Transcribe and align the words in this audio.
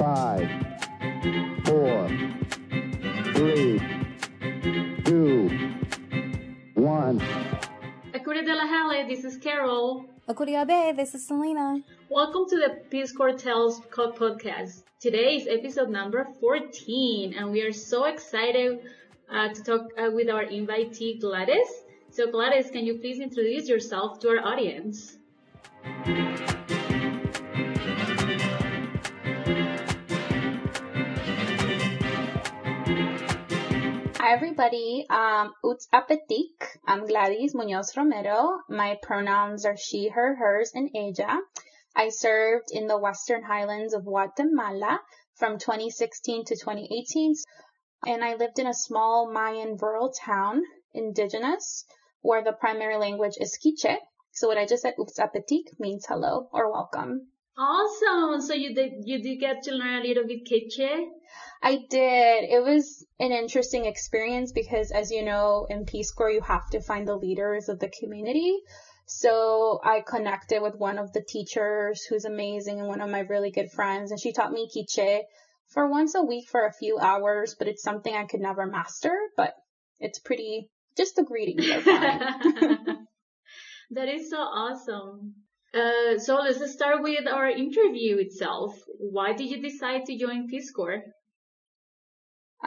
Five, 0.00 0.48
four, 1.66 2.08
three, 3.34 3.78
two, 5.04 5.50
one. 6.72 7.20
Akure 8.14 8.42
de 8.42 8.54
la 8.54 8.66
Halle, 8.66 9.06
this 9.06 9.24
is 9.24 9.36
Carol. 9.36 10.06
Akuriabe, 10.26 10.96
this 10.96 11.14
is 11.14 11.26
Selena. 11.26 11.82
Welcome 12.08 12.46
to 12.48 12.56
the 12.56 12.80
Peace 12.88 13.12
Corps 13.12 13.34
Tells 13.34 13.82
podcast. 13.82 14.84
Today 15.00 15.36
is 15.36 15.46
episode 15.46 15.90
number 15.90 16.26
14, 16.40 17.34
and 17.34 17.50
we 17.50 17.60
are 17.60 17.72
so 17.72 18.06
excited 18.06 18.80
uh, 19.30 19.50
to 19.50 19.62
talk 19.62 19.82
uh, 19.98 20.08
with 20.14 20.30
our 20.30 20.46
invitee, 20.46 21.20
Gladys. 21.20 21.84
So, 22.08 22.30
Gladys, 22.30 22.70
can 22.70 22.86
you 22.86 22.94
please 23.00 23.20
introduce 23.20 23.68
yourself 23.68 24.18
to 24.20 24.30
our 24.30 24.40
audience? 24.40 25.18
Everybody, 34.30 35.06
um, 35.10 35.54
Uts 35.64 35.88
Apetik. 35.92 36.78
I'm 36.86 37.04
Gladys 37.04 37.52
Munoz 37.52 37.96
Romero. 37.96 38.60
My 38.68 38.96
pronouns 39.02 39.66
are 39.66 39.76
she, 39.76 40.06
her, 40.06 40.36
hers, 40.36 40.70
and 40.72 40.88
ella. 40.94 41.42
I 41.96 42.10
served 42.10 42.68
in 42.70 42.86
the 42.86 42.96
Western 42.96 43.42
Highlands 43.42 43.92
of 43.92 44.04
Guatemala 44.04 45.00
from 45.34 45.58
2016 45.58 46.44
to 46.44 46.54
2018, 46.54 47.34
and 48.06 48.22
I 48.22 48.36
lived 48.36 48.60
in 48.60 48.68
a 48.68 48.72
small 48.72 49.28
Mayan 49.32 49.76
rural 49.76 50.12
town, 50.12 50.62
indigenous, 50.94 51.84
where 52.20 52.44
the 52.44 52.52
primary 52.52 52.98
language 52.98 53.34
is 53.40 53.58
Quiche. 53.60 53.98
So 54.30 54.46
what 54.46 54.58
I 54.58 54.64
just 54.64 54.82
said, 54.82 54.94
Uts 54.96 55.18
Apetik, 55.18 55.80
means 55.80 56.06
hello 56.06 56.48
or 56.52 56.70
welcome. 56.70 57.32
Awesome! 57.62 58.40
So 58.40 58.54
you 58.54 58.74
did 58.74 59.02
you 59.04 59.22
did 59.22 59.36
get 59.38 59.64
to 59.64 59.72
learn 59.72 60.00
a 60.00 60.08
little 60.08 60.26
bit 60.26 60.48
Quechua? 60.48 61.04
I 61.62 61.76
did. 61.90 62.44
It 62.48 62.64
was 62.64 63.04
an 63.18 63.32
interesting 63.32 63.84
experience 63.84 64.50
because, 64.52 64.90
as 64.90 65.10
you 65.10 65.22
know, 65.22 65.66
in 65.68 65.84
Peace 65.84 66.10
Corps, 66.10 66.30
you 66.30 66.40
have 66.40 66.70
to 66.70 66.80
find 66.80 67.06
the 67.06 67.16
leaders 67.16 67.68
of 67.68 67.78
the 67.78 67.90
community. 68.00 68.56
So 69.04 69.78
I 69.84 70.00
connected 70.00 70.62
with 70.62 70.76
one 70.76 70.98
of 70.98 71.12
the 71.12 71.20
teachers 71.20 72.02
who's 72.04 72.24
amazing 72.24 72.78
and 72.78 72.88
one 72.88 73.02
of 73.02 73.10
my 73.10 73.20
really 73.20 73.50
good 73.50 73.70
friends, 73.70 74.10
and 74.10 74.18
she 74.18 74.32
taught 74.32 74.52
me 74.52 74.70
Quiche 74.72 75.24
for 75.68 75.86
once 75.90 76.14
a 76.14 76.22
week 76.22 76.48
for 76.48 76.64
a 76.64 76.72
few 76.72 76.98
hours, 76.98 77.56
but 77.58 77.68
it's 77.68 77.82
something 77.82 78.14
I 78.14 78.24
could 78.24 78.40
never 78.40 78.64
master, 78.64 79.12
but 79.36 79.52
it's 79.98 80.18
pretty, 80.18 80.70
just 80.96 81.16
the 81.16 81.24
greetings 81.24 81.68
are 81.70 81.80
fine. 81.82 83.06
that 83.90 84.08
is 84.08 84.30
so 84.30 84.38
awesome. 84.38 85.34
Uh, 85.72 86.18
so 86.18 86.34
let's 86.36 86.72
start 86.72 87.02
with 87.02 87.28
our 87.28 87.48
interview 87.48 88.18
itself. 88.18 88.74
Why 88.98 89.32
did 89.32 89.50
you 89.50 89.62
decide 89.62 90.04
to 90.06 90.18
join 90.18 90.48
Peace 90.48 90.72
Corps? 90.72 91.02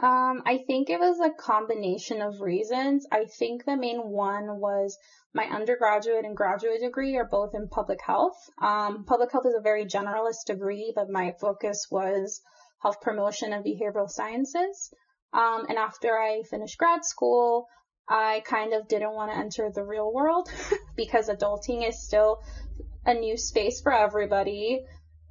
Um, 0.02 0.42
I 0.44 0.64
think 0.66 0.90
it 0.90 0.98
was 0.98 1.20
a 1.20 1.30
combination 1.30 2.22
of 2.22 2.40
reasons. 2.40 3.06
I 3.12 3.26
think 3.38 3.64
the 3.64 3.76
main 3.76 4.08
one 4.08 4.58
was 4.58 4.96
my 5.34 5.44
undergraduate 5.44 6.24
and 6.24 6.36
graduate 6.36 6.80
degree 6.80 7.16
are 7.16 7.28
both 7.28 7.54
in 7.54 7.68
public 7.68 8.00
health. 8.04 8.36
Um, 8.60 9.04
public 9.04 9.30
health 9.30 9.46
is 9.46 9.54
a 9.54 9.62
very 9.62 9.84
generalist 9.84 10.46
degree, 10.46 10.92
but 10.96 11.08
my 11.08 11.32
focus 11.40 11.86
was 11.90 12.40
health 12.82 13.00
promotion 13.02 13.52
and 13.52 13.64
behavioral 13.64 14.08
sciences. 14.08 14.92
Um, 15.32 15.66
and 15.68 15.78
after 15.78 16.18
I 16.18 16.42
finished 16.42 16.78
grad 16.78 17.04
school, 17.04 17.66
I 18.08 18.42
kind 18.44 18.74
of 18.74 18.88
didn't 18.88 19.14
want 19.14 19.30
to 19.30 19.38
enter 19.38 19.70
the 19.70 19.84
real 19.84 20.12
world 20.12 20.48
because 20.96 21.28
adulting 21.28 21.86
is 21.86 22.02
still 22.02 22.38
a 23.06 23.14
new 23.14 23.36
space 23.36 23.80
for 23.80 23.92
everybody 23.92 24.84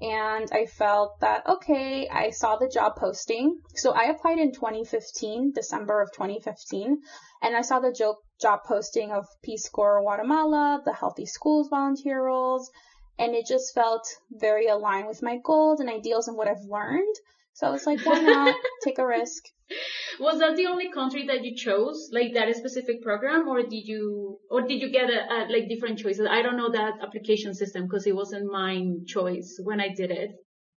and 0.04 0.50
I 0.52 0.66
felt 0.66 1.22
that, 1.22 1.48
okay, 1.48 2.10
I 2.10 2.32
saw 2.32 2.58
the 2.58 2.68
job 2.68 2.98
posting. 2.98 3.62
So 3.76 3.92
I 3.92 4.06
applied 4.06 4.38
in 4.38 4.52
2015, 4.52 5.54
December 5.54 6.02
of 6.02 6.12
2015, 6.12 7.02
and 7.42 7.56
I 7.56 7.62
saw 7.62 7.80
the 7.80 7.94
job, 7.94 8.18
job 8.42 8.64
posting 8.66 9.12
of 9.12 9.25
Peace 9.44 9.70
Corps 9.70 10.02
Guatemala, 10.02 10.81
the 10.84 10.94
Healthy 10.94 11.25
Schools 11.25 11.70
volunteer 11.70 12.22
roles, 12.22 12.70
and 13.18 13.34
it 13.34 13.46
just 13.46 13.74
felt 13.74 14.06
very 14.30 14.68
aligned 14.68 15.08
with 15.08 15.22
my 15.22 15.38
goals 15.38 15.80
and 15.80 15.90
ideals 15.90 16.28
and 16.28 16.36
what 16.36 16.50
I've 16.50 16.68
learned. 16.68 17.16
So 17.53 17.68
I 17.68 17.72
was 17.72 17.86
like, 17.86 18.03
why 18.06 18.19
not 18.19 18.56
take 18.84 18.97
a 18.97 19.08
risk? 19.08 19.44
Was 20.19 20.40
that 20.40 20.56
the 20.56 20.68
only 20.68 20.91
country 20.91 21.25
that 21.28 21.44
you 21.44 21.56
chose, 21.56 22.09
like 22.12 22.34
that 22.34 22.56
specific 22.56 23.02
program, 23.02 23.47
or 23.47 23.64
did 23.64 23.88
you, 23.88 24.38
or 24.52 24.62
did 24.62 24.81
you 24.81 24.91
get 24.91 25.09
a, 25.09 25.19
a 25.34 25.38
like 25.50 25.68
different 25.68 25.97
choices? 25.97 26.28
I 26.30 26.44
don't 26.44 26.58
know 26.58 26.72
that 26.72 26.94
application 27.02 27.53
system 27.56 27.86
because 27.86 28.06
it 28.06 28.16
wasn't 28.16 28.52
my 28.52 28.84
choice 29.08 29.59
when 29.64 29.80
I 29.80 29.90
did 29.90 30.12
it. 30.12 30.30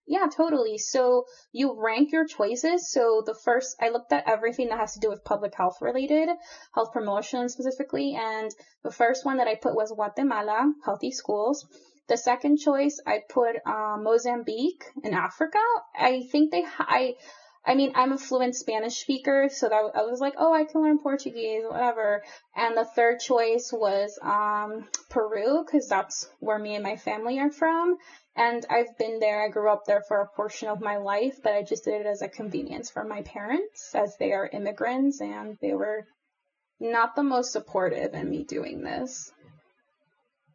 Yeah, 0.06 0.26
totally. 0.34 0.78
So 0.78 1.24
you 1.52 1.74
rank 1.76 2.12
your 2.12 2.24
choices. 2.24 2.90
So 2.90 3.22
the 3.26 3.34
first, 3.34 3.76
I 3.80 3.88
looked 3.88 4.12
at 4.12 4.28
everything 4.28 4.68
that 4.68 4.78
has 4.78 4.92
to 4.92 5.00
do 5.00 5.08
with 5.08 5.24
public 5.24 5.52
health 5.56 5.78
related, 5.80 6.28
health 6.74 6.92
promotion 6.92 7.48
specifically, 7.48 8.16
and 8.16 8.50
the 8.84 8.92
first 8.92 9.24
one 9.24 9.38
that 9.38 9.48
I 9.48 9.56
put 9.56 9.74
was 9.74 9.90
Guatemala, 9.90 10.72
healthy 10.84 11.10
schools. 11.10 11.66
The 12.08 12.16
second 12.16 12.58
choice, 12.58 13.00
I 13.06 13.22
put 13.28 13.56
uh, 13.66 13.96
Mozambique 13.98 14.84
in 15.02 15.12
Africa. 15.12 15.58
I 15.98 16.22
think 16.30 16.52
they, 16.52 16.64
I, 16.78 17.14
I 17.64 17.74
mean, 17.74 17.92
I'm 17.96 18.12
a 18.12 18.18
fluent 18.18 18.54
Spanish 18.54 18.98
speaker, 18.98 19.48
so 19.52 19.68
that 19.68 19.74
I 19.74 20.02
was 20.02 20.20
like, 20.20 20.34
oh, 20.38 20.54
I 20.54 20.64
can 20.64 20.82
learn 20.82 20.98
Portuguese, 21.00 21.64
whatever. 21.68 22.22
And 22.54 22.76
the 22.76 22.84
third 22.84 23.18
choice 23.18 23.72
was 23.72 24.16
um, 24.22 24.86
Peru, 25.10 25.64
because 25.64 25.88
that's 25.88 26.28
where 26.38 26.60
me 26.60 26.76
and 26.76 26.84
my 26.84 26.96
family 26.96 27.40
are 27.40 27.50
from. 27.50 27.96
And 28.36 28.64
I've 28.70 28.96
been 28.98 29.18
there. 29.18 29.44
I 29.44 29.48
grew 29.48 29.68
up 29.68 29.82
there 29.86 30.02
for 30.06 30.20
a 30.20 30.28
portion 30.36 30.68
of 30.68 30.80
my 30.80 30.98
life, 30.98 31.38
but 31.42 31.54
I 31.54 31.62
just 31.62 31.84
did 31.86 32.02
it 32.02 32.06
as 32.06 32.22
a 32.22 32.28
convenience 32.28 32.88
for 32.88 33.02
my 33.02 33.22
parents, 33.22 33.90
as 33.94 34.14
they 34.20 34.32
are 34.32 34.48
immigrants, 34.52 35.20
and 35.20 35.56
they 35.60 35.72
were 35.72 36.06
not 36.78 37.16
the 37.16 37.24
most 37.24 37.50
supportive 37.50 38.14
in 38.14 38.30
me 38.30 38.44
doing 38.44 38.82
this. 38.82 39.32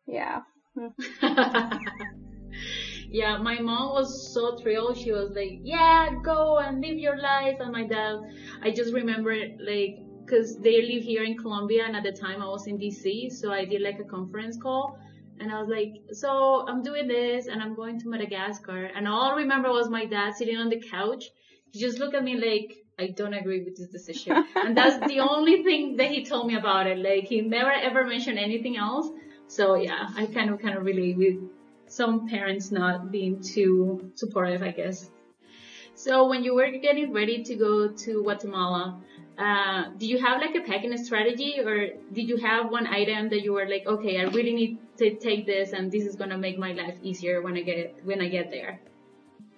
Yeah. 0.05 0.43
yeah, 3.09 3.37
my 3.37 3.59
mom 3.59 3.93
was 3.93 4.33
so 4.33 4.57
thrilled. 4.57 4.97
She 4.97 5.11
was 5.11 5.31
like, 5.35 5.59
"Yeah, 5.63 6.09
go 6.23 6.59
and 6.59 6.81
live 6.81 6.97
your 6.97 7.17
life." 7.17 7.57
And 7.59 7.71
my 7.71 7.85
dad, 7.85 8.19
I 8.61 8.71
just 8.71 8.93
remember 8.93 9.35
like, 9.59 9.97
cause 10.29 10.57
they 10.59 10.81
live 10.81 11.03
here 11.03 11.23
in 11.23 11.37
Colombia, 11.37 11.85
and 11.85 11.95
at 11.95 12.03
the 12.03 12.11
time 12.11 12.41
I 12.41 12.47
was 12.47 12.67
in 12.67 12.77
DC, 12.77 13.31
so 13.31 13.51
I 13.51 13.65
did 13.65 13.81
like 13.81 13.99
a 13.99 14.05
conference 14.05 14.57
call, 14.61 14.97
and 15.39 15.51
I 15.51 15.59
was 15.59 15.69
like, 15.69 15.93
"So 16.13 16.65
I'm 16.67 16.83
doing 16.83 17.07
this, 17.07 17.47
and 17.47 17.61
I'm 17.61 17.75
going 17.75 17.99
to 17.99 18.09
Madagascar." 18.09 18.85
And 18.85 19.07
all 19.07 19.31
I 19.31 19.35
remember 19.35 19.71
was 19.71 19.89
my 19.89 20.05
dad 20.05 20.35
sitting 20.35 20.57
on 20.57 20.69
the 20.69 20.79
couch. 20.79 21.25
He 21.71 21.79
just 21.79 21.99
looked 21.99 22.15
at 22.15 22.23
me 22.23 22.35
like, 22.35 22.77
I 22.99 23.07
don't 23.07 23.33
agree 23.33 23.63
with 23.63 23.77
this 23.77 23.87
decision. 23.87 24.45
and 24.55 24.77
that's 24.77 24.99
the 25.07 25.19
only 25.31 25.63
thing 25.63 25.97
that 25.97 26.11
he 26.11 26.25
told 26.25 26.47
me 26.47 26.55
about 26.55 26.87
it. 26.87 26.97
Like 26.97 27.25
he 27.25 27.41
never 27.41 27.71
ever 27.71 28.05
mentioned 28.05 28.39
anything 28.39 28.77
else. 28.77 29.09
So 29.51 29.75
yeah, 29.75 30.07
I 30.15 30.27
kind 30.27 30.49
of 30.49 30.61
kind 30.61 30.77
of 30.77 30.85
relate 30.85 31.17
with 31.17 31.35
some 31.87 32.29
parents 32.29 32.71
not 32.71 33.11
being 33.11 33.41
too 33.41 34.09
supportive, 34.15 34.63
I 34.63 34.71
guess. 34.71 35.09
So 35.93 36.29
when 36.29 36.45
you 36.45 36.55
were 36.55 36.71
getting 36.71 37.11
ready 37.11 37.43
to 37.43 37.55
go 37.57 37.89
to 37.89 38.23
Guatemala, 38.23 39.01
uh, 39.37 39.89
did 39.97 40.07
you 40.07 40.19
have 40.19 40.39
like 40.39 40.55
a 40.55 40.61
packing 40.61 40.95
strategy 41.03 41.59
or 41.59 41.89
did 42.13 42.29
you 42.29 42.37
have 42.37 42.71
one 42.71 42.87
item 42.87 43.27
that 43.27 43.41
you 43.41 43.51
were 43.51 43.67
like, 43.67 43.85
okay, 43.85 44.21
I 44.21 44.23
really 44.23 44.53
need 44.53 44.77
to 44.99 45.15
take 45.15 45.45
this 45.45 45.73
and 45.73 45.91
this 45.91 46.05
is 46.05 46.15
going 46.15 46.29
to 46.29 46.37
make 46.37 46.57
my 46.57 46.71
life 46.71 46.97
easier 47.03 47.41
when 47.41 47.57
I 47.57 47.61
get, 47.61 48.05
when 48.05 48.21
I 48.21 48.29
get 48.29 48.51
there? 48.51 48.79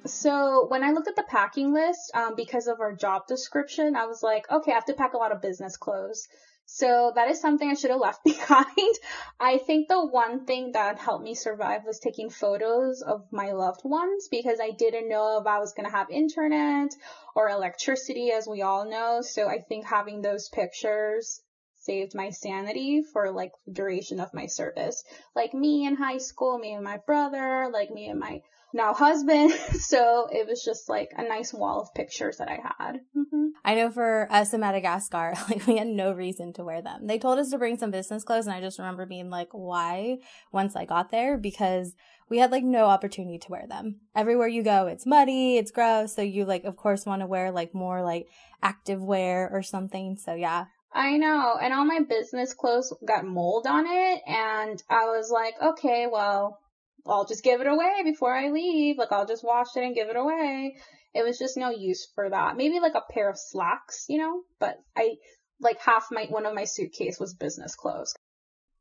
So 0.07 0.65
when 0.69 0.83
I 0.83 0.89
looked 0.89 1.07
at 1.07 1.15
the 1.15 1.29
packing 1.29 1.71
list, 1.71 2.11
um, 2.15 2.33
because 2.35 2.65
of 2.65 2.81
our 2.81 2.95
job 2.95 3.27
description, 3.27 3.95
I 3.95 4.07
was 4.07 4.23
like, 4.23 4.51
okay, 4.51 4.71
I 4.71 4.73
have 4.73 4.85
to 4.85 4.93
pack 4.93 5.13
a 5.13 5.17
lot 5.17 5.31
of 5.31 5.39
business 5.39 5.77
clothes. 5.77 6.27
So 6.65 7.11
that 7.15 7.29
is 7.29 7.39
something 7.39 7.69
I 7.69 7.73
should 7.73 7.91
have 7.91 7.99
left 7.99 8.23
behind. 8.23 8.95
I 9.39 9.57
think 9.57 9.87
the 9.87 10.05
one 10.05 10.45
thing 10.45 10.71
that 10.71 10.97
helped 10.97 11.23
me 11.23 11.35
survive 11.35 11.85
was 11.85 11.99
taking 11.99 12.29
photos 12.29 13.01
of 13.01 13.31
my 13.31 13.51
loved 13.51 13.81
ones 13.83 14.27
because 14.29 14.59
I 14.59 14.71
didn't 14.71 15.09
know 15.09 15.39
if 15.39 15.47
I 15.47 15.59
was 15.59 15.73
going 15.73 15.89
to 15.89 15.95
have 15.95 16.09
internet 16.09 16.95
or 17.35 17.49
electricity 17.49 18.31
as 18.31 18.47
we 18.47 18.61
all 18.61 18.85
know. 18.85 19.21
So 19.21 19.47
I 19.47 19.59
think 19.59 19.85
having 19.85 20.21
those 20.21 20.49
pictures 20.49 21.41
saved 21.83 22.15
my 22.15 22.29
sanity 22.29 23.03
for 23.03 23.31
like 23.31 23.51
the 23.65 23.73
duration 23.73 24.19
of 24.19 24.33
my 24.33 24.45
service. 24.45 25.03
Like 25.35 25.53
me 25.53 25.85
in 25.85 25.95
high 25.95 26.19
school, 26.19 26.57
me 26.57 26.73
and 26.73 26.83
my 26.83 26.97
brother, 27.05 27.69
like 27.71 27.91
me 27.91 28.07
and 28.07 28.19
my 28.19 28.41
now 28.73 28.93
husband. 28.93 29.53
So 29.83 30.27
it 30.31 30.47
was 30.47 30.63
just 30.63 30.89
like 30.89 31.11
a 31.15 31.27
nice 31.27 31.53
wall 31.53 31.81
of 31.81 31.93
pictures 31.93 32.37
that 32.37 32.49
I 32.49 32.59
had. 32.77 33.01
Mm-hmm. 33.15 33.47
I 33.63 33.75
know 33.75 33.91
for 33.91 34.27
us 34.31 34.53
in 34.53 34.61
Madagascar, 34.61 35.33
like 35.49 35.67
we 35.67 35.77
had 35.77 35.87
no 35.87 36.13
reason 36.13 36.53
to 36.53 36.63
wear 36.63 36.81
them. 36.81 37.05
They 37.05 37.19
told 37.19 37.37
us 37.37 37.51
to 37.51 37.57
bring 37.57 37.77
some 37.77 37.91
business 37.91 38.23
clothes, 38.23 38.47
and 38.47 38.55
I 38.55 38.61
just 38.61 38.79
remember 38.79 39.05
being 39.05 39.29
like, 39.29 39.49
why? 39.51 40.19
Once 40.51 40.75
I 40.75 40.85
got 40.85 41.11
there, 41.11 41.37
because 41.37 41.93
we 42.29 42.39
had 42.39 42.51
like 42.51 42.63
no 42.63 42.85
opportunity 42.85 43.37
to 43.39 43.51
wear 43.51 43.67
them. 43.67 43.99
Everywhere 44.15 44.47
you 44.47 44.63
go, 44.63 44.87
it's 44.87 45.05
muddy, 45.05 45.57
it's 45.57 45.71
gross. 45.71 46.15
So 46.15 46.21
you 46.21 46.45
like, 46.45 46.63
of 46.63 46.77
course, 46.77 47.05
want 47.05 47.21
to 47.21 47.27
wear 47.27 47.51
like 47.51 47.75
more 47.75 48.01
like 48.01 48.27
active 48.61 49.01
wear 49.01 49.49
or 49.51 49.61
something. 49.61 50.17
So 50.17 50.33
yeah, 50.33 50.65
I 50.93 51.17
know. 51.17 51.57
And 51.61 51.73
all 51.73 51.85
my 51.85 51.99
business 51.99 52.53
clothes 52.53 52.93
got 53.05 53.25
mold 53.25 53.67
on 53.67 53.85
it. 53.87 54.21
And 54.27 54.81
I 54.89 55.05
was 55.05 55.29
like, 55.31 55.55
okay, 55.61 56.07
well, 56.11 56.59
I'll 57.05 57.25
just 57.25 57.43
give 57.43 57.61
it 57.61 57.67
away 57.67 58.01
before 58.03 58.33
I 58.35 58.49
leave. 58.49 58.97
Like 58.97 59.11
I'll 59.11 59.25
just 59.25 59.43
wash 59.43 59.75
it 59.75 59.83
and 59.83 59.95
give 59.95 60.09
it 60.09 60.15
away. 60.15 60.75
It 61.13 61.23
was 61.23 61.37
just 61.37 61.57
no 61.57 61.69
use 61.69 62.07
for 62.15 62.29
that. 62.29 62.57
Maybe 62.57 62.79
like 62.79 62.95
a 62.95 63.13
pair 63.13 63.29
of 63.29 63.37
slacks, 63.37 64.05
you 64.09 64.17
know, 64.19 64.41
but 64.59 64.77
I 64.95 65.15
like 65.59 65.79
half 65.79 66.07
my 66.11 66.25
one 66.29 66.45
of 66.45 66.53
my 66.55 66.65
suitcase 66.65 67.19
was 67.19 67.33
business 67.33 67.75
clothes. 67.75 68.15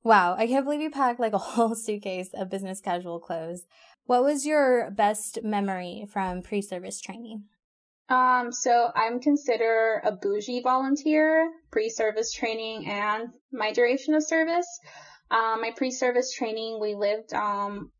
Wow, 0.04 0.34
I 0.36 0.46
can't 0.46 0.64
believe 0.64 0.80
you 0.80 0.90
packed 0.90 1.20
like 1.20 1.32
a 1.32 1.38
whole 1.38 1.74
suitcase 1.76 2.30
of 2.34 2.50
business 2.50 2.80
casual 2.80 3.20
clothes. 3.20 3.64
What 4.06 4.24
was 4.24 4.44
your 4.44 4.90
best 4.90 5.42
memory 5.44 6.06
from 6.10 6.42
pre-service 6.42 7.00
training? 7.00 7.44
Um, 8.08 8.52
so 8.52 8.90
I'm 8.94 9.20
considered 9.20 10.02
a 10.04 10.12
bougie 10.12 10.60
volunteer, 10.60 11.50
pre-service 11.70 12.32
training 12.32 12.86
and 12.90 13.28
my 13.52 13.72
duration 13.72 14.14
of 14.14 14.24
service. 14.24 14.66
Um, 15.30 15.62
my 15.62 15.70
pre-service 15.74 16.32
training, 16.32 16.78
we 16.80 16.94
lived, 16.94 17.32
um, 17.32 17.90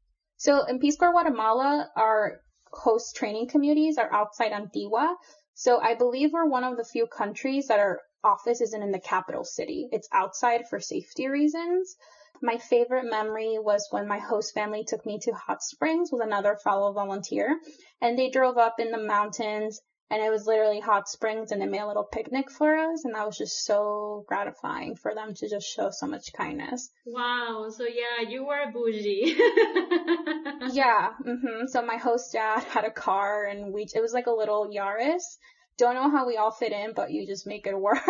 so 0.42 0.64
in 0.64 0.80
Peace 0.80 0.96
Corps 0.96 1.12
Guatemala, 1.12 1.88
our 1.94 2.40
host 2.72 3.14
training 3.14 3.46
communities 3.46 3.96
are 3.96 4.12
outside 4.12 4.50
Antigua. 4.50 5.16
So 5.54 5.78
I 5.78 5.94
believe 5.94 6.32
we're 6.32 6.48
one 6.48 6.64
of 6.64 6.76
the 6.76 6.84
few 6.84 7.06
countries 7.06 7.68
that 7.68 7.78
our 7.78 8.00
office 8.24 8.60
isn't 8.60 8.82
in 8.82 8.90
the 8.90 8.98
capital 8.98 9.44
city. 9.44 9.88
It's 9.92 10.08
outside 10.12 10.62
for 10.68 10.80
safety 10.80 11.28
reasons. 11.28 11.94
My 12.42 12.58
favorite 12.58 13.08
memory 13.08 13.56
was 13.60 13.86
when 13.92 14.08
my 14.08 14.18
host 14.18 14.52
family 14.52 14.82
took 14.82 15.06
me 15.06 15.20
to 15.20 15.32
Hot 15.32 15.62
Springs 15.62 16.10
with 16.10 16.22
another 16.22 16.56
fellow 16.56 16.92
volunteer 16.92 17.60
and 18.00 18.18
they 18.18 18.28
drove 18.28 18.58
up 18.58 18.80
in 18.80 18.90
the 18.90 18.98
mountains 18.98 19.80
and 20.10 20.22
it 20.22 20.30
was 20.30 20.46
literally 20.46 20.80
hot 20.80 21.08
springs 21.08 21.52
and 21.52 21.60
they 21.62 21.66
made 21.66 21.80
a 21.80 21.86
little 21.86 22.04
picnic 22.04 22.50
for 22.50 22.76
us 22.76 23.04
and 23.04 23.14
that 23.14 23.26
was 23.26 23.38
just 23.38 23.64
so 23.64 24.24
gratifying 24.28 24.94
for 24.94 25.14
them 25.14 25.32
to 25.34 25.48
just 25.48 25.66
show 25.66 25.88
so 25.90 26.06
much 26.06 26.32
kindness. 26.34 26.90
Wow 27.06 27.68
so 27.70 27.84
yeah 27.84 28.28
you 28.28 28.44
were 28.44 28.70
bougie. 28.72 29.36
Yeah 30.72 31.10
hmm 31.24 31.66
so 31.66 31.82
my 31.82 31.96
host 31.96 32.32
dad 32.32 32.62
had 32.64 32.84
a 32.84 32.90
car 32.90 33.46
and 33.46 33.72
we 33.72 33.86
it 33.94 34.00
was 34.00 34.12
like 34.12 34.26
a 34.26 34.30
little 34.32 34.68
yaris. 34.68 35.22
Don't 35.78 35.94
know 35.94 36.10
how 36.10 36.26
we 36.26 36.36
all 36.36 36.50
fit 36.52 36.72
in 36.72 36.92
but 36.94 37.10
you 37.10 37.26
just 37.26 37.46
make 37.46 37.66
it 37.66 37.78
work. 37.78 38.00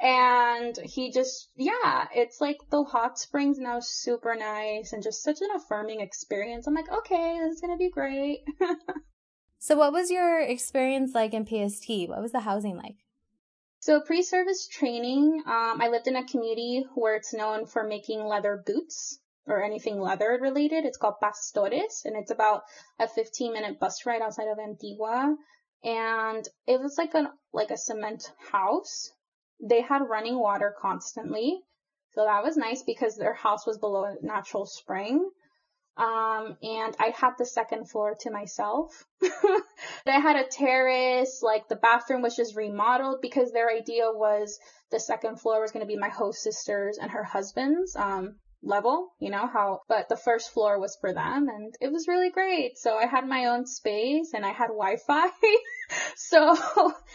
And 0.00 0.78
he 0.84 1.10
just 1.12 1.50
yeah 1.56 2.06
it's 2.14 2.40
like 2.40 2.58
the 2.70 2.84
hot 2.84 3.18
springs 3.18 3.58
now 3.58 3.78
super 3.80 4.34
nice 4.36 4.92
and 4.92 5.02
just 5.02 5.22
such 5.22 5.40
an 5.40 5.48
affirming 5.56 6.00
experience. 6.00 6.66
I'm 6.66 6.74
like 6.74 6.90
okay 6.90 7.38
this 7.42 7.54
is 7.56 7.60
gonna 7.60 7.76
be 7.76 7.90
great 7.90 8.40
So, 9.62 9.76
what 9.76 9.92
was 9.92 10.10
your 10.10 10.40
experience 10.40 11.14
like 11.14 11.34
in 11.34 11.44
PST? 11.44 12.08
What 12.08 12.22
was 12.22 12.32
the 12.32 12.40
housing 12.40 12.78
like? 12.78 12.96
So, 13.80 14.00
pre 14.00 14.22
service 14.22 14.66
training, 14.66 15.42
um, 15.44 15.82
I 15.82 15.88
lived 15.88 16.08
in 16.08 16.16
a 16.16 16.26
community 16.26 16.86
where 16.94 17.14
it's 17.14 17.34
known 17.34 17.66
for 17.66 17.84
making 17.84 18.24
leather 18.24 18.62
boots 18.64 19.20
or 19.46 19.62
anything 19.62 20.00
leather 20.00 20.38
related. 20.40 20.86
It's 20.86 20.96
called 20.96 21.16
Pastores, 21.22 22.06
and 22.06 22.16
it's 22.16 22.30
about 22.30 22.62
a 22.98 23.06
15 23.06 23.52
minute 23.52 23.78
bus 23.78 24.06
ride 24.06 24.22
outside 24.22 24.48
of 24.48 24.58
Antigua. 24.58 25.36
And 25.84 26.48
it 26.66 26.80
was 26.80 26.96
like 26.96 27.12
a 27.12 27.30
like 27.52 27.70
a 27.70 27.76
cement 27.76 28.32
house. 28.50 29.12
They 29.62 29.82
had 29.82 30.08
running 30.08 30.38
water 30.38 30.74
constantly. 30.80 31.60
So 32.14 32.24
that 32.24 32.42
was 32.42 32.56
nice 32.56 32.82
because 32.82 33.16
their 33.16 33.34
house 33.34 33.66
was 33.66 33.76
below 33.76 34.04
a 34.04 34.16
natural 34.22 34.64
spring. 34.64 35.30
Um, 36.00 36.56
and 36.62 36.96
I 36.98 37.12
had 37.14 37.32
the 37.36 37.44
second 37.44 37.90
floor 37.90 38.16
to 38.20 38.30
myself. 38.30 39.04
I 39.22 40.18
had 40.18 40.36
a 40.36 40.48
terrace, 40.48 41.40
like 41.42 41.68
the 41.68 41.76
bathroom 41.76 42.22
was 42.22 42.34
just 42.34 42.56
remodeled 42.56 43.20
because 43.20 43.52
their 43.52 43.70
idea 43.70 44.04
was 44.06 44.58
the 44.90 44.98
second 44.98 45.40
floor 45.40 45.60
was 45.60 45.72
going 45.72 45.84
to 45.84 45.92
be 45.92 45.98
my 45.98 46.08
host 46.08 46.42
sister's 46.42 46.96
and 46.96 47.10
her 47.10 47.22
husband's, 47.22 47.94
um, 47.96 48.36
level, 48.62 49.10
you 49.20 49.30
know, 49.30 49.46
how, 49.46 49.80
but 49.88 50.08
the 50.08 50.16
first 50.16 50.52
floor 50.52 50.80
was 50.80 50.96
for 51.02 51.12
them 51.12 51.48
and 51.48 51.74
it 51.82 51.92
was 51.92 52.08
really 52.08 52.30
great. 52.30 52.78
So 52.78 52.96
I 52.96 53.04
had 53.04 53.28
my 53.28 53.46
own 53.46 53.66
space 53.66 54.32
and 54.32 54.44
I 54.44 54.52
had 54.52 54.68
Wi-Fi. 54.68 55.28
so 56.16 56.56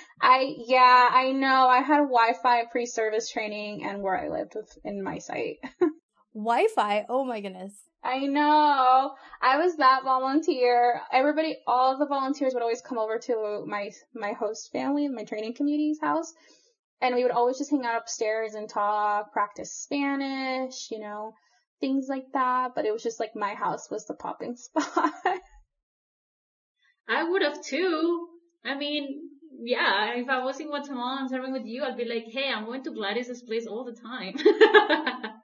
I, 0.22 0.54
yeah, 0.58 1.10
I 1.12 1.32
know 1.32 1.68
I 1.68 1.82
had 1.82 2.02
Wi-Fi 2.02 2.66
pre-service 2.72 3.32
training 3.32 3.84
and 3.84 4.04
where 4.04 4.16
I 4.16 4.30
lived 4.30 4.56
in 4.84 5.04
my 5.04 5.18
site. 5.18 5.58
Wi-Fi? 6.36 7.06
Oh 7.10 7.24
my 7.24 7.42
goodness. 7.42 7.74
I 8.06 8.28
know. 8.28 9.16
I 9.42 9.58
was 9.58 9.78
that 9.78 10.04
volunteer. 10.04 11.02
Everybody, 11.12 11.58
all 11.66 11.98
the 11.98 12.06
volunteers 12.06 12.54
would 12.54 12.62
always 12.62 12.82
come 12.82 13.00
over 13.00 13.18
to 13.18 13.66
my 13.68 13.92
my 14.14 14.34
host 14.34 14.72
family, 14.72 15.08
my 15.08 15.24
training 15.24 15.56
community's 15.56 16.00
house, 16.00 16.32
and 17.02 17.16
we 17.16 17.24
would 17.24 17.32
always 17.32 17.58
just 17.58 17.72
hang 17.72 17.84
out 17.84 17.98
upstairs 17.98 18.54
and 18.54 18.70
talk, 18.70 19.34
practice 19.34 19.74
Spanish, 19.74 20.92
you 20.92 21.00
know, 21.00 21.34
things 21.82 22.06
like 22.08 22.32
that. 22.34 22.74
But 22.76 22.86
it 22.86 22.94
was 22.94 23.02
just 23.02 23.20
like 23.20 23.36
my 23.36 23.56
house 23.56 23.90
was 23.90 24.06
the 24.06 24.14
popping 24.14 24.56
spot. 24.56 25.12
I 27.10 27.24
would 27.24 27.42
have 27.42 27.64
too. 27.64 28.28
I 28.64 28.76
mean, 28.76 29.32
yeah, 29.64 30.14
if 30.14 30.30
I 30.30 30.44
was 30.44 30.60
in 30.60 30.68
Guatemala 30.68 31.18
and 31.22 31.30
serving 31.32 31.54
with 31.54 31.66
you, 31.66 31.84
I'd 31.84 31.98
be 31.98 32.06
like, 32.06 32.26
hey, 32.32 32.52
I'm 32.56 32.66
going 32.66 32.84
to 32.84 32.92
Gladys's 32.92 33.42
place 33.42 33.66
all 33.66 33.84
the 33.84 34.00
time. 34.00 34.36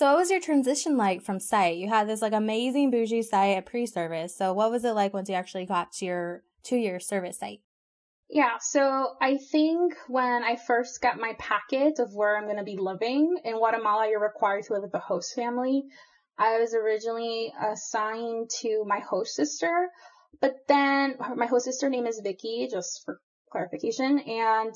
So 0.00 0.06
what 0.06 0.16
was 0.16 0.30
your 0.30 0.40
transition 0.40 0.96
like 0.96 1.20
from 1.20 1.38
site? 1.38 1.76
You 1.76 1.86
had 1.90 2.08
this 2.08 2.22
like 2.22 2.32
amazing 2.32 2.90
bougie 2.90 3.20
site 3.20 3.58
at 3.58 3.66
pre-service. 3.66 4.34
So 4.34 4.54
what 4.54 4.70
was 4.70 4.82
it 4.86 4.92
like 4.92 5.12
once 5.12 5.28
you 5.28 5.34
actually 5.34 5.66
got 5.66 5.92
to 5.92 6.06
your 6.06 6.42
two-year 6.62 7.00
service 7.00 7.38
site? 7.38 7.60
Yeah, 8.30 8.56
so 8.62 9.08
I 9.20 9.36
think 9.36 9.92
when 10.08 10.42
I 10.42 10.56
first 10.56 11.02
got 11.02 11.18
my 11.18 11.34
packet 11.38 11.98
of 11.98 12.14
where 12.14 12.38
I'm 12.38 12.44
going 12.44 12.56
to 12.56 12.62
be 12.62 12.78
living 12.78 13.40
in 13.44 13.58
Guatemala, 13.58 14.08
you're 14.08 14.22
required 14.22 14.64
to 14.68 14.72
live 14.72 14.84
with 14.84 14.92
the 14.92 15.00
host 15.00 15.34
family. 15.36 15.84
I 16.38 16.58
was 16.58 16.72
originally 16.72 17.52
assigned 17.62 18.48
to 18.62 18.84
my 18.86 19.00
host 19.00 19.34
sister, 19.34 19.90
but 20.40 20.54
then 20.66 21.16
my 21.36 21.44
host 21.44 21.66
sister 21.66 21.90
name 21.90 22.06
is 22.06 22.22
Vicky, 22.24 22.68
just 22.70 23.02
for 23.04 23.20
clarification, 23.52 24.18
and 24.20 24.72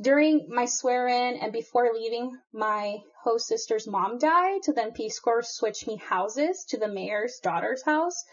during 0.00 0.46
my 0.48 0.64
swear 0.64 1.08
in 1.08 1.36
and 1.36 1.52
before 1.52 1.90
leaving, 1.92 2.38
my 2.52 2.98
host 3.22 3.46
sister's 3.46 3.86
mom 3.86 4.18
died. 4.18 4.64
So 4.64 4.72
then 4.72 4.92
Peace 4.92 5.18
Corps 5.18 5.42
switched 5.42 5.86
me 5.86 5.96
houses 5.96 6.64
to 6.70 6.78
the 6.78 6.88
mayor's 6.88 7.38
daughter's 7.42 7.82
house, 7.82 8.24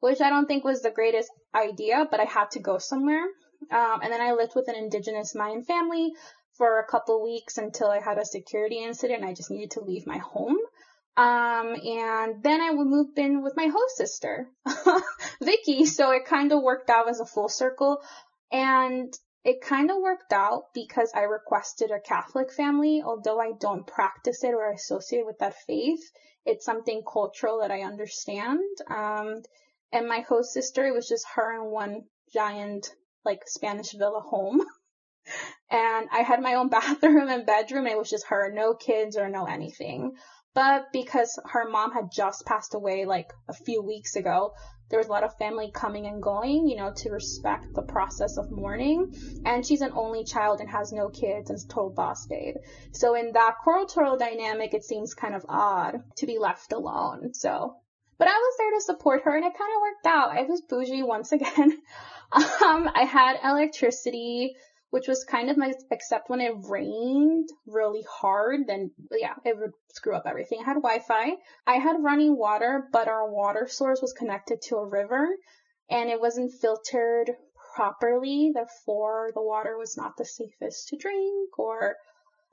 which 0.00 0.20
I 0.20 0.30
don't 0.30 0.46
think 0.46 0.64
was 0.64 0.82
the 0.82 0.90
greatest 0.90 1.30
idea, 1.54 2.06
but 2.10 2.20
I 2.20 2.24
had 2.24 2.50
to 2.52 2.60
go 2.60 2.78
somewhere. 2.78 3.24
Um, 3.70 4.00
and 4.02 4.12
then 4.12 4.20
I 4.20 4.32
lived 4.32 4.52
with 4.54 4.68
an 4.68 4.74
indigenous 4.74 5.34
Mayan 5.34 5.64
family 5.64 6.12
for 6.56 6.78
a 6.78 6.86
couple 6.86 7.22
weeks 7.22 7.58
until 7.58 7.88
I 7.88 8.00
had 8.00 8.18
a 8.18 8.24
security 8.24 8.82
incident 8.82 9.24
I 9.24 9.34
just 9.34 9.50
needed 9.50 9.72
to 9.72 9.84
leave 9.84 10.06
my 10.06 10.18
home. 10.18 10.56
Um, 11.16 11.74
and 11.74 12.42
then 12.42 12.60
I 12.60 12.72
moved 12.72 13.18
in 13.18 13.42
with 13.42 13.54
my 13.56 13.66
host 13.66 13.96
sister, 13.96 14.48
Vicky. 15.42 15.84
So 15.84 16.10
it 16.12 16.24
kind 16.24 16.52
of 16.52 16.62
worked 16.62 16.90
out 16.90 17.08
as 17.08 17.20
a 17.20 17.26
full 17.26 17.48
circle. 17.48 17.98
And 18.50 19.12
it 19.44 19.60
kind 19.60 19.90
of 19.90 20.00
worked 20.00 20.32
out 20.32 20.72
because 20.72 21.10
I 21.14 21.22
requested 21.22 21.90
a 21.90 22.00
Catholic 22.00 22.52
family, 22.52 23.02
although 23.04 23.40
I 23.40 23.52
don't 23.58 23.86
practice 23.86 24.44
it 24.44 24.54
or 24.54 24.70
associate 24.70 25.26
with 25.26 25.38
that 25.38 25.56
faith. 25.66 26.02
It's 26.44 26.64
something 26.64 27.02
cultural 27.10 27.60
that 27.60 27.70
I 27.70 27.82
understand. 27.82 28.60
Um, 28.88 29.42
and 29.90 30.08
my 30.08 30.20
host 30.20 30.52
sister, 30.52 30.86
it 30.86 30.94
was 30.94 31.08
just 31.08 31.26
her 31.34 31.60
and 31.60 31.72
one 31.72 32.04
giant, 32.32 32.94
like, 33.24 33.40
Spanish 33.46 33.92
villa 33.92 34.20
home. 34.20 34.62
and 35.70 36.08
I 36.12 36.22
had 36.22 36.40
my 36.40 36.54
own 36.54 36.68
bathroom 36.70 37.28
and 37.28 37.44
bedroom, 37.44 37.86
and 37.86 37.94
it 37.94 37.98
was 37.98 38.10
just 38.10 38.26
her, 38.28 38.50
no 38.52 38.74
kids 38.74 39.16
or 39.16 39.28
no 39.28 39.44
anything. 39.46 40.12
But 40.54 40.92
because 40.92 41.38
her 41.46 41.68
mom 41.68 41.92
had 41.92 42.10
just 42.12 42.44
passed 42.44 42.74
away 42.74 43.06
like 43.06 43.32
a 43.48 43.54
few 43.54 43.82
weeks 43.82 44.16
ago, 44.16 44.52
there 44.90 44.98
was 44.98 45.08
a 45.08 45.10
lot 45.10 45.24
of 45.24 45.34
family 45.38 45.70
coming 45.72 46.06
and 46.06 46.22
going, 46.22 46.68
you 46.68 46.76
know, 46.76 46.92
to 46.96 47.10
respect 47.10 47.74
the 47.74 47.80
process 47.80 48.36
of 48.36 48.50
mourning. 48.50 49.10
And 49.46 49.64
she's 49.64 49.80
an 49.80 49.92
only 49.94 50.24
child 50.24 50.60
and 50.60 50.68
has 50.68 50.92
no 50.92 51.08
kids 51.08 51.48
and 51.48 51.56
is 51.56 51.64
total 51.64 51.88
boss 51.88 52.26
babe. 52.26 52.56
So 52.92 53.14
in 53.14 53.32
that 53.32 53.56
cultural 53.64 54.18
dynamic, 54.18 54.74
it 54.74 54.84
seems 54.84 55.14
kind 55.14 55.34
of 55.34 55.46
odd 55.48 56.02
to 56.16 56.26
be 56.26 56.38
left 56.38 56.72
alone. 56.72 57.32
So, 57.32 57.76
but 58.18 58.28
I 58.28 58.32
was 58.34 58.54
there 58.58 58.70
to 58.72 58.80
support 58.82 59.22
her 59.22 59.34
and 59.34 59.46
it 59.46 59.56
kind 59.56 59.72
of 59.74 59.80
worked 59.80 60.06
out. 60.06 60.36
I 60.36 60.42
was 60.42 60.60
bougie 60.60 61.02
once 61.02 61.32
again. 61.32 61.78
um, 62.30 62.90
I 62.94 63.08
had 63.10 63.38
electricity 63.42 64.56
which 64.92 65.08
was 65.08 65.24
kind 65.24 65.48
of 65.48 65.56
nice, 65.56 65.82
except 65.90 66.28
when 66.28 66.42
it 66.42 66.52
rained 66.68 67.48
really 67.66 68.04
hard, 68.20 68.66
then 68.66 68.90
yeah, 69.10 69.32
it 69.42 69.56
would 69.58 69.70
screw 69.94 70.14
up 70.14 70.24
everything. 70.26 70.58
I 70.60 70.64
had 70.64 70.82
Wi-Fi. 70.82 71.32
I 71.66 71.76
had 71.76 72.04
running 72.04 72.36
water, 72.36 72.86
but 72.92 73.08
our 73.08 73.32
water 73.32 73.66
source 73.66 74.02
was 74.02 74.12
connected 74.12 74.60
to 74.64 74.76
a 74.76 74.86
river 74.86 75.26
and 75.88 76.10
it 76.10 76.20
wasn't 76.20 76.52
filtered 76.60 77.30
properly. 77.74 78.50
Therefore, 78.52 79.30
the 79.34 79.40
water 79.40 79.78
was 79.78 79.96
not 79.96 80.18
the 80.18 80.26
safest 80.26 80.88
to 80.88 80.98
drink 80.98 81.58
or 81.58 81.96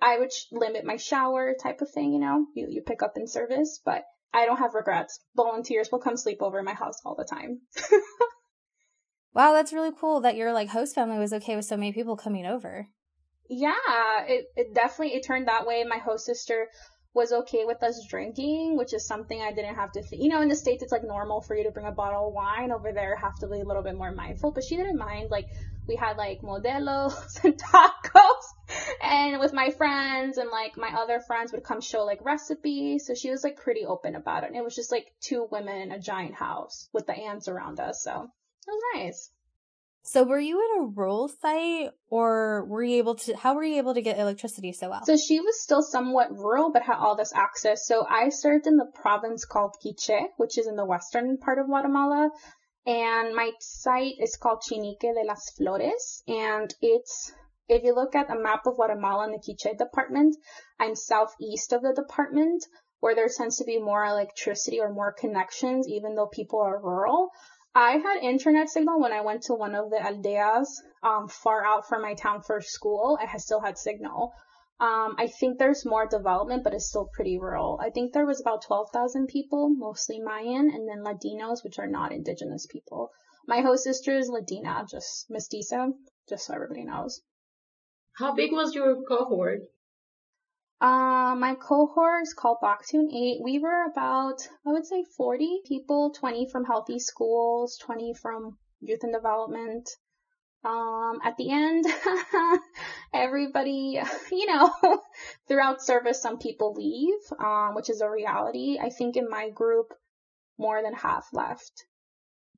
I 0.01 0.17
would 0.17 0.31
limit 0.53 0.85
my 0.85 0.95
shower 0.95 1.53
type 1.61 1.81
of 1.81 1.91
thing, 1.91 2.13
you 2.13 2.19
know, 2.19 2.45
you, 2.55 2.67
you 2.69 2.81
pick 2.83 3.03
up 3.03 3.17
in 3.17 3.27
service, 3.27 3.81
but 3.83 4.05
I 4.33 4.45
don't 4.45 4.59
have 4.59 4.75
regrets. 4.75 5.19
Volunteers 5.35 5.89
will 5.91 5.99
come 5.99 6.15
sleep 6.15 6.41
over 6.41 6.63
my 6.63 6.73
house 6.73 7.01
all 7.03 7.15
the 7.15 7.25
time. 7.25 7.59
Wow, 9.33 9.53
that's 9.53 9.73
really 9.73 9.91
cool 9.97 10.21
that 10.21 10.35
your 10.35 10.53
like 10.53 10.69
host 10.69 10.95
family 10.95 11.19
was 11.19 11.33
okay 11.33 11.55
with 11.55 11.65
so 11.65 11.77
many 11.77 11.93
people 11.93 12.17
coming 12.17 12.45
over. 12.45 12.87
Yeah, 13.49 13.73
it, 14.27 14.45
it 14.55 14.75
definitely 14.75 15.15
it 15.15 15.25
turned 15.25 15.47
that 15.47 15.65
way. 15.65 15.83
My 15.83 15.97
host 15.97 16.25
sister 16.25 16.67
was 17.13 17.31
okay 17.31 17.65
with 17.65 17.81
us 17.81 18.05
drinking, 18.07 18.77
which 18.77 18.93
is 18.93 19.05
something 19.05 19.41
I 19.41 19.51
didn't 19.51 19.75
have 19.75 19.91
to 19.93 20.03
think. 20.03 20.21
You 20.21 20.29
know, 20.29 20.41
in 20.41 20.49
the 20.49 20.55
States, 20.55 20.83
it's 20.83 20.91
like 20.91 21.03
normal 21.03 21.41
for 21.41 21.55
you 21.55 21.63
to 21.63 21.71
bring 21.71 21.87
a 21.87 21.91
bottle 21.91 22.27
of 22.27 22.33
wine. 22.33 22.71
Over 22.71 22.91
there, 22.93 23.15
have 23.15 23.35
to 23.39 23.47
be 23.47 23.59
a 23.59 23.65
little 23.65 23.81
bit 23.81 23.97
more 23.97 24.11
mindful. 24.11 24.51
But 24.51 24.63
she 24.63 24.75
didn't 24.75 24.97
mind. 24.97 25.29
Like, 25.31 25.47
we 25.87 25.95
had 25.95 26.17
like 26.17 26.41
modelos 26.41 27.13
and 27.43 27.57
tacos. 27.57 28.93
And 29.01 29.39
with 29.39 29.53
my 29.53 29.71
friends 29.71 30.37
and 30.37 30.51
like 30.51 30.77
my 30.77 30.89
other 30.99 31.19
friends 31.19 31.51
would 31.51 31.63
come 31.63 31.81
show 31.81 32.05
like 32.05 32.23
recipes. 32.23 33.07
So 33.07 33.15
she 33.15 33.31
was 33.31 33.43
like 33.43 33.57
pretty 33.57 33.85
open 33.85 34.15
about 34.15 34.43
it. 34.43 34.47
And 34.47 34.55
it 34.55 34.63
was 34.63 34.75
just 34.75 34.91
like 34.91 35.07
two 35.19 35.47
women 35.51 35.81
in 35.81 35.91
a 35.91 35.99
giant 35.99 36.35
house 36.35 36.87
with 36.93 37.07
the 37.07 37.13
aunts 37.13 37.47
around 37.47 37.79
us. 37.79 38.03
So 38.03 38.29
was 38.67 38.81
nice. 38.95 39.31
So 40.03 40.23
were 40.23 40.39
you 40.39 40.59
at 40.59 40.81
a 40.81 40.85
rural 40.85 41.27
site 41.27 41.91
or 42.09 42.65
were 42.65 42.83
you 42.83 42.97
able 42.97 43.15
to 43.15 43.35
how 43.35 43.53
were 43.53 43.63
you 43.63 43.77
able 43.77 43.93
to 43.93 44.01
get 44.01 44.17
electricity 44.17 44.71
so 44.71 44.89
well? 44.89 45.05
So 45.05 45.17
she 45.17 45.39
was 45.39 45.61
still 45.61 45.83
somewhat 45.83 46.31
rural 46.31 46.71
but 46.71 46.83
had 46.83 46.97
all 46.97 47.15
this 47.15 47.33
access. 47.35 47.85
So 47.85 48.07
I 48.09 48.29
served 48.29 48.65
in 48.65 48.77
the 48.77 48.91
province 48.95 49.45
called 49.45 49.75
Quiche, 49.81 50.29
which 50.37 50.57
is 50.57 50.67
in 50.67 50.75
the 50.75 50.85
western 50.85 51.37
part 51.37 51.59
of 51.59 51.67
Guatemala. 51.67 52.31
And 52.87 53.35
my 53.35 53.51
site 53.59 54.15
is 54.19 54.35
called 54.35 54.63
Chinique 54.67 55.01
de 55.01 55.23
las 55.27 55.51
Flores. 55.55 56.23
And 56.27 56.73
it's 56.81 57.31
if 57.67 57.83
you 57.83 57.93
look 57.93 58.15
at 58.15 58.31
a 58.31 58.39
map 58.39 58.65
of 58.65 58.77
Guatemala 58.77 59.25
in 59.25 59.31
the 59.31 59.37
Quiche 59.37 59.77
department, 59.77 60.35
I'm 60.79 60.95
southeast 60.95 61.71
of 61.71 61.83
the 61.83 61.93
department 61.93 62.65
where 62.99 63.13
there 63.13 63.29
tends 63.29 63.57
to 63.57 63.63
be 63.63 63.79
more 63.79 64.03
electricity 64.05 64.79
or 64.79 64.91
more 64.91 65.13
connections, 65.13 65.87
even 65.87 66.15
though 66.15 66.27
people 66.27 66.61
are 66.61 66.81
rural. 66.81 67.29
I 67.75 67.97
had 67.97 68.23
internet 68.23 68.69
signal 68.69 68.99
when 68.99 69.13
I 69.13 69.21
went 69.21 69.43
to 69.43 69.53
one 69.53 69.75
of 69.75 69.89
the 69.89 69.97
aldeas 69.97 70.67
um, 71.03 71.27
far 71.27 71.65
out 71.65 71.87
from 71.87 72.01
my 72.01 72.15
town 72.15 72.41
for 72.41 72.61
school. 72.61 73.17
I 73.21 73.37
still 73.37 73.61
had 73.61 73.77
signal. 73.77 74.33
Um, 74.79 75.15
I 75.17 75.27
think 75.27 75.59
there's 75.59 75.85
more 75.85 76.07
development, 76.07 76.63
but 76.63 76.73
it's 76.73 76.87
still 76.87 77.09
pretty 77.13 77.37
rural. 77.37 77.79
I 77.81 77.89
think 77.89 78.13
there 78.13 78.25
was 78.25 78.39
about 78.39 78.63
12,000 78.63 79.27
people, 79.27 79.69
mostly 79.69 80.19
Mayan, 80.19 80.71
and 80.71 80.87
then 80.87 81.03
Latinos, 81.03 81.63
which 81.63 81.79
are 81.79 81.87
not 81.87 82.11
indigenous 82.11 82.65
people. 82.65 83.11
My 83.45 83.61
host 83.61 83.83
sister 83.83 84.17
is 84.17 84.29
Latina, 84.29 84.85
just 84.89 85.29
mestiza, 85.29 85.91
just 86.29 86.45
so 86.45 86.53
everybody 86.53 86.85
knows. 86.85 87.21
How 88.17 88.33
big 88.33 88.51
was 88.51 88.73
your 88.73 89.01
cohort? 89.03 89.61
Uh, 90.81 91.35
my 91.35 91.55
cohort 91.55 92.21
is 92.23 92.33
called 92.33 92.57
Baktun 92.63 93.13
8. 93.13 93.41
We 93.43 93.59
were 93.59 93.83
about, 93.91 94.47
I 94.65 94.71
would 94.71 94.85
say 94.85 95.03
40 95.17 95.61
people, 95.67 96.11
20 96.11 96.47
from 96.49 96.63
healthy 96.63 96.99
schools, 96.99 97.77
20 97.81 98.13
from 98.13 98.57
youth 98.79 99.03
and 99.03 99.13
development. 99.13 99.89
Um, 100.63 101.19
at 101.23 101.35
the 101.37 101.51
end, 101.51 101.85
everybody, 103.13 103.99
you 104.31 104.45
know, 104.45 104.73
throughout 105.47 105.81
service, 105.81 106.21
some 106.21 106.37
people 106.37 106.73
leave, 106.73 107.19
um, 107.39 107.75
which 107.75 107.89
is 107.89 107.99
a 108.01 108.09
reality. 108.09 108.77
I 108.81 108.89
think 108.89 109.17
in 109.17 109.29
my 109.29 109.49
group, 109.49 109.87
more 110.57 110.81
than 110.81 110.93
half 110.93 111.27
left. 111.33 111.85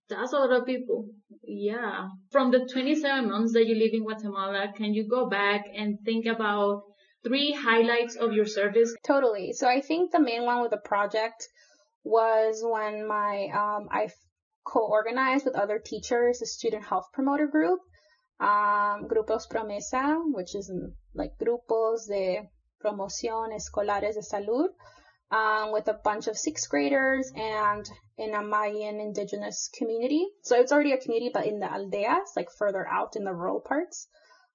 That's 0.10 0.34
a 0.34 0.38
lot 0.38 0.52
of 0.52 0.66
people. 0.66 1.06
Yeah. 1.44 2.10
From 2.32 2.52
the 2.52 2.68
27 2.72 3.30
months 3.30 3.54
that 3.54 3.66
you 3.66 3.76
live 3.76 3.94
in 3.94 4.04
Guatemala, 4.04 4.74
can 4.76 4.94
you 4.94 5.08
go 5.08 5.30
back 5.30 5.66
and 5.74 5.98
think 6.04 6.26
about 6.26 6.84
three 7.24 7.52
highlights 7.52 8.16
of 8.16 8.34
your 8.34 8.46
service? 8.46 8.94
Totally. 9.06 9.54
So 9.54 9.68
I 9.68 9.82
think 9.82 10.12
the 10.12 10.20
main 10.20 10.44
one 10.46 10.62
with 10.62 10.72
the 10.72 10.78
project 10.84 11.48
was 12.04 12.62
when 12.64 13.08
my 13.08 13.48
um, 13.54 13.88
I 13.92 14.10
co-organized 14.66 15.46
with 15.46 15.56
other 15.56 15.80
teachers 15.80 16.42
a 16.42 16.46
student 16.46 16.84
health 16.84 17.06
promoter 17.14 17.48
group, 17.48 17.80
um, 18.40 19.08
Grupos 19.08 19.48
Promesa, 19.50 20.20
which 20.34 20.56
is 20.56 20.72
like 21.14 21.32
grupos 21.40 22.08
de 22.08 22.50
promoción 22.84 23.50
escolares 23.54 24.16
de 24.16 24.22
salud, 24.22 24.70
um, 25.32 25.72
with 25.72 25.88
a 25.88 26.00
bunch 26.04 26.28
of 26.28 26.38
sixth 26.38 26.70
graders 26.70 27.32
and 27.36 27.86
in 28.18 28.34
a 28.34 28.42
Mayan 28.42 29.00
indigenous 29.00 29.70
community. 29.78 30.28
So 30.44 30.60
it's 30.60 30.72
already 30.72 30.92
a 30.92 30.98
community, 30.98 31.32
but 31.34 31.46
in 31.46 31.60
the 31.60 31.68
aldeas, 31.68 32.36
like 32.36 32.50
further 32.58 32.88
out 32.88 33.16
in 33.16 33.24
the 33.24 33.34
rural 33.34 33.62
parts. 33.62 34.08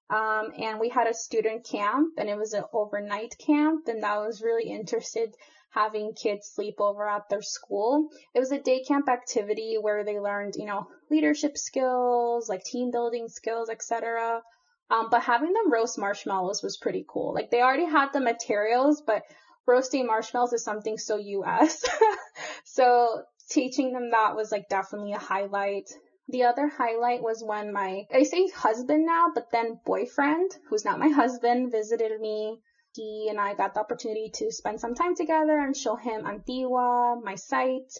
Um, 0.09 0.51
and 0.57 0.79
we 0.79 0.89
had 0.89 1.07
a 1.07 1.13
student 1.13 1.65
camp 1.65 2.13
and 2.17 2.29
it 2.29 2.37
was 2.37 2.53
an 2.53 2.63
overnight 2.71 3.37
camp 3.37 3.87
and 3.87 4.03
that 4.03 4.19
was 4.19 4.41
really 4.41 4.69
interested 4.69 5.35
having 5.71 6.13
kids 6.13 6.49
sleep 6.49 6.75
over 6.79 7.07
at 7.07 7.29
their 7.29 7.41
school. 7.41 8.09
It 8.33 8.39
was 8.39 8.51
a 8.51 8.59
day 8.59 8.83
camp 8.83 9.09
activity 9.09 9.77
where 9.79 10.03
they 10.03 10.19
learned, 10.19 10.55
you 10.55 10.65
know, 10.65 10.87
leadership 11.11 11.57
skills, 11.57 12.49
like 12.49 12.63
team 12.63 12.89
building 12.91 13.27
skills, 13.27 13.69
etc. 13.69 14.41
Um, 14.89 15.09
but 15.11 15.21
having 15.21 15.53
them 15.53 15.71
roast 15.71 15.97
marshmallows 15.97 16.63
was 16.63 16.77
pretty 16.77 17.05
cool. 17.07 17.33
Like 17.33 17.51
they 17.51 17.61
already 17.61 17.85
had 17.85 18.13
the 18.13 18.21
materials, 18.21 19.03
but 19.05 19.23
roasting 19.67 20.07
marshmallows 20.07 20.53
is 20.53 20.63
something 20.63 20.97
so 20.97 21.17
US. 21.17 21.85
so 22.63 23.23
teaching 23.49 23.93
them 23.93 24.11
that 24.11 24.35
was 24.35 24.51
like 24.51 24.69
definitely 24.69 25.13
a 25.13 25.19
highlight. 25.19 25.89
The 26.29 26.43
other 26.43 26.67
highlight 26.67 27.23
was 27.23 27.41
when 27.41 27.71
my, 27.71 28.05
I 28.11 28.23
say 28.23 28.47
husband 28.49 29.05
now, 29.05 29.31
but 29.33 29.49
then 29.51 29.79
boyfriend, 29.85 30.57
who's 30.67 30.83
not 30.83 30.99
my 30.99 31.07
husband, 31.09 31.71
visited 31.71 32.19
me. 32.19 32.59
He 32.93 33.27
and 33.29 33.39
I 33.39 33.53
got 33.53 33.73
the 33.73 33.79
opportunity 33.79 34.29
to 34.35 34.51
spend 34.51 34.79
some 34.81 34.93
time 34.93 35.15
together 35.15 35.57
and 35.57 35.75
show 35.75 35.95
him 35.95 36.25
Antigua, 36.25 37.15
my 37.23 37.35
site. 37.35 37.93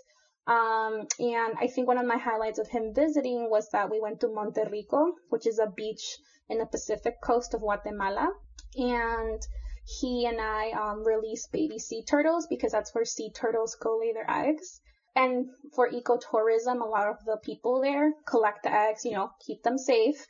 Um, 0.48 1.08
and 1.20 1.56
I 1.60 1.68
think 1.68 1.88
one 1.88 1.98
of 1.98 2.06
my 2.06 2.18
highlights 2.18 2.60
of 2.60 2.68
him 2.68 2.94
visiting 2.94 3.50
was 3.50 3.70
that 3.70 3.90
we 3.90 4.02
went 4.02 4.20
to 4.22 4.28
Monterrico, 4.28 5.12
which 5.30 5.46
is 5.46 5.60
a 5.60 5.68
beach 5.68 6.18
in 6.50 6.58
the 6.58 6.66
Pacific 6.66 7.22
coast 7.22 7.54
of 7.54 7.62
Guatemala. 7.62 8.32
And 8.76 9.40
he 9.86 10.26
and 10.26 10.42
I 10.42 10.72
um, 10.72 11.06
released 11.06 11.52
baby 11.52 11.80
sea 11.80 12.04
turtles 12.04 12.48
because 12.48 12.74
that's 12.74 12.94
where 12.94 13.06
sea 13.06 13.32
turtles 13.32 13.76
go 13.76 13.98
lay 13.98 14.12
their 14.12 14.30
eggs. 14.30 14.82
And 15.18 15.48
for 15.74 15.90
ecotourism, 15.90 16.80
a 16.80 16.86
lot 16.86 17.08
of 17.08 17.26
the 17.26 17.38
people 17.44 17.82
there 17.82 18.14
collect 18.28 18.62
the 18.62 18.72
eggs, 18.72 19.04
you 19.04 19.14
know, 19.14 19.32
keep 19.44 19.64
them 19.64 19.80
safe. 19.80 20.28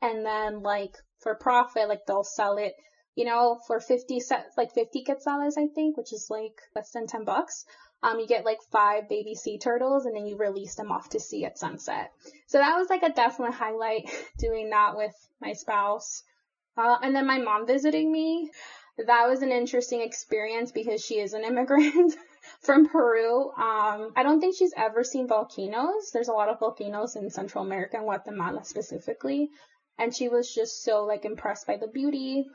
And 0.00 0.24
then 0.24 0.62
like 0.62 0.96
for 1.18 1.34
profit, 1.34 1.90
like 1.90 2.06
they'll 2.06 2.24
sell 2.24 2.56
it, 2.56 2.72
you 3.14 3.26
know, 3.26 3.60
for 3.66 3.80
50 3.80 4.18
cents, 4.18 4.54
like 4.56 4.72
50 4.72 5.04
quetzales, 5.04 5.58
I 5.58 5.66
think, 5.74 5.98
which 5.98 6.14
is 6.14 6.28
like 6.30 6.58
less 6.74 6.90
than 6.92 7.06
10 7.06 7.24
bucks. 7.24 7.66
Um, 8.02 8.18
you 8.18 8.26
get 8.26 8.46
like 8.46 8.62
five 8.72 9.10
baby 9.10 9.34
sea 9.34 9.58
turtles 9.58 10.06
and 10.06 10.16
then 10.16 10.24
you 10.24 10.38
release 10.38 10.74
them 10.74 10.90
off 10.90 11.10
to 11.10 11.20
sea 11.20 11.44
at 11.44 11.58
sunset. 11.58 12.10
So 12.46 12.56
that 12.56 12.78
was 12.78 12.88
like 12.88 13.02
a 13.02 13.12
definite 13.12 13.52
highlight 13.52 14.08
doing 14.38 14.70
that 14.70 14.96
with 14.96 15.12
my 15.42 15.52
spouse. 15.52 16.22
Uh, 16.78 16.96
and 17.02 17.14
then 17.14 17.26
my 17.26 17.36
mom 17.36 17.66
visiting 17.66 18.10
me. 18.10 18.50
That 19.06 19.28
was 19.28 19.42
an 19.42 19.52
interesting 19.52 20.00
experience 20.00 20.72
because 20.72 21.04
she 21.04 21.18
is 21.18 21.34
an 21.34 21.44
immigrant. 21.44 22.14
from 22.60 22.88
Peru. 22.88 23.50
Um, 23.50 24.12
I 24.16 24.22
don't 24.22 24.40
think 24.40 24.56
she's 24.56 24.74
ever 24.76 25.04
seen 25.04 25.28
volcanoes. 25.28 26.10
There's 26.12 26.28
a 26.28 26.32
lot 26.32 26.48
of 26.48 26.58
volcanoes 26.58 27.16
in 27.16 27.30
Central 27.30 27.64
America 27.64 27.96
and 27.96 28.04
Guatemala 28.06 28.64
specifically. 28.64 29.50
And 29.98 30.14
she 30.14 30.28
was 30.28 30.52
just 30.52 30.82
so 30.82 31.04
like 31.04 31.24
impressed 31.24 31.66
by 31.66 31.76
the 31.76 31.86
beauty. 31.86 32.46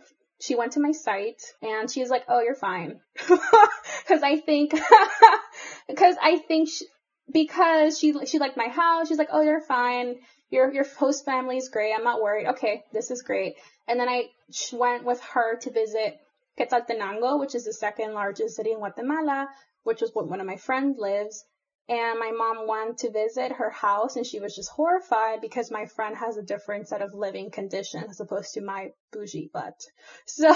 She 0.41 0.55
went 0.55 0.73
to 0.73 0.79
my 0.79 0.91
site 0.91 1.41
and 1.61 1.89
she 1.89 2.01
was 2.01 2.09
like, 2.09 2.25
"Oh, 2.27 2.41
you're 2.41 2.55
fine," 2.55 2.99
because 3.15 4.21
I 4.21 4.37
think, 4.37 4.71
because 5.87 6.15
I 6.21 6.37
think 6.37 6.67
she, 6.69 6.85
because 7.31 7.97
she 7.97 8.13
she 8.25 8.39
liked 8.39 8.57
my 8.57 8.67
house. 8.67 9.07
She's 9.07 9.17
like, 9.17 9.29
"Oh, 9.31 9.41
you're 9.41 9.61
fine. 9.61 10.17
Your 10.49 10.73
your 10.73 10.83
host 10.83 11.23
family 11.23 11.57
is 11.57 11.69
great. 11.69 11.93
I'm 11.93 12.03
not 12.03 12.21
worried. 12.21 12.47
Okay, 12.47 12.83
this 12.91 13.11
is 13.11 13.21
great." 13.21 13.55
And 13.87 13.99
then 13.99 14.09
I 14.09 14.29
went 14.73 15.05
with 15.05 15.21
her 15.21 15.57
to 15.57 15.71
visit 15.71 16.19
Quetzaltenango, 16.57 17.39
which 17.39 17.55
is 17.55 17.65
the 17.65 17.73
second 17.73 18.13
largest 18.13 18.55
city 18.55 18.71
in 18.71 18.79
Guatemala, 18.79 19.49
which 19.85 20.01
is 20.01 20.11
what 20.13 20.27
one 20.27 20.41
of 20.41 20.47
my 20.47 20.57
friends 20.57 20.97
lives. 20.99 21.45
And 21.87 22.17
my 22.19 22.31
mom 22.31 22.67
went 22.67 22.97
to 22.99 23.11
visit 23.11 23.51
her 23.51 23.69
house 23.69 24.15
and 24.15 24.25
she 24.25 24.39
was 24.39 24.55
just 24.55 24.71
horrified 24.71 25.39
because 25.39 25.69
my 25.69 25.85
friend 25.85 26.15
has 26.17 26.35
a 26.35 26.41
different 26.41 26.87
set 26.87 27.03
of 27.03 27.13
living 27.13 27.51
conditions 27.51 28.05
as 28.09 28.19
opposed 28.19 28.55
to 28.55 28.61
my 28.61 28.89
bougie 29.13 29.51
butt. 29.53 29.79
So 30.25 30.51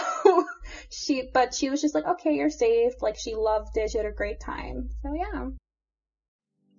she, 0.90 1.30
but 1.32 1.54
she 1.54 1.70
was 1.70 1.82
just 1.82 1.94
like, 1.94 2.06
okay, 2.06 2.34
you're 2.34 2.50
safe. 2.50 2.94
Like 3.02 3.16
she 3.18 3.36
loved 3.36 3.78
it. 3.78 3.92
She 3.92 4.00
had 4.00 4.08
a 4.08 4.12
great 4.12 4.40
time. 4.40 4.90
So 5.04 5.14
yeah. 5.14 5.50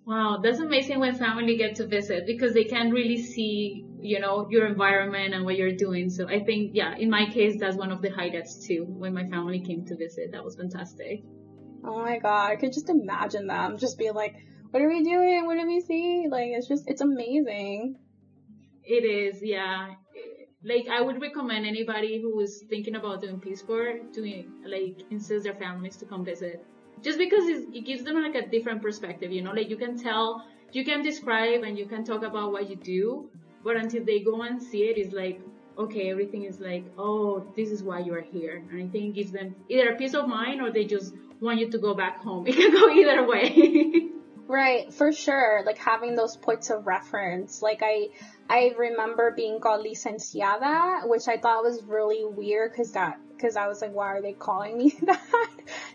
Wow, 0.05 0.41
that's 0.43 0.59
amazing 0.59 0.99
when 0.99 1.15
family 1.15 1.57
get 1.57 1.77
to 1.77 1.87
visit 1.87 2.27
because 2.27 2.53
they 2.53 2.65
can 2.65 2.91
really 2.91 3.23
see, 3.23 3.85
you 4.01 4.19
know, 4.19 4.49
your 4.51 4.67
environment 4.67 5.35
and 5.35 5.45
what 5.45 5.57
you're 5.57 5.77
doing. 5.77 6.11
So 6.11 6.29
I 6.29 6.43
think, 6.43 6.73
yeah, 6.75 6.97
in 6.97 7.11
my 7.11 7.27
case, 7.27 7.61
that's 7.61 7.77
one 7.77 7.93
of 7.93 8.03
the 8.03 8.11
highlights 8.11 8.67
too. 8.67 8.85
When 8.89 9.15
my 9.15 9.27
family 9.29 9.61
came 9.61 9.85
to 9.87 9.95
visit, 9.95 10.33
that 10.33 10.43
was 10.43 10.57
fantastic. 10.57 11.23
Oh 11.85 11.99
my 11.99 12.19
god, 12.19 12.51
I 12.51 12.57
could 12.57 12.73
just 12.73 12.91
imagine 12.91 13.47
them 13.47 13.79
just 13.79 13.99
being 13.99 14.15
like, 14.15 14.35
what 14.71 14.83
are 14.83 14.89
we 14.89 15.03
doing? 15.03 15.47
What 15.47 15.59
do 15.59 15.67
we 15.67 15.81
see? 15.81 16.27
Like, 16.31 16.49
it's 16.51 16.69
just, 16.69 16.85
it's 16.89 17.01
amazing. 17.01 17.97
It 18.85 19.05
is, 19.05 19.43
yeah. 19.43 19.95
Like, 20.63 20.89
I 20.89 21.01
would 21.01 21.21
recommend 21.21 21.67
anybody 21.67 22.21
who 22.21 22.39
is 22.41 22.65
thinking 22.69 22.95
about 22.95 23.23
doing 23.23 23.41
Peace 23.41 23.63
Corps 23.63 24.01
to, 24.13 24.45
like, 24.67 25.03
insist 25.11 25.45
their 25.45 25.55
families 25.55 25.97
to 25.97 26.05
come 26.05 26.25
visit. 26.25 26.65
Just 27.03 27.19
because 27.19 27.45
it 27.49 27.85
gives 27.87 28.05
them, 28.05 28.23
like, 28.23 28.35
a 28.35 28.47
different 28.47 28.83
perspective, 28.83 29.33
you 29.33 29.43
know? 29.43 29.53
Like, 29.53 29.71
you 29.71 29.77
can 29.77 29.97
tell, 29.97 30.45
you 30.73 30.85
can 30.85 31.03
describe 31.03 31.63
and 31.63 31.79
you 31.79 31.87
can 31.87 32.05
talk 32.05 32.23
about 32.23 32.53
what 32.53 32.69
you 32.69 32.77
do, 32.77 33.31
but 33.65 33.77
until 33.77 34.05
they 34.05 34.21
go 34.21 34.43
and 34.43 34.63
see 34.63 34.83
it, 34.83 34.99
it's 34.99 35.15
like, 35.15 35.41
okay, 35.79 36.11
everything 36.11 36.45
is 36.45 36.61
like, 36.61 36.85
oh, 36.99 37.53
this 37.57 37.71
is 37.71 37.83
why 37.83 38.01
you're 38.01 38.21
here. 38.21 38.63
And 38.71 38.83
I 38.83 38.87
think 38.89 39.05
it 39.07 39.15
gives 39.15 39.33
them 39.33 39.55
either 39.71 39.89
a 39.91 39.97
peace 39.97 40.15
of 40.15 40.29
mind 40.29 40.61
or 40.61 40.71
they 40.71 40.85
just 40.85 41.15
want 41.41 41.59
you 41.59 41.71
to 41.71 41.79
go 41.79 41.95
back 41.95 42.19
home. 42.21 42.47
It 42.49 42.55
can 42.55 42.73
go 42.73 42.91
either 42.91 43.27
way. 43.27 44.11
Right, 44.51 44.93
for 44.93 45.13
sure. 45.13 45.63
Like 45.65 45.79
having 45.79 46.17
those 46.17 46.37
points 46.37 46.71
of 46.71 46.85
reference. 46.85 47.63
Like 47.63 47.83
I, 47.85 48.09
I 48.49 48.75
remember 48.77 49.31
being 49.31 49.61
called 49.61 49.87
licenciada, 49.87 51.09
which 51.09 51.29
I 51.29 51.37
thought 51.37 51.63
was 51.63 51.85
really 51.85 52.25
weird 52.25 52.73
because 52.73 52.91
that, 52.95 53.21
because 53.29 53.55
I 53.55 53.69
was 53.69 53.81
like, 53.81 53.95
why 53.95 54.07
are 54.09 54.21
they 54.21 54.33
calling 54.33 54.77
me 54.77 54.91
that? 55.03 55.21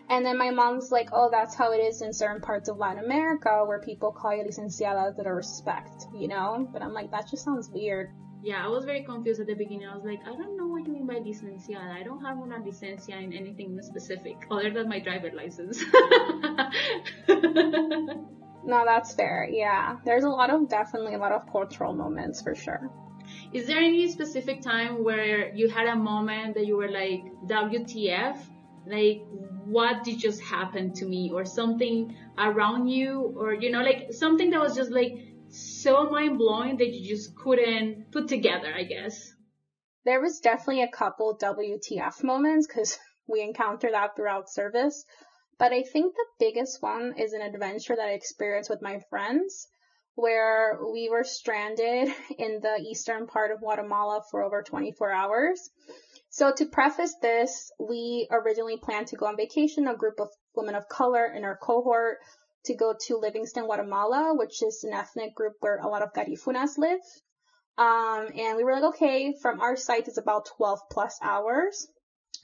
And 0.08 0.24
then 0.24 0.38
my 0.38 0.52
mom's 0.52 0.90
like, 0.90 1.10
oh, 1.12 1.28
that's 1.30 1.54
how 1.54 1.72
it 1.72 1.80
is 1.80 2.00
in 2.00 2.14
certain 2.14 2.40
parts 2.40 2.70
of 2.70 2.78
Latin 2.78 3.04
America 3.04 3.62
where 3.66 3.78
people 3.78 4.10
call 4.10 4.34
you 4.34 4.42
licenciada 4.42 5.12
out 5.12 5.18
of 5.18 5.26
respect, 5.26 6.06
you 6.14 6.26
know? 6.26 6.66
But 6.72 6.80
I'm 6.80 6.94
like, 6.94 7.10
that 7.10 7.28
just 7.28 7.44
sounds 7.44 7.68
weird. 7.68 8.10
Yeah, 8.42 8.64
I 8.64 8.68
was 8.68 8.84
very 8.84 9.02
confused 9.02 9.40
at 9.40 9.46
the 9.46 9.54
beginning. 9.54 9.88
I 9.88 9.94
was 9.94 10.04
like, 10.04 10.20
I 10.24 10.36
don't 10.36 10.56
know 10.56 10.66
what 10.66 10.86
you 10.86 10.92
mean 10.92 11.06
by 11.06 11.14
licenciada. 11.14 11.92
I 11.92 12.02
don't 12.02 12.24
have 12.24 12.38
una 12.38 12.58
licencia 12.58 13.22
in 13.22 13.32
anything 13.32 13.78
specific 13.82 14.36
other 14.50 14.70
than 14.70 14.88
my 14.88 15.00
driver 15.00 15.30
license. 15.34 15.82
No, 18.66 18.82
that's 18.84 19.14
fair. 19.14 19.48
Yeah. 19.48 19.96
There's 20.04 20.24
a 20.24 20.28
lot 20.28 20.50
of, 20.50 20.68
definitely 20.68 21.14
a 21.14 21.18
lot 21.18 21.30
of 21.30 21.50
cultural 21.50 21.92
moments 21.92 22.42
for 22.42 22.54
sure. 22.54 22.90
Is 23.52 23.68
there 23.68 23.78
any 23.78 24.08
specific 24.08 24.60
time 24.60 25.04
where 25.04 25.54
you 25.54 25.68
had 25.68 25.86
a 25.86 25.94
moment 25.94 26.54
that 26.54 26.66
you 26.66 26.76
were 26.76 26.90
like, 26.90 27.22
WTF? 27.46 28.38
Like, 28.86 29.22
what 29.64 30.02
did 30.02 30.18
just 30.18 30.42
happen 30.42 30.92
to 30.94 31.06
me? 31.06 31.30
Or 31.32 31.44
something 31.44 32.16
around 32.36 32.88
you? 32.88 33.34
Or, 33.38 33.54
you 33.54 33.70
know, 33.70 33.82
like 33.82 34.12
something 34.12 34.50
that 34.50 34.60
was 34.60 34.74
just 34.74 34.90
like 34.90 35.16
so 35.48 36.10
mind 36.10 36.38
blowing 36.38 36.76
that 36.78 36.92
you 36.92 37.08
just 37.08 37.34
couldn't 37.36 38.10
put 38.12 38.28
together, 38.28 38.72
I 38.74 38.84
guess. 38.84 39.32
There 40.04 40.20
was 40.20 40.40
definitely 40.40 40.82
a 40.82 40.88
couple 40.88 41.38
WTF 41.38 42.22
moments 42.22 42.66
because 42.66 42.98
we 43.26 43.42
encountered 43.42 43.92
that 43.92 44.16
throughout 44.16 44.50
service. 44.50 45.04
But 45.58 45.72
I 45.72 45.82
think 45.82 46.14
the 46.14 46.26
biggest 46.38 46.82
one 46.82 47.14
is 47.18 47.32
an 47.32 47.40
adventure 47.40 47.96
that 47.96 48.08
I 48.08 48.12
experienced 48.12 48.70
with 48.70 48.82
my 48.82 49.00
friends 49.10 49.68
where 50.14 50.78
we 50.92 51.08
were 51.08 51.24
stranded 51.24 52.08
in 52.38 52.60
the 52.60 52.76
eastern 52.88 53.26
part 53.26 53.50
of 53.50 53.60
Guatemala 53.60 54.22
for 54.30 54.42
over 54.42 54.62
24 54.62 55.12
hours. 55.12 55.70
So 56.30 56.52
to 56.52 56.66
preface 56.66 57.14
this, 57.22 57.70
we 57.78 58.28
originally 58.30 58.76
planned 58.76 59.08
to 59.08 59.16
go 59.16 59.26
on 59.26 59.36
vacation, 59.36 59.86
a 59.86 59.96
group 59.96 60.20
of 60.20 60.28
women 60.54 60.74
of 60.74 60.88
color 60.88 61.26
in 61.26 61.44
our 61.44 61.56
cohort 61.56 62.18
to 62.66 62.74
go 62.74 62.94
to 63.06 63.16
Livingston, 63.16 63.64
Guatemala, 63.64 64.34
which 64.36 64.62
is 64.62 64.84
an 64.84 64.92
ethnic 64.92 65.34
group 65.34 65.54
where 65.60 65.78
a 65.78 65.88
lot 65.88 66.02
of 66.02 66.12
Garifunas 66.12 66.78
live. 66.78 67.00
Um, 67.78 68.28
and 68.34 68.56
we 68.56 68.64
were 68.64 68.72
like, 68.72 68.94
okay, 68.94 69.34
from 69.40 69.60
our 69.60 69.76
site 69.76 70.08
it's 70.08 70.18
about 70.18 70.46
12 70.56 70.80
plus 70.90 71.18
hours. 71.22 71.86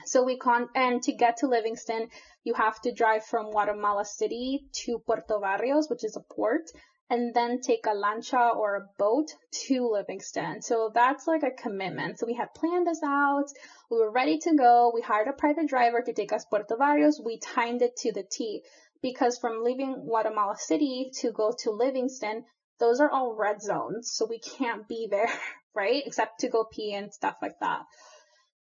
So 0.04 0.24
we 0.24 0.36
con, 0.36 0.68
and 0.74 1.02
to 1.02 1.12
get 1.12 1.38
to 1.38 1.46
Livingston, 1.46 2.08
you 2.44 2.54
have 2.54 2.80
to 2.82 2.92
drive 2.92 3.24
from 3.24 3.50
Guatemala 3.50 4.04
City 4.04 4.64
to 4.84 4.98
Puerto 5.06 5.38
Barrios, 5.40 5.88
which 5.88 6.04
is 6.04 6.16
a 6.16 6.34
port, 6.34 6.62
and 7.08 7.34
then 7.34 7.60
take 7.60 7.86
a 7.86 7.94
lancha 7.94 8.56
or 8.56 8.76
a 8.76 8.88
boat 8.98 9.28
to 9.66 9.88
Livingston. 9.92 10.62
So 10.62 10.90
that's 10.94 11.26
like 11.26 11.42
a 11.42 11.50
commitment. 11.50 12.18
So 12.18 12.26
we 12.26 12.34
had 12.34 12.54
planned 12.54 12.86
this 12.86 13.02
out. 13.04 13.46
We 13.90 13.98
were 13.98 14.10
ready 14.10 14.38
to 14.38 14.54
go. 14.54 14.90
We 14.94 15.02
hired 15.02 15.28
a 15.28 15.34
private 15.34 15.68
driver 15.68 16.02
to 16.02 16.12
take 16.12 16.32
us 16.32 16.46
Puerto 16.46 16.76
Barrios. 16.76 17.20
We 17.22 17.38
timed 17.38 17.82
it 17.82 17.96
to 17.98 18.12
the 18.12 18.24
T 18.24 18.62
because 19.02 19.38
from 19.38 19.64
leaving 19.64 20.04
Guatemala 20.06 20.56
City 20.56 21.11
to 21.21 21.32
go 21.32 21.52
to 21.61 21.71
Livingston, 21.71 22.44
those 22.78 23.00
are 23.00 23.11
all 23.11 23.37
red 23.37 23.61
zones. 23.61 24.11
So 24.12 24.26
we 24.26 24.38
can't 24.38 24.88
be 24.88 25.09
there, 25.11 25.30
right? 25.75 26.02
Except 26.06 26.40
to 26.40 26.49
go 26.49 26.64
pee 26.64 26.94
and 26.94 27.12
stuff 27.12 27.37
like 27.42 27.59
that. 27.61 27.82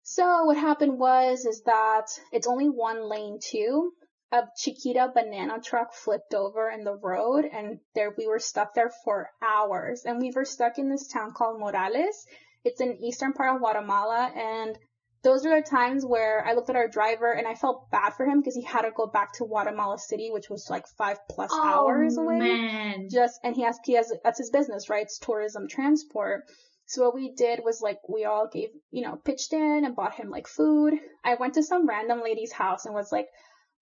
So 0.03 0.45
what 0.45 0.57
happened 0.57 0.99
was, 0.99 1.45
is 1.45 1.63
that 1.67 2.07
it's 2.33 2.47
only 2.47 2.69
one 2.69 3.09
lane 3.09 3.39
too. 3.43 3.93
A 4.33 4.43
Chiquita 4.57 5.11
banana 5.15 5.61
truck 5.61 5.93
flipped 5.93 6.35
over 6.35 6.71
in 6.71 6.85
the 6.85 6.97
road 6.97 7.45
and 7.45 7.81
there 7.95 8.15
we 8.17 8.27
were 8.27 8.39
stuck 8.39 8.75
there 8.75 8.93
for 9.05 9.31
hours. 9.43 10.05
And 10.05 10.21
we 10.21 10.33
were 10.35 10.45
stuck 10.45 10.79
in 10.79 10.89
this 10.89 11.09
town 11.09 11.33
called 11.33 11.61
Morales. 11.61 12.27
It's 12.65 12.81
in 12.81 13.03
eastern 13.03 13.33
part 13.33 13.55
of 13.55 13.61
Guatemala 13.61 14.33
and 14.35 14.79
those 15.23 15.45
are 15.45 15.61
the 15.61 15.69
times 15.69 16.05
where 16.05 16.45
I 16.47 16.55
looked 16.55 16.71
at 16.71 16.77
our 16.77 16.89
driver 16.89 17.31
and 17.31 17.47
I 17.47 17.55
felt 17.55 17.91
bad 17.91 18.15
for 18.15 18.25
him 18.25 18.41
because 18.41 18.55
he 18.55 18.63
had 18.63 18.83
to 18.83 18.91
go 18.91 19.07
back 19.07 19.35
to 19.35 19.45
Guatemala 19.45 19.99
City, 19.99 20.31
which 20.31 20.49
was 20.49 20.69
like 20.71 20.87
five 20.97 21.19
plus 21.29 21.51
oh, 21.53 21.63
hours 21.63 22.17
away. 22.17 22.39
Man. 22.39 23.09
Just 23.11 23.39
and 23.45 23.55
he 23.55 23.63
has 23.63 23.79
he 23.85 23.95
has 23.95 24.13
that's 24.25 24.39
his 24.39 24.51
business, 24.51 24.89
right? 24.89 25.03
It's 25.03 25.19
tourism 25.19 25.69
transport. 25.69 26.45
So 26.87 27.05
what 27.05 27.15
we 27.15 27.33
did 27.35 27.61
was 27.63 27.81
like 27.83 27.99
we 28.09 28.25
all 28.25 28.49
gave, 28.51 28.71
you 28.91 29.03
know, 29.03 29.17
pitched 29.17 29.53
in 29.53 29.85
and 29.85 29.95
bought 29.95 30.15
him 30.15 30.31
like 30.31 30.49
food. 30.49 30.95
I 31.23 31.35
went 31.35 31.55
to 31.55 31.63
some 31.63 31.87
random 31.87 32.23
lady's 32.23 32.53
house 32.53 32.87
and 32.87 32.95
was 32.95 33.13
like, 33.13 33.29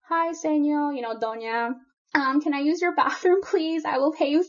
"Hi, 0.09 0.33
señor, 0.33 0.95
you 0.95 1.01
know, 1.01 1.15
doña, 1.15 1.71
um, 2.13 2.41
can 2.41 2.53
I 2.53 2.59
use 2.59 2.81
your 2.81 2.95
bathroom, 2.95 3.41
please? 3.41 3.85
I 3.85 3.97
will 3.97 4.11
pay 4.11 4.29
you 4.29 4.43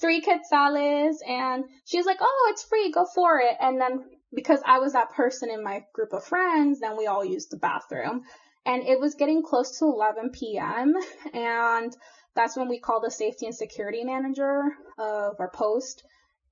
three 0.00 0.22
quetzales." 0.22 1.16
And 1.26 1.64
she 1.86 1.98
was 1.98 2.06
like, 2.06 2.18
"Oh, 2.20 2.48
it's 2.52 2.62
free. 2.62 2.92
Go 2.92 3.04
for 3.14 3.40
it." 3.40 3.56
And 3.60 3.80
then 3.80 4.04
because 4.36 4.60
I 4.64 4.78
was 4.78 4.92
that 4.92 5.14
person 5.14 5.50
in 5.50 5.64
my 5.64 5.84
group 5.92 6.12
of 6.12 6.24
friends, 6.24 6.78
then 6.78 6.96
we 6.96 7.08
all 7.08 7.24
used 7.24 7.50
the 7.50 7.56
bathroom. 7.56 8.22
And 8.64 8.86
it 8.86 9.00
was 9.00 9.14
getting 9.14 9.42
close 9.42 9.78
to 9.78 9.86
11 9.86 10.30
p.m. 10.30 10.94
and 11.32 11.92
that's 12.34 12.56
when 12.56 12.68
we 12.68 12.78
called 12.78 13.02
the 13.04 13.10
safety 13.10 13.46
and 13.46 13.54
security 13.54 14.04
manager 14.04 14.62
of 14.98 15.36
our 15.40 15.50
post 15.52 16.04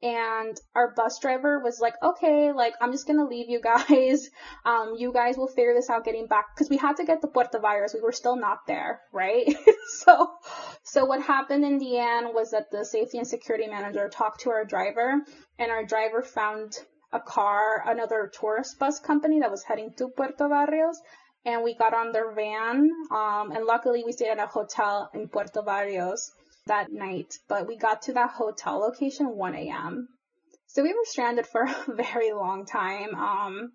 and 0.05 0.61
our 0.75 0.93
bus 0.95 1.19
driver 1.19 1.61
was 1.61 1.81
like, 1.81 1.95
okay, 2.03 2.53
like, 2.53 2.75
I'm 2.81 2.93
just 2.93 3.07
gonna 3.07 3.27
leave 3.27 3.49
you 3.49 3.61
guys. 3.61 4.29
Um, 4.67 4.95
you 4.97 5.13
guys 5.13 5.37
will 5.37 5.47
figure 5.47 5.75
this 5.75 5.91
out 5.91 6.05
getting 6.05 6.27
back, 6.27 6.57
cause 6.57 6.71
we 6.71 6.79
had 6.79 6.97
to 6.97 7.05
get 7.05 7.21
the 7.21 7.29
Puerto 7.29 7.59
Barrios. 7.59 7.93
We 7.93 8.01
were 8.01 8.13
still 8.13 8.37
not 8.37 8.61
there, 8.67 9.03
right? 9.13 9.55
so, 9.99 10.29
so 10.83 11.05
what 11.05 11.21
happened 11.21 11.65
in 11.65 11.79
the 11.79 11.99
end 11.99 12.29
was 12.33 12.53
that 12.53 12.71
the 12.71 12.85
safety 12.85 13.19
and 13.19 13.27
security 13.27 13.67
manager 13.67 14.09
talked 14.09 14.41
to 14.41 14.51
our 14.51 14.65
driver 14.65 15.21
and 15.59 15.71
our 15.71 15.85
driver 15.85 16.23
found 16.23 16.79
a 17.15 17.21
car, 17.21 17.83
another 17.87 18.31
tourist 18.39 18.79
bus 18.79 18.99
company 18.99 19.41
that 19.41 19.51
was 19.51 19.63
heading 19.63 19.95
to 19.97 20.09
Puerto 20.09 20.49
Barrios. 20.49 21.01
And 21.47 21.63
we 21.63 21.75
got 21.75 21.95
on 21.95 22.13
their 22.13 22.33
van, 22.33 22.91
um, 23.11 23.53
and 23.53 23.67
luckily 23.67 24.03
we 24.05 24.13
stayed 24.13 24.31
at 24.31 24.39
a 24.39 24.47
hotel 24.47 25.11
in 25.15 25.29
Puerto 25.29 25.63
Barrios 25.63 26.33
that 26.67 26.91
night, 26.91 27.35
but 27.49 27.67
we 27.69 27.77
got 27.77 28.03
to 28.03 28.15
that 28.15 28.31
hotel 28.31 28.79
location 28.79 29.37
1 29.37 29.55
a.m. 29.55 30.09
So 30.67 30.83
we 30.83 30.95
were 30.95 31.05
stranded 31.05 31.47
for 31.47 31.63
a 31.89 31.95
very 31.95 32.33
long 32.33 32.65
time. 32.65 33.15
Um, 33.15 33.73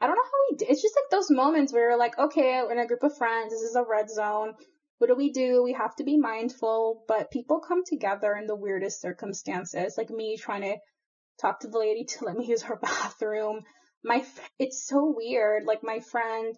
I 0.00 0.06
don't 0.06 0.16
know 0.16 0.30
how 0.32 0.50
we 0.50 0.56
did. 0.56 0.70
It's 0.70 0.82
just 0.82 0.96
like 0.96 1.10
those 1.10 1.30
moments 1.30 1.72
where 1.72 1.90
we're 1.90 1.98
like, 1.98 2.18
okay, 2.18 2.62
we're 2.62 2.72
in 2.72 2.78
a 2.78 2.86
group 2.86 3.02
of 3.02 3.16
friends. 3.16 3.52
This 3.52 3.62
is 3.62 3.76
a 3.76 3.84
red 3.84 4.08
zone. 4.08 4.54
What 4.98 5.08
do 5.08 5.16
we 5.16 5.32
do? 5.32 5.62
We 5.64 5.72
have 5.72 5.96
to 5.96 6.04
be 6.04 6.16
mindful, 6.16 7.04
but 7.08 7.32
people 7.32 7.60
come 7.60 7.82
together 7.84 8.34
in 8.34 8.46
the 8.46 8.56
weirdest 8.56 9.00
circumstances. 9.00 9.96
Like 9.98 10.10
me 10.10 10.36
trying 10.36 10.62
to 10.62 10.76
talk 11.40 11.60
to 11.60 11.68
the 11.68 11.78
lady 11.78 12.04
to 12.04 12.24
let 12.24 12.36
me 12.36 12.46
use 12.46 12.62
her 12.62 12.76
bathroom. 12.82 13.62
My, 14.04 14.24
it's 14.58 14.86
so 14.86 15.12
weird. 15.16 15.64
Like 15.64 15.82
my 15.82 16.00
friend, 16.00 16.56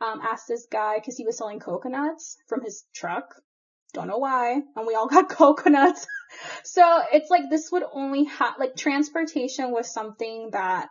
um, 0.00 0.20
asked 0.20 0.48
this 0.48 0.66
guy 0.70 0.96
because 0.98 1.16
he 1.16 1.24
was 1.24 1.38
selling 1.38 1.60
coconuts 1.60 2.36
from 2.48 2.62
his 2.62 2.84
truck 2.94 3.34
don't 3.94 4.08
know 4.08 4.18
why. 4.18 4.60
And 4.76 4.86
we 4.86 4.94
all 4.94 5.06
got 5.16 5.30
coconuts. 5.30 6.06
so 6.64 7.00
it's 7.12 7.30
like 7.30 7.48
this 7.48 7.70
would 7.72 7.84
only 7.92 8.24
have, 8.24 8.54
like 8.58 8.76
transportation 8.76 9.70
was 9.70 9.92
something 9.92 10.50
that 10.52 10.88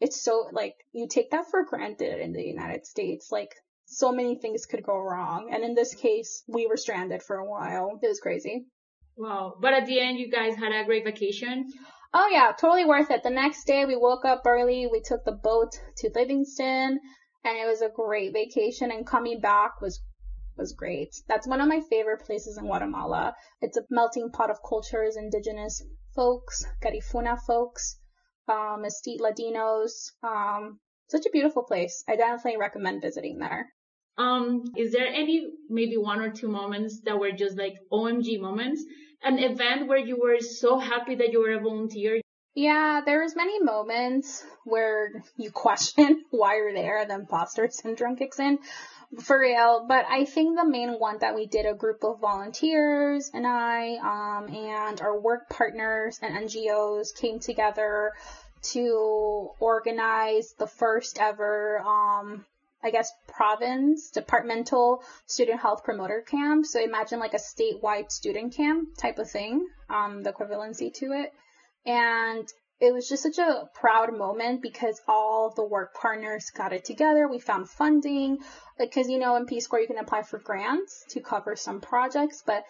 it's 0.00 0.22
so, 0.22 0.48
like, 0.52 0.74
you 0.92 1.08
take 1.08 1.30
that 1.30 1.50
for 1.50 1.64
granted 1.64 2.20
in 2.20 2.32
the 2.32 2.42
United 2.42 2.86
States. 2.86 3.30
Like, 3.30 3.54
so 3.86 4.12
many 4.12 4.36
things 4.36 4.66
could 4.66 4.82
go 4.82 4.98
wrong. 4.98 5.50
And 5.52 5.62
in 5.62 5.74
this 5.74 5.94
case, 5.94 6.42
we 6.48 6.66
were 6.66 6.76
stranded 6.76 7.22
for 7.22 7.36
a 7.36 7.48
while. 7.48 7.98
It 8.02 8.08
was 8.08 8.20
crazy. 8.20 8.66
Wow. 9.16 9.54
But 9.60 9.72
at 9.72 9.86
the 9.86 10.00
end, 10.00 10.18
you 10.18 10.30
guys 10.30 10.54
had 10.54 10.72
a 10.72 10.84
great 10.84 11.04
vacation. 11.04 11.72
Oh 12.14 12.28
yeah, 12.30 12.52
totally 12.52 12.84
worth 12.84 13.10
it. 13.10 13.22
The 13.22 13.30
next 13.30 13.64
day 13.64 13.84
we 13.84 13.96
woke 13.96 14.24
up 14.24 14.42
early. 14.46 14.86
We 14.86 15.00
took 15.00 15.24
the 15.24 15.32
boat 15.32 15.72
to 15.98 16.10
Livingston 16.14 17.00
and 17.44 17.58
it 17.58 17.66
was 17.66 17.82
a 17.82 17.88
great 17.88 18.32
vacation 18.32 18.90
and 18.90 19.06
coming 19.06 19.40
back 19.40 19.80
was 19.80 20.02
was 20.56 20.72
great. 20.72 21.14
That's 21.28 21.46
one 21.46 21.60
of 21.60 21.68
my 21.68 21.80
favorite 21.80 22.24
places 22.24 22.56
in 22.56 22.64
Guatemala. 22.64 23.34
It's 23.60 23.76
a 23.76 23.84
melting 23.90 24.30
pot 24.30 24.50
of 24.50 24.62
cultures, 24.66 25.16
indigenous 25.16 25.82
folks, 26.14 26.64
Garifuna 26.82 27.38
folks, 27.46 27.98
um, 28.48 28.82
Latinos. 28.82 30.12
Um, 30.22 30.80
such 31.08 31.26
a 31.26 31.30
beautiful 31.30 31.62
place. 31.62 32.02
I 32.08 32.16
definitely 32.16 32.56
recommend 32.58 33.02
visiting 33.02 33.38
there. 33.38 33.72
Um, 34.18 34.64
is 34.76 34.92
there 34.92 35.06
any 35.06 35.46
maybe 35.68 35.96
one 35.96 36.20
or 36.20 36.30
two 36.30 36.48
moments 36.48 37.00
that 37.04 37.18
were 37.18 37.32
just 37.32 37.58
like 37.58 37.74
OMG 37.92 38.40
moments? 38.40 38.84
An 39.22 39.38
event 39.38 39.88
where 39.88 39.98
you 39.98 40.18
were 40.20 40.40
so 40.40 40.78
happy 40.78 41.16
that 41.16 41.32
you 41.32 41.40
were 41.40 41.52
a 41.52 41.60
volunteer? 41.60 42.20
Yeah, 42.54 43.02
there 43.04 43.22
was 43.22 43.36
many 43.36 43.62
moments 43.62 44.42
where 44.64 45.22
you 45.36 45.50
question 45.50 46.24
why 46.30 46.56
you're 46.56 46.72
there, 46.72 47.04
the 47.06 47.14
imposter 47.14 47.68
syndrome 47.70 48.16
kicks 48.16 48.38
in 48.38 48.58
for 49.22 49.38
real. 49.38 49.84
But 49.86 50.06
I 50.08 50.24
think 50.24 50.56
the 50.56 50.68
main 50.68 50.98
one 50.98 51.18
that 51.18 51.34
we 51.34 51.46
did 51.46 51.66
a 51.66 51.74
group 51.74 52.02
of 52.02 52.20
volunteers 52.20 53.30
and 53.32 53.46
I, 53.46 53.96
um, 53.96 54.54
and 54.54 55.00
our 55.00 55.18
work 55.18 55.48
partners 55.50 56.18
and 56.22 56.48
NGOs 56.48 57.14
came 57.14 57.40
together 57.40 58.12
to 58.72 59.50
organize 59.60 60.54
the 60.58 60.66
first 60.66 61.18
ever, 61.20 61.80
um, 61.80 62.44
I 62.82 62.90
guess, 62.90 63.10
province 63.26 64.10
departmental 64.10 65.02
student 65.26 65.60
health 65.60 65.82
promoter 65.84 66.22
camp. 66.22 66.66
So 66.66 66.82
imagine 66.82 67.18
like 67.18 67.34
a 67.34 67.38
statewide 67.38 68.12
student 68.12 68.54
camp 68.54 68.96
type 68.96 69.18
of 69.18 69.30
thing, 69.30 69.66
um, 69.88 70.22
the 70.22 70.32
equivalency 70.32 70.92
to 70.94 71.12
it. 71.12 71.32
And 71.84 72.46
it 72.78 72.92
was 72.92 73.08
just 73.08 73.22
such 73.22 73.38
a 73.38 73.70
proud 73.74 74.16
moment 74.16 74.60
because 74.60 75.00
all 75.08 75.50
the 75.54 75.64
work 75.64 75.94
partners 75.94 76.50
got 76.50 76.74
it 76.74 76.84
together. 76.84 77.26
We 77.26 77.38
found 77.38 77.70
funding 77.70 78.38
because, 78.78 79.08
you 79.08 79.18
know, 79.18 79.36
in 79.36 79.46
Peace 79.46 79.66
Corps, 79.66 79.80
you 79.80 79.86
can 79.86 79.98
apply 79.98 80.22
for 80.22 80.38
grants 80.38 81.04
to 81.10 81.20
cover 81.20 81.56
some 81.56 81.80
projects, 81.80 82.42
but 82.44 82.64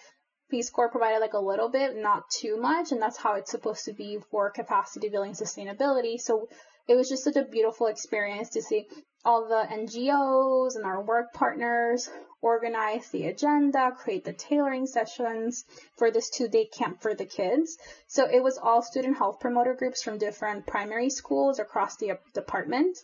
Peace 0.49 0.71
Corps 0.71 0.91
provided 0.91 1.19
like 1.19 1.33
a 1.33 1.41
little 1.41 1.69
bit, 1.69 1.97
not 1.97 2.31
too 2.31 2.57
much. 2.57 2.93
And 2.93 3.03
that's 3.03 3.17
how 3.17 3.35
it's 3.35 3.51
supposed 3.51 3.87
to 3.87 3.93
be 3.93 4.19
for 4.31 4.51
capacity 4.51 5.09
building 5.09 5.33
sustainability. 5.33 6.21
So 6.21 6.49
it 6.89 6.95
was 6.95 7.09
just 7.09 7.25
such 7.25 7.37
a 7.37 7.45
beautiful 7.45 7.89
experience 7.89 8.51
to 8.51 8.63
see 8.63 8.87
all 9.25 9.49
the 9.49 9.67
NGOs 9.75 10.77
and 10.77 10.85
our 10.85 11.03
work 11.03 11.33
partners 11.33 12.09
organize 12.41 13.09
the 13.11 13.27
agenda, 13.27 13.91
create 13.91 14.25
the 14.25 14.33
tailoring 14.33 14.87
sessions 14.87 15.65
for 15.97 16.13
this 16.13 16.31
two 16.31 16.47
day 16.47 16.67
camp 16.67 17.03
for 17.03 17.13
the 17.15 17.27
kids. 17.27 17.77
So 18.07 18.25
it 18.31 18.41
was 18.41 18.57
all 18.57 18.83
student 18.83 19.19
health 19.19 19.41
promoter 19.41 19.75
groups 19.75 20.03
from 20.03 20.19
different 20.19 20.67
primary 20.67 21.11
schools 21.11 21.59
across 21.59 21.97
the 21.97 22.13
department. 22.35 22.97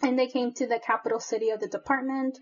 And 0.00 0.18
they 0.18 0.28
came 0.28 0.52
to 0.54 0.66
the 0.66 0.78
capital 0.78 1.20
city 1.20 1.50
of 1.50 1.60
the 1.60 1.68
department 1.68 2.38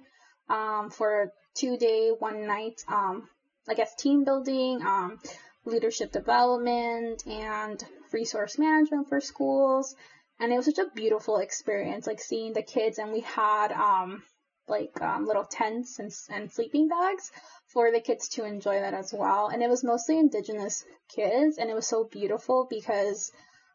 um, 0.49 0.91
for 0.91 1.33
two 1.55 1.77
day, 1.79 2.11
one 2.17 2.47
night, 2.47 2.81
um, 2.87 3.29
I 3.69 3.75
guess, 3.75 3.95
team 3.97 4.23
building, 4.23 4.83
um, 4.83 5.19
leadership 5.65 6.13
development, 6.13 7.27
and 7.27 7.83
resource 8.13 8.57
management 8.57 9.09
for 9.09 9.21
schools 9.21 9.95
and 10.41 10.53
it 10.53 10.57
was 10.57 10.65
such 10.65 10.79
a 10.79 10.91
beautiful 10.95 11.37
experience, 11.37 12.07
like 12.07 12.21
seeing 12.21 12.55
the 12.55 12.63
kids, 12.63 12.99
and 12.99 13.13
we 13.13 13.21
had 13.21 13.73
um 13.73 14.23
like 14.69 15.03
um, 15.03 15.27
little 15.27 15.45
tents 15.45 15.99
and, 15.99 16.13
and 16.31 16.51
sleeping 16.51 16.89
bags 16.89 17.31
for 17.73 17.91
the 17.91 18.01
kids 18.01 18.29
to 18.29 18.45
enjoy 18.45 18.81
that 18.81 18.95
as 18.95 19.13
well. 19.13 19.49
And 19.49 19.63
it 19.63 19.69
was 19.69 19.85
mostly 19.85 20.19
indigenous 20.19 20.85
kids, 21.15 21.59
and 21.59 21.69
it 21.69 21.75
was 21.75 21.89
so 21.89 22.05
beautiful 22.05 22.67
because 22.71 23.33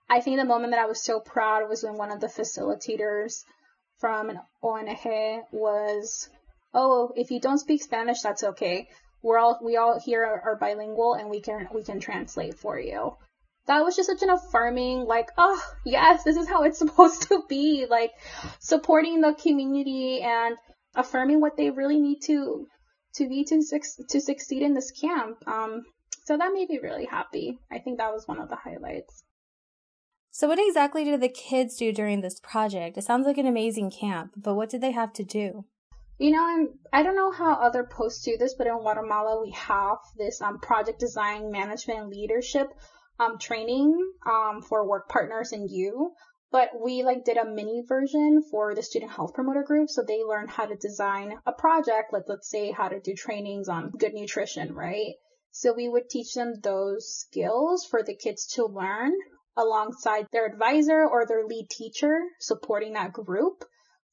I 0.09 0.21
think 0.21 0.37
the 0.37 0.45
moment 0.45 0.71
that 0.71 0.79
I 0.79 0.85
was 0.85 1.03
so 1.03 1.19
proud 1.19 1.67
was 1.67 1.83
when 1.83 1.97
one 1.97 2.11
of 2.11 2.21
the 2.21 2.27
facilitators 2.27 3.43
from 3.99 4.29
an 4.29 4.39
ONG 4.63 5.43
was, 5.51 6.29
"Oh, 6.73 7.11
if 7.15 7.29
you 7.29 7.39
don't 7.39 7.59
speak 7.59 7.83
Spanish, 7.83 8.21
that's 8.21 8.43
okay. 8.43 8.87
We're 9.21 9.37
all 9.37 9.59
we 9.61 9.77
all 9.77 9.99
here 9.99 10.23
are, 10.23 10.41
are 10.41 10.55
bilingual, 10.55 11.13
and 11.13 11.29
we 11.29 11.41
can 11.41 11.67
we 11.73 11.83
can 11.83 11.99
translate 11.99 12.55
for 12.55 12.79
you." 12.79 13.17
That 13.67 13.83
was 13.83 13.95
just 13.95 14.09
such 14.09 14.21
an 14.21 14.29
affirming, 14.29 15.05
like, 15.05 15.29
oh, 15.37 15.61
yes, 15.85 16.23
this 16.23 16.37
is 16.37 16.47
how 16.47 16.63
it's 16.63 16.79
supposed 16.85 17.23
to 17.29 17.43
be. 17.49 17.85
Like, 17.89 18.11
supporting 18.59 19.21
the 19.21 19.33
community 19.33 20.21
and 20.21 20.57
affirming 20.95 21.41
what 21.41 21.57
they 21.57 21.69
really 21.69 21.99
need 21.99 22.21
to, 22.23 22.67
to 23.15 23.27
be 23.27 23.43
to, 23.45 23.63
to 24.09 24.21
succeed 24.21 24.61
in 24.61 24.73
this 24.73 24.91
camp. 24.91 25.37
Um, 25.47 25.83
so 26.25 26.37
that 26.37 26.53
made 26.53 26.69
me 26.69 26.79
really 26.81 27.05
happy. 27.05 27.59
I 27.71 27.79
think 27.79 27.97
that 27.97 28.13
was 28.13 28.27
one 28.27 28.39
of 28.39 28.49
the 28.49 28.55
highlights. 28.55 29.23
So, 30.31 30.49
what 30.49 30.59
exactly 30.59 31.05
did 31.05 31.21
the 31.21 31.29
kids 31.29 31.77
do 31.77 31.93
during 31.93 32.19
this 32.19 32.41
project? 32.41 32.97
It 32.97 33.03
sounds 33.03 33.25
like 33.25 33.37
an 33.37 33.45
amazing 33.45 33.89
camp, 33.89 34.31
but 34.35 34.55
what 34.55 34.69
did 34.69 34.81
they 34.81 34.91
have 34.91 35.13
to 35.13 35.23
do? 35.23 35.63
You 36.17 36.31
know, 36.31 36.43
I'm, 36.43 36.67
I 36.91 37.03
don't 37.03 37.15
know 37.15 37.31
how 37.31 37.53
other 37.53 37.83
posts 37.83 38.23
do 38.23 38.35
this, 38.37 38.53
but 38.53 38.67
in 38.67 38.77
Guatemala 38.77 39.41
we 39.41 39.51
have 39.51 39.97
this 40.17 40.41
um, 40.41 40.59
project 40.59 40.99
design 40.99 41.51
management 41.51 42.09
leadership 42.09 42.67
um, 43.19 43.37
training 43.39 43.97
um, 44.29 44.61
for 44.61 44.87
work 44.87 45.09
partners 45.09 45.51
and 45.51 45.69
you, 45.69 46.11
but 46.51 46.69
we 46.81 47.03
like 47.03 47.25
did 47.25 47.37
a 47.37 47.45
mini 47.45 47.83
version 47.87 48.41
for 48.49 48.75
the 48.75 48.83
student 48.83 49.11
health 49.11 49.33
promoter 49.33 49.63
group. 49.63 49.89
So 49.89 50.03
they 50.03 50.23
learned 50.23 50.49
how 50.49 50.65
to 50.65 50.75
design 50.75 51.33
a 51.45 51.51
project, 51.51 52.13
like 52.13 52.23
let's 52.27 52.49
say 52.49 52.71
how 52.71 52.87
to 52.87 52.99
do 52.99 53.13
trainings 53.13 53.67
on 53.67 53.91
good 53.91 54.13
nutrition, 54.13 54.73
right? 54.73 55.13
So 55.51 55.73
we 55.73 55.87
would 55.87 56.09
teach 56.09 56.33
them 56.33 56.53
those 56.61 57.07
skills 57.07 57.85
for 57.89 58.03
the 58.03 58.15
kids 58.15 58.45
to 58.55 58.65
learn 58.65 59.13
alongside 59.57 60.27
their 60.31 60.45
advisor 60.45 61.07
or 61.07 61.25
their 61.25 61.45
lead 61.45 61.69
teacher 61.69 62.19
supporting 62.39 62.93
that 62.93 63.13
group 63.13 63.63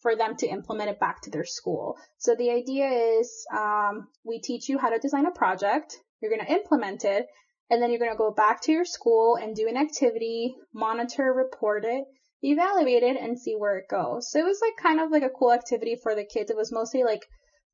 for 0.01 0.17
them 0.17 0.37
to 0.37 0.47
implement 0.47 0.91
it 0.91 1.01
back 1.01 1.23
to 1.23 1.31
their 1.31 1.45
school. 1.45 1.97
So 2.19 2.35
the 2.35 2.51
idea 2.51 2.89
is 3.19 3.47
um, 3.57 4.09
we 4.25 4.41
teach 4.41 4.69
you 4.69 4.79
how 4.79 4.91
to 4.91 4.99
design 4.99 5.27
a 5.27 5.33
project. 5.33 5.97
You're 6.21 6.31
going 6.31 6.47
to 6.47 6.53
implement 6.53 7.05
it 7.05 7.27
and 7.73 7.81
then 7.81 7.89
you're 7.89 7.99
going 7.99 8.13
to 8.13 8.19
go 8.19 8.31
back 8.31 8.61
to 8.61 8.71
your 8.71 8.85
school 8.85 9.37
and 9.37 9.57
do 9.57 9.67
an 9.67 9.79
activity, 9.79 10.55
monitor, 10.75 11.33
report 11.33 11.87
it, 11.87 12.05
evaluate 12.43 13.03
it, 13.03 13.17
and 13.19 13.41
see 13.41 13.55
where 13.57 13.79
it 13.79 13.89
goes. 13.89 14.31
So 14.31 14.41
it 14.41 14.45
was 14.45 14.61
like 14.61 14.75
kind 14.77 15.01
of 15.01 15.11
like 15.11 15.23
a 15.23 15.31
cool 15.31 15.55
activity 15.55 15.97
for 16.03 16.15
the 16.15 16.27
kids. 16.27 16.51
It 16.51 16.57
was 16.57 16.71
mostly 16.71 17.03
like 17.03 17.23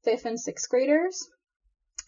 fifth 0.05 0.25
and 0.25 0.39
sixth 0.39 0.71
graders 0.71 1.19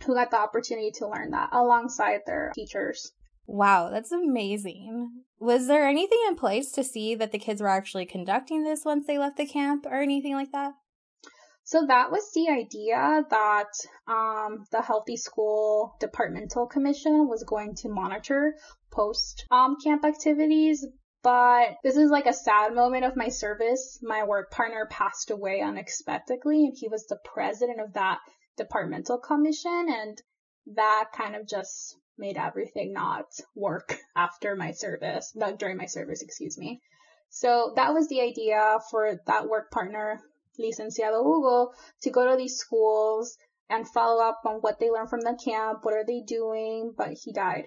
who 0.07 0.15
got 0.15 0.31
the 0.31 0.39
opportunity 0.39 0.93
to 0.99 1.09
learn 1.09 1.33
that 1.33 1.51
alongside 1.53 2.21
their 2.27 2.53
teachers. 2.55 3.11
Wow, 3.49 3.91
that's 3.91 4.13
amazing. 4.13 5.25
Was 5.41 5.67
there 5.67 5.85
anything 5.85 6.21
in 6.29 6.37
place 6.37 6.71
to 6.73 6.85
see 6.85 7.17
that 7.17 7.33
the 7.33 7.41
kids 7.41 7.61
were 7.61 7.67
actually 7.67 8.07
conducting 8.07 8.63
this 8.63 8.85
once 8.85 9.09
they 9.09 9.19
left 9.19 9.37
the 9.37 9.47
camp 9.47 9.85
or 9.85 10.01
anything 10.01 10.35
like 10.35 10.53
that? 10.53 10.75
So 11.65 11.87
that 11.87 12.11
was 12.11 12.29
the 12.35 12.49
idea 12.49 13.25
that 13.31 13.69
um, 14.09 14.65
the 14.73 14.83
Healthy 14.83 15.17
School 15.17 15.95
Departmental 16.01 16.67
Commission 16.67 17.29
was 17.29 17.45
going 17.45 17.75
to 17.77 17.89
monitor 17.89 18.55
post 18.91 19.47
um, 19.51 19.77
camp 19.83 20.05
activities. 20.05 20.85
But 21.23 21.77
this 21.85 21.97
is 21.97 22.11
like 22.11 22.27
a 22.27 22.33
sad 22.33 22.75
moment 22.75 23.05
of 23.05 23.15
my 23.15 23.29
service. 23.29 23.99
My 24.03 24.25
work 24.25 24.51
partner 24.51 24.87
passed 24.91 25.31
away 25.31 25.61
unexpectedly, 25.61 26.65
and 26.65 26.75
he 26.75 26.89
was 26.89 27.07
the 27.07 27.19
president 27.25 27.79
of 27.79 27.93
that 27.93 28.19
departmental 28.57 29.19
commission, 29.19 29.87
and 29.89 30.21
that 30.75 31.11
kind 31.13 31.37
of 31.37 31.47
just 31.47 31.95
made 32.17 32.37
everything 32.37 32.93
not 32.93 33.27
work 33.55 33.99
after 34.17 34.57
my 34.57 34.73
service, 34.73 35.33
not 35.35 35.59
during 35.59 35.77
my 35.77 35.87
service, 35.87 36.23
excuse 36.23 36.57
me. 36.59 36.81
So 37.29 37.75
that 37.77 37.95
was 37.95 38.09
the 38.09 38.23
idea 38.23 38.79
for 38.91 39.21
that 39.27 39.49
work 39.49 39.71
partner 39.71 40.21
Licenciado 40.59 41.23
Hugo 41.23 41.73
to 42.03 42.11
go 42.11 42.31
to 42.31 42.37
these 42.37 42.57
schools 42.57 43.37
and 43.69 43.89
follow 43.89 44.23
up 44.23 44.41
on 44.45 44.57
what 44.57 44.81
they 44.81 44.91
learned 44.91 45.11
from 45.11 45.21
the 45.21 45.39
camp, 45.43 45.81
what 45.83 45.95
are 45.95 46.05
they 46.05 46.23
doing, 46.27 46.93
but 46.97 47.13
he 47.23 47.33
died. 47.33 47.65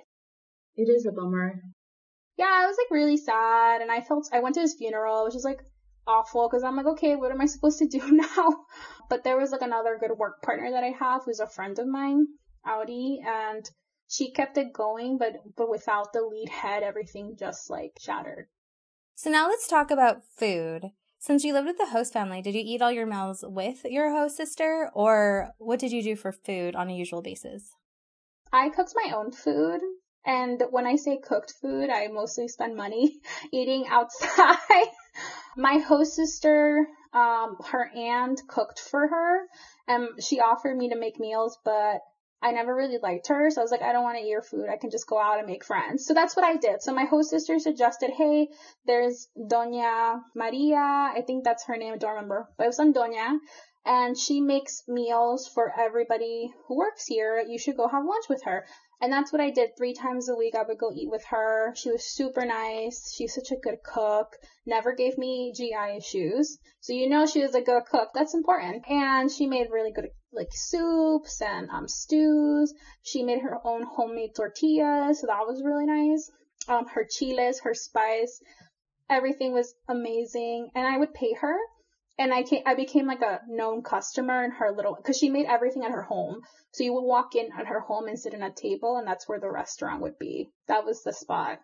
It 0.76 0.90
is 0.90 1.06
a 1.06 1.12
bummer. 1.12 1.62
Yeah, 2.38 2.50
I 2.50 2.66
was 2.66 2.76
like 2.78 2.92
really 2.92 3.18
sad 3.18 3.82
and 3.82 3.92
I 3.92 4.02
felt, 4.02 4.28
I 4.34 4.42
went 4.42 4.56
to 4.56 4.62
his 4.62 4.76
funeral, 4.76 5.26
which 5.26 5.36
is 5.36 5.46
like 5.46 5.62
awful 6.06 6.50
because 6.50 6.64
I'm 6.64 6.76
like, 6.76 6.86
okay, 6.88 7.16
what 7.16 7.32
am 7.32 7.42
I 7.42 7.46
supposed 7.46 7.80
to 7.80 7.88
do 7.88 8.12
now? 8.12 8.66
But 9.10 9.24
there 9.24 9.38
was 9.38 9.52
like 9.52 9.62
another 9.62 9.98
good 10.00 10.18
work 10.18 10.42
partner 10.42 10.72
that 10.72 10.84
I 10.84 10.94
have 11.00 11.24
who's 11.26 11.40
a 11.40 11.48
friend 11.48 11.78
of 11.80 11.88
mine, 11.88 12.28
Audi, 12.66 13.22
and 13.26 13.64
she 14.10 14.32
kept 14.32 14.58
it 14.58 14.74
going, 14.74 15.18
but, 15.18 15.34
but 15.56 15.70
without 15.70 16.12
the 16.14 16.22
lead 16.22 16.50
head, 16.50 16.84
everything 16.84 17.36
just 17.40 17.70
like 17.70 17.94
shattered. 18.00 18.48
So 19.16 19.30
now 19.30 19.48
let's 19.48 19.68
talk 19.68 19.92
about 19.92 20.24
food. 20.26 20.92
Since 21.24 21.46
you 21.46 21.54
lived 21.54 21.68
with 21.68 21.78
the 21.78 21.86
host 21.86 22.12
family, 22.12 22.42
did 22.42 22.54
you 22.54 22.62
eat 22.66 22.82
all 22.82 22.92
your 22.92 23.06
meals 23.06 23.46
with 23.48 23.86
your 23.86 24.12
host 24.12 24.36
sister, 24.36 24.92
or 24.94 25.52
what 25.58 25.80
did 25.80 25.94
you 25.94 26.04
do 26.04 26.18
for 26.18 26.34
food 26.34 26.76
on 26.76 26.90
a 26.90 26.94
usual 26.94 27.22
basis? 27.22 27.72
I 28.52 28.68
cooked 28.68 28.92
my 28.94 29.14
own 29.16 29.32
food. 29.32 29.80
And 30.26 30.62
when 30.72 30.86
I 30.86 30.98
say 30.98 31.22
cooked 31.26 31.54
food, 31.62 31.90
I 31.90 32.10
mostly 32.10 32.50
spend 32.50 32.76
money 32.76 33.22
eating 33.54 33.86
outside. 33.88 34.58
my 35.56 35.78
host 35.78 36.14
sister, 36.14 36.88
um, 37.14 37.56
her 37.68 37.90
aunt 37.96 38.42
cooked 38.50 38.82
for 38.82 39.08
her 39.08 39.48
and 39.88 40.22
she 40.22 40.42
offered 40.42 40.76
me 40.76 40.90
to 40.90 41.00
make 41.00 41.22
meals, 41.22 41.58
but 41.64 42.02
I 42.44 42.52
never 42.52 42.76
really 42.76 43.00
liked 43.02 43.28
her. 43.30 43.50
So 43.50 43.62
I 43.62 43.64
was 43.64 43.72
like, 43.72 43.82
I 43.82 43.94
don't 43.94 44.04
want 44.04 44.18
to 44.18 44.24
eat 44.24 44.30
your 44.30 44.42
food. 44.42 44.68
I 44.70 44.78
can 44.78 44.92
just 44.92 45.08
go 45.08 45.20
out 45.20 45.40
and 45.40 45.48
make 45.48 45.64
friends. 45.64 46.06
So 46.06 46.14
that's 46.14 46.36
what 46.36 46.44
I 46.46 46.58
did. 46.58 46.82
So 46.82 46.94
my 46.94 47.06
host 47.06 47.30
sister 47.30 47.58
suggested, 47.58 48.12
hey, 48.16 48.50
there's 48.86 49.30
Doña 49.38 50.20
Maria. 50.36 50.78
I 50.78 51.24
think 51.26 51.46
that's 51.46 51.66
her 51.66 51.78
name. 51.78 51.94
I 51.94 51.98
don't 51.98 52.12
remember, 52.12 52.50
but 52.58 52.66
it 52.66 52.68
was 52.68 52.80
on 52.80 52.94
Doña. 52.94 53.38
And 53.86 54.18
she 54.18 54.42
makes 54.42 54.84
meals 54.88 55.48
for 55.48 55.72
everybody 55.78 56.54
who 56.68 56.78
works 56.78 57.06
here. 57.06 57.44
You 57.48 57.58
should 57.58 57.78
go 57.78 57.88
have 57.88 58.06
lunch 58.06 58.26
with 58.30 58.44
her. 58.44 58.66
And 59.04 59.12
that's 59.12 59.34
what 59.34 59.42
I 59.42 59.50
did 59.50 59.76
three 59.76 59.94
times 59.94 60.30
a 60.30 60.36
week. 60.36 60.56
I 60.56 60.64
would 60.64 60.78
go 60.78 60.90
eat 60.96 61.12
with 61.12 61.26
her. 61.26 61.74
She 61.76 61.92
was 61.92 62.06
super 62.06 62.46
nice. 62.46 63.14
She's 63.14 63.36
such 63.36 63.52
a 63.52 63.60
good 63.60 63.84
cook. 63.84 64.38
Never 64.66 64.96
gave 64.96 65.18
me 65.18 65.52
GI 65.54 65.98
issues. 65.98 66.58
So 66.80 66.94
you 66.94 67.10
know 67.10 67.26
she 67.26 67.42
was 67.42 67.54
a 67.54 67.60
good 67.60 67.84
cook. 67.84 68.12
That's 68.14 68.34
important. 68.34 68.90
And 68.90 69.30
she 69.30 69.46
made 69.46 69.68
really 69.72 69.92
good 69.92 70.08
like 70.32 70.48
soups 70.54 71.42
and 71.42 71.70
um, 71.70 71.90
stews. 71.90 72.74
She 73.02 73.24
made 73.24 73.42
her 73.42 73.60
own 73.68 73.84
homemade 73.84 74.36
tortillas, 74.38 75.20
so 75.20 75.28
that 75.28 75.48
was 75.48 75.62
really 75.62 75.86
nice. 75.86 76.32
Um, 76.70 76.86
her 76.88 77.04
chiles, 77.04 77.60
her 77.60 77.74
spice, 77.74 78.42
everything 79.10 79.52
was 79.52 79.76
amazing. 79.90 80.70
And 80.76 80.88
I 80.88 80.98
would 80.98 81.14
pay 81.14 81.34
her, 81.42 81.58
and 82.18 82.34
I 82.34 82.44
came, 82.44 82.64
I 82.66 82.76
became 82.76 83.08
like 83.08 83.22
a 83.22 83.42
known 83.48 83.82
customer 83.82 84.44
in 84.44 84.52
her 84.52 84.72
little, 84.72 84.96
cause 84.96 85.18
she 85.18 85.30
made 85.30 85.48
everything 85.48 85.84
at 85.84 85.92
her 85.92 86.04
home. 86.04 86.42
So 86.72 86.84
you 86.84 86.94
would 86.94 87.02
walk 87.02 87.36
in 87.36 87.52
at 87.58 87.68
her 87.68 87.80
home 87.80 88.08
and 88.08 88.20
sit 88.20 88.34
in 88.34 88.44
a 88.44 88.52
table, 88.52 88.98
and 88.98 89.08
that's 89.08 89.28
where 89.28 89.40
the 89.40 89.52
restaurant 89.52 90.02
would 90.02 90.18
be. 90.20 90.52
That 90.68 90.86
was 90.86 91.04
the 91.04 91.14
spot. 91.14 91.60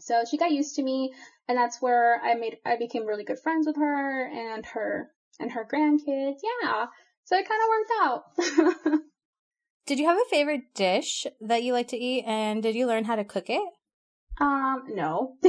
So 0.00 0.22
she 0.30 0.36
got 0.36 0.52
used 0.52 0.76
to 0.76 0.82
me 0.82 1.12
and 1.48 1.58
that's 1.58 1.82
where 1.82 2.20
I 2.22 2.34
made 2.34 2.58
I 2.64 2.76
became 2.76 3.06
really 3.06 3.24
good 3.24 3.40
friends 3.40 3.66
with 3.66 3.76
her 3.76 4.26
and 4.26 4.64
her 4.66 5.10
and 5.38 5.50
her 5.52 5.66
grandkids. 5.70 6.38
Yeah. 6.62 6.86
So 7.24 7.36
it 7.36 7.48
kind 7.48 7.60
of 7.62 7.68
worked 7.68 7.92
out. 8.00 9.00
did 9.86 9.98
you 9.98 10.06
have 10.06 10.18
a 10.18 10.30
favorite 10.30 10.74
dish 10.74 11.26
that 11.40 11.62
you 11.62 11.72
like 11.72 11.88
to 11.88 11.96
eat 11.96 12.24
and 12.26 12.62
did 12.62 12.74
you 12.74 12.86
learn 12.86 13.04
how 13.04 13.16
to 13.16 13.24
cook 13.24 13.50
it? 13.50 13.68
Um, 14.40 14.84
no. 14.90 15.36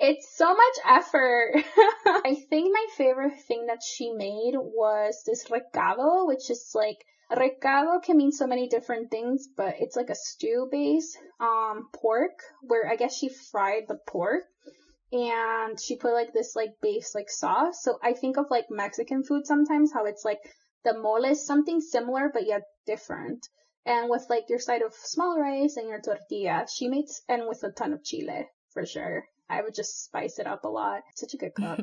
it's 0.00 0.34
so 0.34 0.54
much 0.54 0.76
effort. 0.86 1.52
I 2.06 2.34
think 2.48 2.72
my 2.72 2.86
favorite 2.96 3.38
thing 3.46 3.66
that 3.66 3.82
she 3.82 4.10
made 4.10 4.54
was 4.56 5.22
this 5.26 5.50
recado, 5.50 6.24
which 6.24 6.48
is 6.50 6.72
like 6.74 7.04
recado 7.36 8.00
can 8.00 8.16
mean 8.16 8.32
so 8.32 8.46
many 8.46 8.66
different 8.68 9.10
things, 9.10 9.46
but 9.56 9.74
it's 9.78 9.96
like 9.96 10.08
a 10.08 10.14
stew 10.14 10.68
base 10.70 11.16
um 11.38 11.88
pork 11.94 12.42
where 12.62 12.90
I 12.90 12.96
guess 12.96 13.14
she 13.14 13.28
fried 13.28 13.84
the 13.88 13.98
pork 14.06 14.44
and 15.12 15.78
she 15.78 15.96
put 15.96 16.14
like 16.14 16.32
this 16.32 16.56
like 16.56 16.80
base 16.80 17.14
like 17.14 17.30
sauce. 17.30 17.82
So 17.82 17.98
I 18.02 18.14
think 18.14 18.38
of 18.38 18.46
like 18.50 18.70
Mexican 18.70 19.22
food 19.22 19.46
sometimes 19.46 19.92
how 19.92 20.06
it's 20.06 20.24
like 20.24 20.40
the 20.82 20.98
mole 20.98 21.24
is 21.24 21.44
something 21.46 21.80
similar 21.80 22.30
but 22.32 22.46
yet 22.46 22.62
different 22.86 23.46
and 23.84 24.08
with 24.08 24.24
like 24.30 24.44
your 24.48 24.58
side 24.58 24.82
of 24.82 24.94
small 24.94 25.38
rice 25.38 25.76
and 25.76 25.88
your 25.88 26.00
tortilla. 26.00 26.66
She 26.74 26.88
makes 26.88 27.20
and 27.28 27.46
with 27.46 27.62
a 27.64 27.70
ton 27.70 27.92
of 27.92 28.02
chile 28.02 28.48
for 28.72 28.86
sure. 28.86 29.24
I 29.50 29.62
would 29.62 29.74
just 29.74 30.04
spice 30.04 30.38
it 30.38 30.46
up 30.46 30.64
a 30.64 30.68
lot. 30.68 31.02
Such 31.16 31.34
a 31.34 31.36
good 31.36 31.54
cook. 31.54 31.80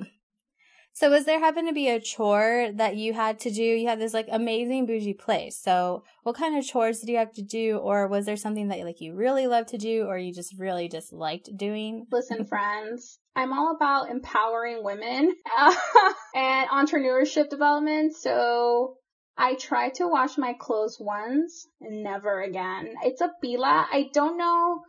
so 0.94 1.12
was 1.12 1.26
there 1.26 1.40
happen 1.40 1.68
to 1.68 1.74
be 1.74 1.90
a 1.90 2.00
chore 2.00 2.70
that 2.76 2.96
you 2.96 3.14
had 3.14 3.40
to 3.42 3.52
do? 3.52 3.62
You 3.62 3.88
had 3.88 4.00
this 4.00 4.14
like 4.14 4.28
amazing 4.32 4.86
bougie 4.86 5.14
place. 5.14 5.60
So 5.62 6.04
what 6.24 6.38
kind 6.38 6.58
of 6.58 6.66
chores 6.66 7.00
did 7.00 7.10
you 7.10 7.18
have 7.18 7.34
to 7.34 7.42
do 7.42 7.78
or 7.78 8.08
was 8.08 8.26
there 8.26 8.38
something 8.38 8.70
that 8.70 8.80
like 8.80 9.02
you 9.02 9.14
really 9.14 9.48
loved 9.48 9.70
to 9.70 9.78
do 9.78 10.06
or 10.06 10.18
you 10.18 10.34
just 10.34 10.58
really 10.58 10.88
just 10.88 11.12
liked 11.12 11.50
doing? 11.56 12.08
Listen, 12.12 12.46
friends, 12.46 13.20
I'm 13.36 13.52
all 13.52 13.76
about 13.76 14.10
empowering 14.10 14.84
women 14.84 15.36
and 16.36 16.70
entrepreneurship 16.70 17.50
development. 17.50 18.16
So 18.16 18.96
I 19.38 19.56
tried 19.56 19.96
to 19.96 20.08
wash 20.08 20.38
my 20.38 20.54
clothes 20.58 20.98
once 21.00 21.68
and 21.82 22.02
never 22.02 22.42
again. 22.42 22.96
It's 23.04 23.22
a 23.22 23.30
pila. 23.42 23.88
I 23.92 24.10
don't 24.14 24.38
know 24.38 24.82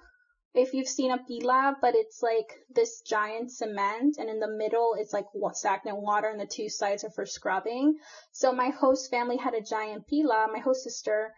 if 0.55 0.73
you've 0.73 0.89
seen 0.89 1.11
a 1.11 1.19
pila, 1.19 1.77
but 1.81 1.95
it's 1.95 2.23
like 2.23 2.53
this 2.75 3.01
giant 3.03 3.51
cement 3.51 4.17
and 4.19 4.29
in 4.29 4.41
the 4.41 4.49
middle 4.49 4.95
it's 4.99 5.13
like 5.13 5.27
stagnant 5.53 6.01
water 6.01 6.29
and 6.29 6.41
the 6.41 6.47
two 6.47 6.69
sides 6.69 7.05
are 7.05 7.11
for 7.11 7.27
scrubbing. 7.27 7.97
So 8.33 8.53
my 8.53 8.71
host 8.71 9.11
family 9.11 9.37
had 9.37 9.55
a 9.55 9.63
giant 9.63 10.07
pila, 10.07 10.49
my 10.53 10.61
host 10.61 10.85
sister, 10.85 11.33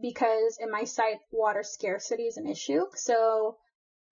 because 0.00 0.58
in 0.60 0.70
my 0.70 0.84
site 0.84 1.18
water 1.30 1.62
scarcity 1.62 2.24
is 2.24 2.36
an 2.36 2.46
issue. 2.46 2.82
So 2.94 3.56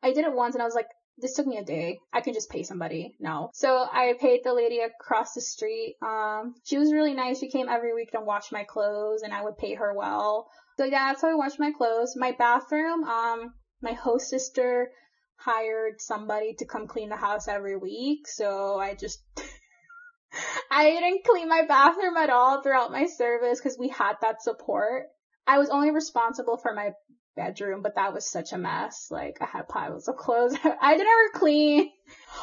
I 0.03 0.13
did 0.13 0.25
it 0.25 0.33
once 0.33 0.55
and 0.55 0.63
I 0.63 0.67
was 0.67 0.75
like, 0.75 0.89
this 1.19 1.35
took 1.35 1.47
me 1.47 1.59
a 1.59 1.65
day. 1.65 1.99
I 2.13 2.21
can 2.21 2.35
just 2.35 2.51
pay 2.51 2.65
somebody. 2.65 3.15
No. 3.21 3.51
So 3.55 3.69
I 3.71 4.15
paid 4.21 4.41
the 4.43 4.53
lady 4.53 4.81
across 4.81 5.33
the 5.33 5.41
street. 5.41 5.97
Um, 6.03 6.55
she 6.65 6.77
was 6.77 6.93
really 6.93 7.15
nice. 7.15 7.39
She 7.39 7.51
came 7.51 7.69
every 7.69 7.95
week 7.95 8.13
to 8.13 8.21
wash 8.21 8.51
my 8.51 8.65
clothes 8.65 9.23
and 9.23 9.33
I 9.33 9.45
would 9.45 9.57
pay 9.57 9.75
her 9.75 9.95
well. 9.97 10.49
So 10.77 10.85
yeah, 10.85 11.09
that's 11.09 11.23
how 11.23 11.31
I 11.31 11.35
wash 11.35 11.59
my 11.59 11.71
clothes. 11.71 12.17
My 12.17 12.33
bathroom, 12.33 13.05
um, 13.05 13.55
my 13.85 13.93
host 13.93 14.29
sister 14.29 14.91
hired 15.37 16.01
somebody 16.01 16.55
to 16.55 16.65
come 16.65 16.87
clean 16.87 17.11
the 17.11 17.17
house 17.17 17.47
every 17.49 17.77
week. 17.77 18.27
So 18.27 18.79
I 18.79 18.95
just, 18.95 19.21
I 20.71 20.91
didn't 20.91 21.25
clean 21.25 21.49
my 21.49 21.63
bathroom 21.69 22.17
at 22.17 22.31
all 22.31 22.63
throughout 22.63 22.91
my 22.91 23.07
service 23.07 23.61
because 23.61 23.79
we 23.79 23.89
had 23.89 24.15
that 24.23 24.43
support. 24.43 25.05
I 25.47 25.59
was 25.59 25.69
only 25.69 25.91
responsible 25.91 26.57
for 26.57 26.73
my 26.73 26.93
bedroom, 27.37 27.83
but 27.83 27.97
that 27.97 28.15
was 28.15 28.31
such 28.31 28.53
a 28.53 28.59
mess. 28.59 29.09
Like 29.11 29.39
I 29.41 29.47
had 29.47 29.69
piles 29.69 30.09
of 30.09 30.17
clothes. 30.17 30.57
I 30.81 30.97
didn't 30.97 31.13
ever 31.13 31.39
clean. 31.39 31.91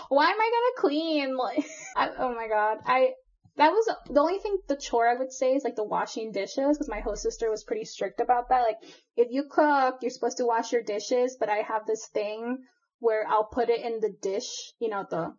Why 0.09 0.29
am 0.29 0.39
I 0.39 0.51
gonna 0.51 0.81
clean? 0.81 1.37
Like, 1.37 1.65
I, 1.95 2.09
oh 2.17 2.33
my 2.33 2.47
god. 2.47 2.77
I, 2.85 3.11
that 3.57 3.71
was 3.71 3.95
the 4.07 4.19
only 4.19 4.39
thing, 4.39 4.57
the 4.67 4.75
chore 4.75 5.07
I 5.07 5.15
would 5.15 5.31
say 5.31 5.53
is 5.53 5.63
like 5.63 5.75
the 5.75 5.83
washing 5.83 6.31
dishes, 6.31 6.77
because 6.77 6.89
my 6.89 7.01
host 7.01 7.23
sister 7.23 7.49
was 7.49 7.63
pretty 7.63 7.85
strict 7.85 8.19
about 8.19 8.49
that. 8.49 8.61
Like, 8.61 8.77
if 9.17 9.27
you 9.31 9.43
cook, 9.49 9.97
you're 10.01 10.11
supposed 10.11 10.37
to 10.37 10.45
wash 10.45 10.71
your 10.71 10.83
dishes, 10.83 11.37
but 11.39 11.49
I 11.49 11.57
have 11.57 11.85
this 11.85 12.07
thing 12.13 12.59
where 12.99 13.25
I'll 13.27 13.49
put 13.51 13.69
it 13.69 13.83
in 13.83 13.99
the 13.99 14.13
dish, 14.21 14.73
you 14.79 14.89
know, 14.89 15.05
the 15.09 15.33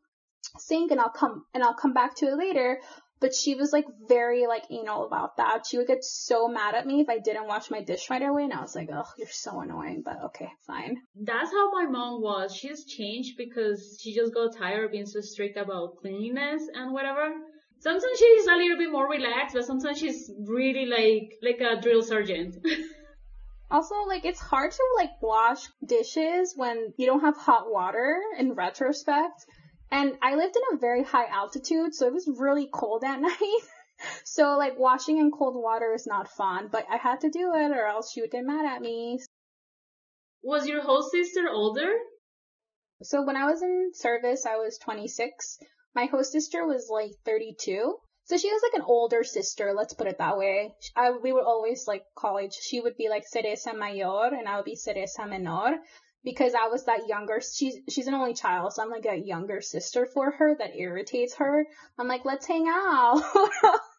sink 0.58 0.90
and 0.90 1.00
I'll 1.00 1.10
come, 1.10 1.44
and 1.54 1.62
I'll 1.62 1.74
come 1.74 1.94
back 1.94 2.16
to 2.16 2.26
it 2.26 2.36
later. 2.36 2.80
But 3.20 3.36
she 3.36 3.54
was 3.54 3.72
like 3.72 3.84
very 4.08 4.48
like 4.48 4.64
anal 4.68 5.06
about 5.06 5.36
that. 5.36 5.64
She 5.64 5.78
would 5.78 5.86
get 5.86 6.02
so 6.02 6.48
mad 6.48 6.74
at 6.74 6.84
me 6.84 7.00
if 7.00 7.08
I 7.08 7.18
didn't 7.18 7.46
wash 7.46 7.70
my 7.70 7.80
dish 7.80 8.10
right 8.10 8.20
away. 8.20 8.42
And 8.42 8.52
I 8.52 8.60
was 8.60 8.74
like, 8.74 8.88
oh, 8.92 9.04
you're 9.16 9.28
so 9.30 9.60
annoying, 9.60 10.02
but 10.04 10.16
okay, 10.24 10.48
fine. 10.66 10.96
That's 11.14 11.52
how 11.52 11.70
my 11.70 11.86
mom 11.88 12.20
was. 12.20 12.52
She's 12.52 12.84
changed 12.84 13.36
because 13.38 13.96
she 14.02 14.12
just 14.12 14.34
got 14.34 14.56
tired 14.56 14.86
of 14.86 14.90
being 14.90 15.06
so 15.06 15.20
strict 15.20 15.56
about 15.56 15.98
cleanliness 16.00 16.68
and 16.74 16.92
whatever. 16.92 17.30
Sometimes 17.82 18.16
she's 18.16 18.46
a 18.46 18.54
little 18.54 18.78
bit 18.78 18.92
more 18.92 19.08
relaxed, 19.08 19.54
but 19.54 19.64
sometimes 19.64 19.98
she's 19.98 20.30
really 20.38 20.86
like, 20.86 21.32
like 21.42 21.60
a 21.60 21.80
drill 21.80 22.02
sergeant. 22.02 22.56
Also, 23.70 23.94
like, 24.06 24.26
it's 24.26 24.38
hard 24.38 24.70
to, 24.70 24.82
like, 24.96 25.12
wash 25.22 25.66
dishes 25.86 26.52
when 26.54 26.92
you 26.98 27.06
don't 27.06 27.22
have 27.22 27.38
hot 27.38 27.72
water 27.72 28.20
in 28.38 28.52
retrospect. 28.52 29.46
And 29.90 30.12
I 30.20 30.34
lived 30.34 30.54
in 30.54 30.76
a 30.76 30.78
very 30.78 31.02
high 31.02 31.24
altitude, 31.26 31.94
so 31.94 32.06
it 32.06 32.12
was 32.12 32.28
really 32.38 32.68
cold 32.70 33.02
at 33.02 33.18
night. 33.30 33.62
so 34.24 34.56
like 34.58 34.78
washing 34.78 35.18
in 35.18 35.30
cold 35.30 35.54
water 35.56 35.94
is 35.94 36.06
not 36.06 36.28
fun, 36.28 36.68
but 36.70 36.84
I 36.90 36.98
had 36.98 37.20
to 37.20 37.30
do 37.30 37.52
it 37.54 37.70
or 37.70 37.86
else 37.86 38.12
she 38.12 38.20
would 38.20 38.30
get 38.30 38.44
mad 38.44 38.66
at 38.66 38.82
me. 38.82 39.20
Was 40.42 40.66
your 40.66 40.82
host 40.82 41.10
sister 41.12 41.48
older? 41.50 41.92
So 43.02 43.24
when 43.24 43.36
I 43.36 43.46
was 43.46 43.62
in 43.62 43.90
service, 43.94 44.44
I 44.46 44.56
was 44.56 44.78
26. 44.78 45.58
My 45.94 46.06
host 46.06 46.32
sister 46.32 46.66
was 46.66 46.88
like 46.90 47.12
32. 47.24 47.96
So 48.24 48.36
she 48.38 48.52
was 48.52 48.62
like 48.62 48.80
an 48.80 48.86
older 48.86 49.24
sister, 49.24 49.74
let's 49.76 49.94
put 49.94 50.06
it 50.06 50.18
that 50.18 50.38
way. 50.38 50.74
I, 50.96 51.10
we 51.10 51.32
were 51.32 51.42
always 51.44 51.86
like 51.88 52.04
college. 52.14 52.54
She 52.54 52.80
would 52.80 52.96
be 52.96 53.08
like 53.08 53.24
Cereza 53.28 53.76
Mayor 53.76 54.32
and 54.32 54.48
I 54.48 54.56
would 54.56 54.64
be 54.64 54.76
Cereza 54.76 55.26
Menor 55.28 55.76
because 56.24 56.54
I 56.54 56.68
was 56.68 56.84
that 56.84 57.08
younger. 57.08 57.40
She's 57.40 57.76
she's 57.88 58.06
an 58.06 58.14
only 58.14 58.34
child, 58.34 58.72
so 58.72 58.82
I'm 58.82 58.90
like 58.90 59.06
a 59.06 59.16
younger 59.16 59.60
sister 59.60 60.06
for 60.06 60.30
her 60.30 60.56
that 60.58 60.76
irritates 60.76 61.34
her. 61.36 61.66
I'm 61.98 62.08
like, 62.08 62.24
let's 62.24 62.46
hang 62.46 62.66
out. 62.68 63.22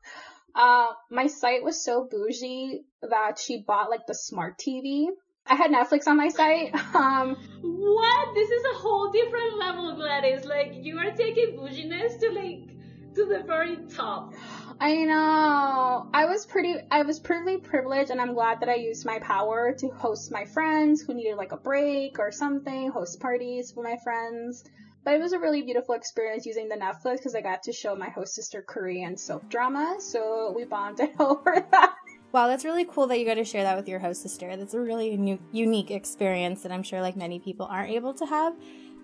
uh, 0.55 0.87
my 1.11 1.27
site 1.27 1.63
was 1.63 1.83
so 1.83 2.07
bougie 2.09 2.85
that 3.01 3.39
she 3.39 3.61
bought 3.61 3.89
like 3.89 4.07
the 4.07 4.15
smart 4.15 4.57
TV. 4.57 5.07
I 5.45 5.55
had 5.55 5.71
Netflix 5.71 6.07
on 6.07 6.17
my 6.17 6.29
site. 6.29 6.73
Um, 6.95 7.35
what? 7.61 8.35
This 8.35 8.49
is 8.49 8.63
a 8.75 8.77
whole 8.77 9.11
different 9.11 9.57
level, 9.57 9.95
Gladys. 9.95 10.45
Like 10.45 10.73
you 10.75 10.97
are 10.99 11.11
taking 11.11 11.55
bouginess 11.55 12.19
to 12.19 12.29
like 12.31 12.69
to 13.15 13.25
the 13.25 13.43
very 13.45 13.77
top. 13.95 14.33
I 14.79 14.95
know. 15.03 16.09
I 16.13 16.25
was 16.25 16.45
pretty, 16.45 16.75
I 16.89 17.03
was 17.03 17.19
pretty 17.19 17.57
privileged 17.57 18.09
and 18.09 18.19
I'm 18.19 18.33
glad 18.33 18.61
that 18.61 18.69
I 18.69 18.75
used 18.75 19.05
my 19.05 19.19
power 19.19 19.73
to 19.79 19.87
host 19.89 20.31
my 20.31 20.45
friends 20.45 21.01
who 21.01 21.13
needed 21.13 21.35
like 21.35 21.51
a 21.51 21.57
break 21.57 22.19
or 22.19 22.31
something, 22.31 22.89
host 22.89 23.19
parties 23.19 23.71
for 23.71 23.83
my 23.83 23.97
friends. 24.03 24.63
But 25.03 25.15
it 25.15 25.21
was 25.21 25.33
a 25.33 25.39
really 25.39 25.61
beautiful 25.63 25.95
experience 25.95 26.45
using 26.45 26.69
the 26.69 26.75
Netflix 26.75 27.17
because 27.17 27.35
I 27.35 27.41
got 27.41 27.63
to 27.63 27.73
show 27.73 27.95
my 27.95 28.09
host 28.09 28.35
sister 28.35 28.63
Korean 28.65 29.17
soap 29.17 29.49
drama. 29.49 29.97
So 29.99 30.53
we 30.55 30.63
bonded 30.63 31.09
over 31.19 31.65
that. 31.71 31.95
Wow, 32.33 32.47
that's 32.47 32.65
really 32.65 32.83
cool 32.83 33.05
that 33.07 33.19
you 33.19 33.25
got 33.25 33.35
to 33.35 33.45
share 33.45 33.61
that 33.61 33.77
with 33.77 33.87
your 33.87 33.99
host 33.99 34.23
sister. 34.23 34.57
That's 34.57 34.73
a 34.73 34.79
really 34.79 35.15
new, 35.17 35.37
unique 35.51 35.91
experience 35.91 36.63
that 36.63 36.71
I'm 36.71 36.81
sure 36.81 36.99
like 36.99 37.15
many 37.15 37.37
people 37.37 37.67
aren't 37.67 37.91
able 37.91 38.15
to 38.15 38.25
have 38.25 38.55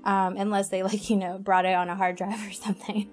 um, 0.03 0.35
unless 0.35 0.69
they 0.69 0.81
like, 0.91 1.11
you 1.11 1.15
know, 1.15 1.37
brought 1.37 1.65
it 1.65 1.75
on 1.75 1.89
a 1.89 1.95
hard 1.95 2.15
drive 2.15 2.45
or 2.47 2.51
something. 2.51 3.07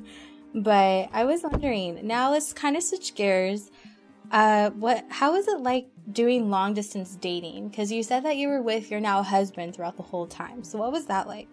But 0.54 1.10
I 1.12 1.24
was 1.24 1.42
wondering, 1.42 2.06
now 2.06 2.30
let's 2.30 2.54
kind 2.54 2.78
of 2.78 2.82
switch 2.82 3.14
gears. 3.14 3.70
Uh, 4.30 4.70
what, 4.70 5.04
how 5.10 5.34
is 5.34 5.48
it 5.48 5.60
like 5.60 5.88
doing 6.10 6.48
long 6.48 6.72
distance 6.72 7.14
dating? 7.16 7.68
Because 7.68 7.92
you 7.92 8.02
said 8.02 8.24
that 8.24 8.38
you 8.38 8.48
were 8.48 8.62
with 8.62 8.90
your 8.90 9.00
now 9.00 9.22
husband 9.22 9.76
throughout 9.76 9.98
the 9.98 10.02
whole 10.02 10.26
time. 10.26 10.64
So 10.64 10.78
what 10.78 10.92
was 10.92 11.06
that 11.06 11.28
like? 11.28 11.48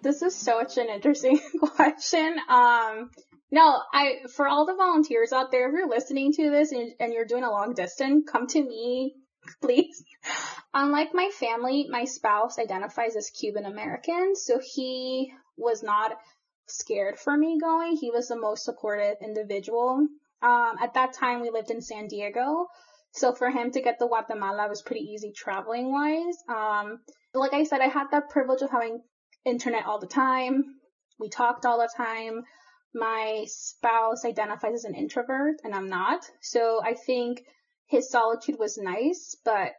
This 0.00 0.22
is 0.22 0.34
such 0.34 0.78
an 0.78 0.88
interesting 0.88 1.38
question. 1.60 2.38
Um, 2.48 3.10
no, 3.54 3.80
I, 3.92 4.22
for 4.34 4.48
all 4.48 4.66
the 4.66 4.74
volunteers 4.74 5.32
out 5.32 5.52
there, 5.52 5.68
if 5.68 5.74
you're 5.74 5.88
listening 5.88 6.32
to 6.32 6.50
this 6.50 6.72
and, 6.72 6.92
and 6.98 7.12
you're 7.12 7.24
doing 7.24 7.44
a 7.44 7.50
long 7.52 7.72
distance, 7.72 8.28
come 8.28 8.48
to 8.48 8.60
me, 8.60 9.14
please. 9.62 10.02
Unlike 10.74 11.14
my 11.14 11.30
family, 11.38 11.86
my 11.88 12.04
spouse 12.04 12.58
identifies 12.58 13.14
as 13.14 13.30
Cuban 13.30 13.64
American, 13.64 14.34
so 14.34 14.58
he 14.58 15.32
was 15.56 15.84
not 15.84 16.18
scared 16.66 17.16
for 17.16 17.36
me 17.36 17.60
going. 17.60 17.96
He 17.96 18.10
was 18.10 18.26
the 18.26 18.36
most 18.36 18.64
supportive 18.64 19.18
individual. 19.22 20.08
Um, 20.42 20.72
at 20.82 20.94
that 20.94 21.12
time, 21.12 21.40
we 21.40 21.50
lived 21.50 21.70
in 21.70 21.80
San 21.80 22.08
Diego. 22.08 22.66
So 23.12 23.32
for 23.32 23.50
him 23.50 23.70
to 23.70 23.80
get 23.80 24.00
to 24.00 24.08
Guatemala 24.08 24.68
was 24.68 24.82
pretty 24.82 25.02
easy 25.02 25.30
traveling 25.30 25.92
wise. 25.92 26.38
Um, 26.48 26.98
like 27.32 27.52
I 27.52 27.62
said, 27.62 27.80
I 27.80 27.86
had 27.86 28.08
that 28.10 28.30
privilege 28.30 28.62
of 28.62 28.72
having 28.72 29.00
internet 29.44 29.86
all 29.86 30.00
the 30.00 30.08
time. 30.08 30.64
We 31.20 31.28
talked 31.28 31.64
all 31.64 31.78
the 31.78 31.92
time. 31.96 32.42
My 32.94 33.44
spouse 33.48 34.24
identifies 34.24 34.74
as 34.74 34.84
an 34.84 34.94
introvert 34.94 35.56
and 35.64 35.74
I'm 35.74 35.88
not. 35.88 36.24
So 36.40 36.80
I 36.82 36.94
think 36.94 37.42
his 37.86 38.10
solitude 38.10 38.58
was 38.58 38.78
nice, 38.78 39.36
but 39.44 39.72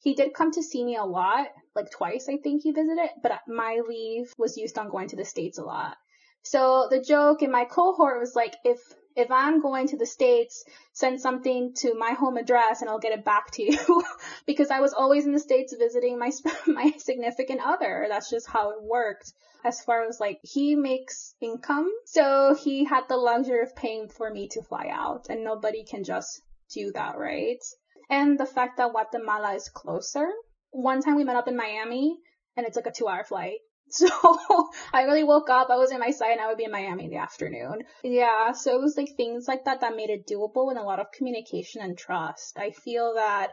He 0.00 0.14
did 0.14 0.32
come 0.32 0.52
to 0.52 0.62
see 0.62 0.84
me 0.84 0.96
a 0.96 1.04
lot, 1.04 1.48
like 1.74 1.90
twice, 1.90 2.28
I 2.28 2.36
think 2.36 2.62
he 2.62 2.70
visited, 2.70 3.10
but 3.22 3.40
my 3.48 3.82
leave 3.86 4.32
was 4.38 4.56
used 4.56 4.78
on 4.78 4.90
going 4.90 5.08
to 5.08 5.16
the 5.16 5.24
States 5.24 5.58
a 5.58 5.64
lot. 5.64 5.96
So 6.42 6.86
the 6.88 7.00
joke 7.00 7.42
in 7.42 7.50
my 7.50 7.64
cohort 7.64 8.20
was 8.20 8.36
like, 8.36 8.54
if 8.64 8.78
if 9.18 9.32
I'm 9.32 9.60
going 9.60 9.88
to 9.88 9.96
the 9.96 10.06
States, 10.06 10.64
send 10.92 11.20
something 11.20 11.74
to 11.78 11.94
my 11.94 12.12
home 12.12 12.36
address 12.36 12.80
and 12.80 12.88
I'll 12.88 13.00
get 13.00 13.18
it 13.18 13.24
back 13.24 13.50
to 13.52 13.64
you. 13.64 14.04
because 14.46 14.70
I 14.70 14.78
was 14.78 14.94
always 14.94 15.26
in 15.26 15.32
the 15.32 15.40
States 15.40 15.74
visiting 15.76 16.20
my, 16.20 16.30
my 16.68 16.92
significant 16.98 17.60
other. 17.64 18.06
That's 18.08 18.30
just 18.30 18.48
how 18.48 18.70
it 18.70 18.80
worked. 18.80 19.32
As 19.64 19.82
far 19.82 20.06
as 20.08 20.20
like, 20.20 20.38
he 20.42 20.76
makes 20.76 21.34
income. 21.40 21.90
So 22.06 22.54
he 22.54 22.84
had 22.84 23.08
the 23.08 23.16
luxury 23.16 23.62
of 23.62 23.74
paying 23.74 24.08
for 24.08 24.30
me 24.30 24.46
to 24.52 24.62
fly 24.62 24.88
out 24.92 25.26
and 25.28 25.42
nobody 25.42 25.84
can 25.84 26.04
just 26.04 26.40
do 26.72 26.92
that, 26.92 27.18
right? 27.18 27.62
And 28.08 28.38
the 28.38 28.46
fact 28.46 28.76
that 28.76 28.92
Guatemala 28.92 29.54
is 29.54 29.68
closer. 29.68 30.28
One 30.70 31.02
time 31.02 31.16
we 31.16 31.24
met 31.24 31.34
up 31.34 31.48
in 31.48 31.56
Miami 31.56 32.16
and 32.56 32.66
it's 32.66 32.76
like 32.76 32.86
a 32.86 32.92
two 32.92 33.08
hour 33.08 33.24
flight. 33.24 33.58
So 33.90 34.08
I 34.92 35.04
really 35.04 35.24
woke 35.24 35.48
up, 35.48 35.68
I 35.70 35.76
was 35.76 35.92
in 35.92 35.98
my 35.98 36.10
site 36.10 36.32
and 36.32 36.40
I 36.40 36.48
would 36.48 36.58
be 36.58 36.64
in 36.64 36.70
Miami 36.70 37.04
in 37.04 37.10
the 37.10 37.16
afternoon. 37.16 37.84
Yeah, 38.04 38.52
so 38.52 38.76
it 38.76 38.82
was 38.82 38.96
like 38.98 39.16
things 39.16 39.48
like 39.48 39.64
that 39.64 39.80
that 39.80 39.96
made 39.96 40.10
it 40.10 40.26
doable 40.26 40.68
and 40.68 40.78
a 40.78 40.82
lot 40.82 41.00
of 41.00 41.10
communication 41.16 41.80
and 41.80 41.96
trust. 41.96 42.58
I 42.58 42.70
feel 42.70 43.14
that 43.14 43.52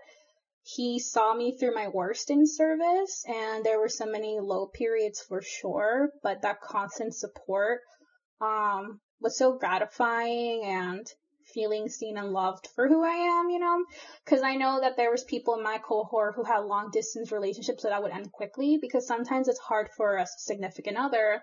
he 0.63 0.99
saw 0.99 1.33
me 1.33 1.57
through 1.57 1.73
my 1.73 1.87
worst 1.87 2.29
in 2.31 2.45
service 2.45 3.23
and 3.27 3.63
there 3.63 3.79
were 3.79 3.89
so 3.89 4.05
many 4.05 4.39
low 4.41 4.67
periods 4.67 5.21
for 5.21 5.41
sure, 5.41 6.09
but 6.21 6.41
that 6.41 6.59
constant 6.61 7.15
support 7.15 7.79
um 8.41 8.99
was 9.21 9.37
so 9.37 9.57
gratifying 9.57 10.63
and 10.65 11.07
feeling 11.55 11.89
seen 11.89 12.17
and 12.17 12.31
loved 12.31 12.67
for 12.75 12.87
who 12.87 13.03
I 13.03 13.15
am, 13.39 13.49
you 13.49 13.57
know? 13.57 13.85
Cause 14.25 14.43
I 14.43 14.55
know 14.55 14.81
that 14.81 14.97
there 14.97 15.09
was 15.09 15.23
people 15.23 15.55
in 15.55 15.63
my 15.63 15.79
cohort 15.79 16.35
who 16.35 16.43
had 16.43 16.59
long 16.59 16.91
distance 16.91 17.31
relationships 17.31 17.83
that 17.83 17.93
I 17.93 17.99
would 17.99 18.11
end 18.11 18.31
quickly 18.31 18.77
because 18.79 19.07
sometimes 19.07 19.47
it's 19.47 19.59
hard 19.59 19.89
for 19.97 20.17
a 20.17 20.27
significant 20.27 20.97
other 20.97 21.41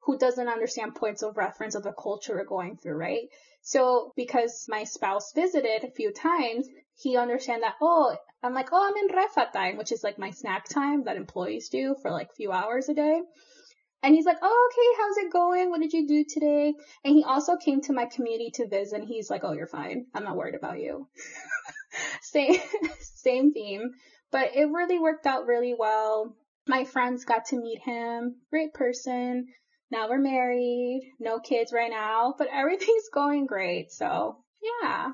who 0.00 0.18
doesn't 0.18 0.48
understand 0.48 0.96
points 0.96 1.22
of 1.22 1.36
reference 1.36 1.76
of 1.76 1.84
the 1.84 1.92
culture 1.92 2.34
we're 2.34 2.44
going 2.44 2.76
through, 2.76 2.96
right? 2.96 3.28
So 3.60 4.12
because 4.16 4.66
my 4.68 4.82
spouse 4.84 5.32
visited 5.32 5.84
a 5.84 5.90
few 5.92 6.12
times, 6.12 6.68
he 6.96 7.16
understand 7.16 7.62
that, 7.62 7.76
oh, 7.80 8.16
I'm 8.42 8.54
like, 8.54 8.70
oh, 8.72 8.88
I'm 8.88 8.96
in 8.96 9.16
refa 9.16 9.52
time, 9.52 9.76
which 9.76 9.92
is 9.92 10.02
like 10.02 10.18
my 10.18 10.30
snack 10.30 10.68
time 10.68 11.04
that 11.04 11.16
employees 11.16 11.68
do 11.68 11.94
for 12.02 12.10
like 12.10 12.34
few 12.34 12.50
hours 12.50 12.88
a 12.88 12.94
day. 12.94 13.22
And 14.02 14.14
he's 14.14 14.26
like, 14.26 14.38
oh, 14.42 14.70
okay, 14.70 15.00
how's 15.00 15.16
it 15.18 15.32
going? 15.32 15.70
What 15.70 15.80
did 15.80 15.92
you 15.92 16.08
do 16.08 16.24
today? 16.28 16.74
And 17.04 17.14
he 17.14 17.22
also 17.22 17.56
came 17.56 17.80
to 17.82 17.92
my 17.92 18.06
community 18.06 18.50
to 18.54 18.66
visit 18.66 19.00
and 19.00 19.08
he's 19.08 19.30
like, 19.30 19.44
oh, 19.44 19.52
you're 19.52 19.68
fine. 19.68 20.06
I'm 20.12 20.24
not 20.24 20.36
worried 20.36 20.56
about 20.56 20.80
you. 20.80 21.06
same, 22.22 22.56
same 23.00 23.52
theme, 23.52 23.90
but 24.32 24.56
it 24.56 24.64
really 24.64 24.98
worked 24.98 25.26
out 25.26 25.46
really 25.46 25.74
well. 25.78 26.34
My 26.66 26.84
friends 26.84 27.24
got 27.24 27.46
to 27.46 27.60
meet 27.60 27.80
him. 27.80 28.36
Great 28.50 28.74
person. 28.74 29.46
Now 29.92 30.08
we're 30.08 30.18
married. 30.18 31.02
No 31.20 31.38
kids 31.38 31.72
right 31.72 31.90
now, 31.90 32.34
but 32.36 32.48
everything's 32.52 33.08
going 33.12 33.46
great. 33.46 33.92
So 33.92 34.38
yeah. 34.82 35.12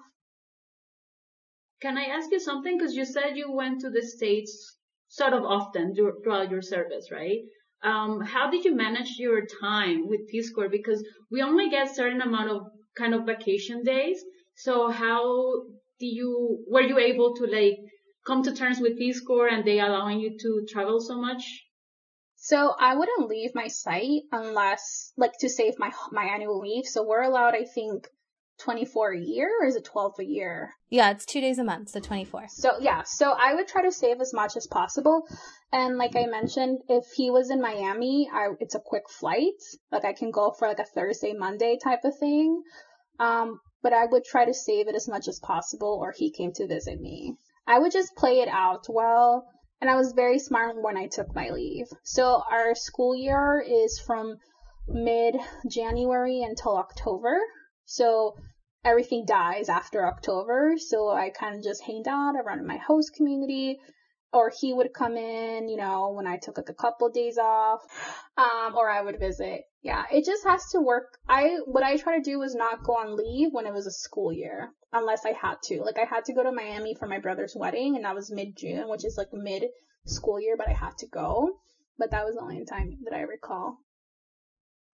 Can 1.83 1.99
I 1.99 2.05
ask 2.05 2.31
you 2.33 2.41
something? 2.41 2.79
Cause 2.79 2.95
you 2.95 3.05
said 3.05 3.37
you 3.37 3.53
went 3.53 3.83
to 3.83 3.91
the 3.91 4.03
States 4.03 4.77
sort 5.09 5.35
of 5.35 5.45
often 5.45 5.95
throughout 5.95 6.51
your 6.51 6.63
service, 6.63 7.11
right? 7.13 7.41
Um, 7.83 8.21
how 8.21 8.51
did 8.51 8.65
you 8.65 8.75
manage 8.75 9.17
your 9.19 9.43
time 9.61 10.09
with 10.09 10.29
Peace 10.29 10.51
Corps? 10.53 10.69
Because 10.69 11.05
we 11.31 11.43
only 11.43 11.71
get 11.71 11.95
certain 11.95 12.21
amount 12.21 12.51
of 12.51 12.63
kind 12.97 13.15
of 13.15 13.27
vacation 13.27 13.83
days. 13.85 14.23
So 14.57 14.91
how 14.91 15.65
do 16.01 16.07
you, 16.07 16.65
were 16.69 16.83
you 16.83 16.99
able 16.99 17.35
to 17.37 17.47
like 17.47 17.79
come 18.27 18.43
to 18.43 18.55
terms 18.55 18.81
with 18.81 18.99
Peace 18.99 19.21
Corps 19.21 19.49
and 19.49 19.65
they 19.65 19.81
allowing 19.81 20.21
you 20.21 20.37
to 20.41 20.67
travel 20.69 21.01
so 21.01 21.21
much? 21.21 21.45
So 22.41 22.73
I 22.79 22.95
wouldn't 22.95 23.29
leave 23.29 23.51
my 23.55 23.67
site 23.67 24.23
unless, 24.31 25.13
like, 25.17 25.33
to 25.41 25.49
save 25.49 25.75
my 25.77 25.91
my 26.13 26.23
annual 26.23 26.61
leave. 26.61 26.87
So 26.87 27.05
we're 27.05 27.23
allowed, 27.23 27.55
I 27.55 27.65
think, 27.65 28.07
24 28.59 29.13
a 29.13 29.21
year 29.21 29.51
or 29.61 29.67
is 29.67 29.77
it 29.77 29.85
12 29.85 30.15
a 30.21 30.25
year? 30.25 30.75
Yeah, 30.91 31.11
it's 31.11 31.25
two 31.25 31.41
days 31.41 31.59
a 31.59 31.65
month, 31.65 31.91
so 31.91 32.01
24. 32.01 32.47
So 32.49 32.73
yeah, 32.81 33.03
so 33.05 33.33
I 33.33 33.55
would 33.55 33.69
try 33.69 33.83
to 33.83 33.93
save 33.93 34.21
as 34.21 34.35
much 34.35 34.57
as 34.57 34.67
possible. 34.67 35.27
And 35.73 35.97
like 35.97 36.17
I 36.17 36.27
mentioned, 36.27 36.81
if 36.89 37.05
he 37.15 37.31
was 37.31 37.51
in 37.51 37.61
Miami, 37.61 38.29
I, 38.33 38.49
it's 38.61 38.75
a 38.75 38.81
quick 38.81 39.09
flight. 39.09 39.61
Like 39.93 40.05
I 40.05 40.13
can 40.13 40.31
go 40.31 40.55
for 40.59 40.67
like 40.67 40.81
a 40.81 40.85
Thursday, 40.85 41.35
Monday 41.35 41.79
type 41.83 42.05
of 42.05 42.19
thing. 42.19 42.63
Um, 43.21 43.61
but 43.83 43.93
I 43.93 44.07
would 44.07 44.25
try 44.25 44.45
to 44.45 44.55
save 44.55 44.89
it 44.89 44.95
as 44.95 45.09
much 45.09 45.29
as 45.29 45.41
possible 45.41 45.99
or 46.03 46.13
he 46.17 46.31
came 46.31 46.53
to 46.55 46.67
visit 46.67 47.01
me. 47.01 47.37
I 47.67 47.79
would 47.79 47.93
just 47.93 48.17
play 48.17 48.41
it 48.41 48.49
out 48.49 48.87
well. 48.89 49.47
And 49.81 49.89
I 49.89 49.95
was 49.95 50.13
very 50.13 50.41
smart 50.41 50.75
when 50.83 50.97
I 50.97 51.07
took 51.07 51.33
my 51.35 51.51
leave. 51.51 51.87
So 52.03 52.43
our 52.51 52.75
school 52.75 53.15
year 53.15 53.65
is 53.65 54.01
from 54.05 54.37
mid 54.89 55.37
January 55.71 56.43
until 56.43 56.77
October. 56.77 57.39
So 57.91 58.37
everything 58.85 59.25
dies 59.25 59.71
after 59.71 60.07
October. 60.07 60.75
So 60.77 61.09
I 61.09 61.31
kind 61.31 61.57
of 61.57 61.65
just 61.65 61.83
hanged 61.83 62.07
out 62.07 62.35
around 62.37 62.67
my 62.67 62.77
host 62.77 63.15
community. 63.15 63.79
Or 64.31 64.53
he 64.61 64.75
would 64.75 64.93
come 64.93 65.17
in, 65.17 65.71
you 65.71 65.79
know, 65.79 66.13
when 66.15 66.27
I 66.27 66.37
took 66.37 66.59
like 66.59 66.69
a 66.69 66.75
couple 66.75 67.09
days 67.09 67.39
off, 67.39 67.81
um, 68.37 68.77
or 68.77 68.91
I 68.91 69.01
would 69.01 69.19
visit. 69.19 69.63
Yeah, 69.81 70.05
it 70.13 70.27
just 70.27 70.45
has 70.45 70.63
to 70.73 70.83
work. 70.83 71.17
I, 71.27 71.61
what 71.65 71.83
I 71.83 71.97
try 71.97 72.19
to 72.19 72.23
do 72.23 72.39
was 72.39 72.55
not 72.55 72.85
go 72.85 72.93
on 72.93 73.17
leave 73.17 73.49
when 73.53 73.65
it 73.65 73.73
was 73.73 73.87
a 73.87 73.91
school 73.91 74.31
year, 74.31 74.69
unless 74.93 75.25
I 75.25 75.33
had 75.33 75.57
to. 75.69 75.81
Like 75.81 75.99
I 75.99 76.05
had 76.05 76.27
to 76.27 76.35
go 76.35 76.43
to 76.43 76.53
Miami 76.53 76.95
for 76.95 77.09
my 77.09 77.21
brother's 77.21 77.57
wedding 77.57 77.97
and 77.97 78.05
that 78.05 78.15
was 78.15 78.31
mid-June, 78.31 78.91
which 78.91 79.07
is 79.07 79.17
like 79.17 79.33
mid 79.33 79.65
school 80.05 80.39
year, 80.39 80.57
but 80.59 80.69
I 80.69 80.75
had 80.75 80.99
to 80.99 81.07
go. 81.07 81.49
But 81.97 82.11
that 82.11 82.27
was 82.27 82.35
the 82.35 82.43
only 82.43 82.63
time 82.67 82.99
that 83.05 83.17
I 83.17 83.23
recall. 83.23 83.79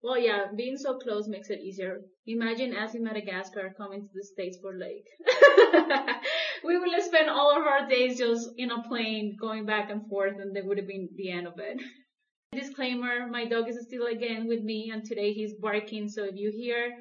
Well, 0.04 0.18
yeah, 0.18 0.48
being 0.54 0.76
so 0.76 0.98
close 0.98 1.26
makes 1.28 1.48
it 1.48 1.60
easier. 1.60 2.02
Imagine 2.26 2.76
us 2.76 2.94
in 2.94 3.02
Madagascar 3.02 3.72
coming 3.74 4.02
to 4.02 4.12
the 4.14 4.22
States 4.22 4.58
for 4.60 4.74
like, 4.78 5.06
we 6.64 6.78
would 6.78 6.92
have 6.92 7.04
spent 7.04 7.30
all 7.30 7.58
of 7.58 7.66
our 7.66 7.88
days 7.88 8.18
just 8.18 8.50
in 8.58 8.70
a 8.70 8.82
plane 8.82 9.34
going 9.40 9.64
back 9.64 9.88
and 9.90 10.06
forth 10.10 10.34
and 10.38 10.54
that 10.54 10.66
would 10.66 10.76
have 10.76 10.86
been 10.86 11.08
the 11.16 11.30
end 11.30 11.46
of 11.46 11.54
it. 11.56 11.80
Disclaimer, 12.52 13.26
my 13.28 13.46
dog 13.46 13.66
is 13.66 13.82
still 13.86 14.08
again 14.08 14.46
with 14.46 14.62
me 14.62 14.90
and 14.92 15.06
today 15.06 15.32
he's 15.32 15.54
barking. 15.54 16.10
So 16.10 16.24
if 16.24 16.36
you 16.36 16.52
hear 16.54 16.92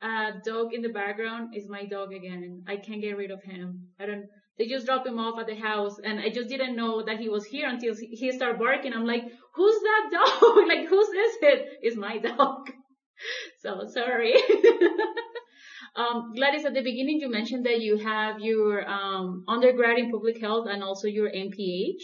a 0.00 0.34
dog 0.46 0.72
in 0.72 0.82
the 0.82 0.88
background, 0.88 1.56
is 1.56 1.68
my 1.68 1.84
dog 1.84 2.12
again. 2.12 2.62
I 2.68 2.76
can't 2.76 3.02
get 3.02 3.16
rid 3.16 3.32
of 3.32 3.42
him. 3.42 3.88
I 3.98 4.06
don't, 4.06 4.26
they 4.58 4.66
just 4.66 4.86
dropped 4.86 5.06
him 5.06 5.18
off 5.18 5.38
at 5.38 5.46
the 5.46 5.54
house 5.54 5.98
and 6.04 6.20
I 6.20 6.28
just 6.28 6.48
didn't 6.48 6.76
know 6.76 7.02
that 7.04 7.18
he 7.18 7.28
was 7.28 7.44
here 7.44 7.68
until 7.68 7.94
he 7.94 8.30
started 8.32 8.58
barking. 8.58 8.92
I'm 8.92 9.06
like, 9.06 9.24
who's 9.54 9.80
that 9.82 10.10
dog? 10.12 10.56
like, 10.68 10.88
whose 10.88 11.08
is 11.08 11.36
it? 11.42 11.68
It's 11.80 11.96
my 11.96 12.18
dog. 12.18 12.70
so 13.62 13.86
sorry. 13.88 14.34
um, 15.96 16.32
Gladys, 16.36 16.64
at 16.64 16.74
the 16.74 16.82
beginning 16.82 17.18
you 17.20 17.30
mentioned 17.30 17.64
that 17.64 17.80
you 17.80 17.96
have 17.96 18.40
your 18.40 18.88
um, 18.88 19.44
undergrad 19.48 19.98
in 19.98 20.10
public 20.10 20.40
health 20.40 20.66
and 20.68 20.82
also 20.82 21.08
your 21.08 21.30
MPH. 21.30 22.02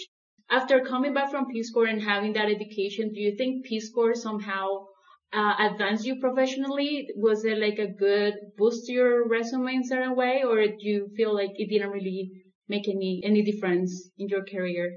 After 0.51 0.81
coming 0.81 1.13
back 1.13 1.31
from 1.31 1.47
Peace 1.53 1.71
Corps 1.71 1.87
and 1.87 2.03
having 2.03 2.33
that 2.33 2.49
education, 2.49 3.13
do 3.13 3.21
you 3.21 3.37
think 3.37 3.67
Peace 3.67 3.93
Corps 3.93 4.15
somehow 4.15 4.87
uh, 5.33 5.55
advanced 5.59 6.07
you 6.07 6.21
professionally? 6.21 7.09
Was 7.17 7.45
it 7.45 7.59
like 7.59 7.79
a 7.79 7.93
good 7.93 8.35
boost 8.57 8.87
to 8.87 8.93
your 8.93 9.29
resume 9.29 9.75
in 9.75 9.85
certain 9.85 10.17
way, 10.17 10.43
or 10.45 10.67
do 10.67 10.77
you 10.81 11.09
feel 11.17 11.35
like 11.35 11.53
it 11.57 11.69
didn't 11.69 11.91
really 11.91 12.31
make 12.69 12.89
any 12.89 13.23
any 13.25 13.43
difference 13.43 14.11
in 14.19 14.29
your 14.29 14.45
career? 14.45 14.91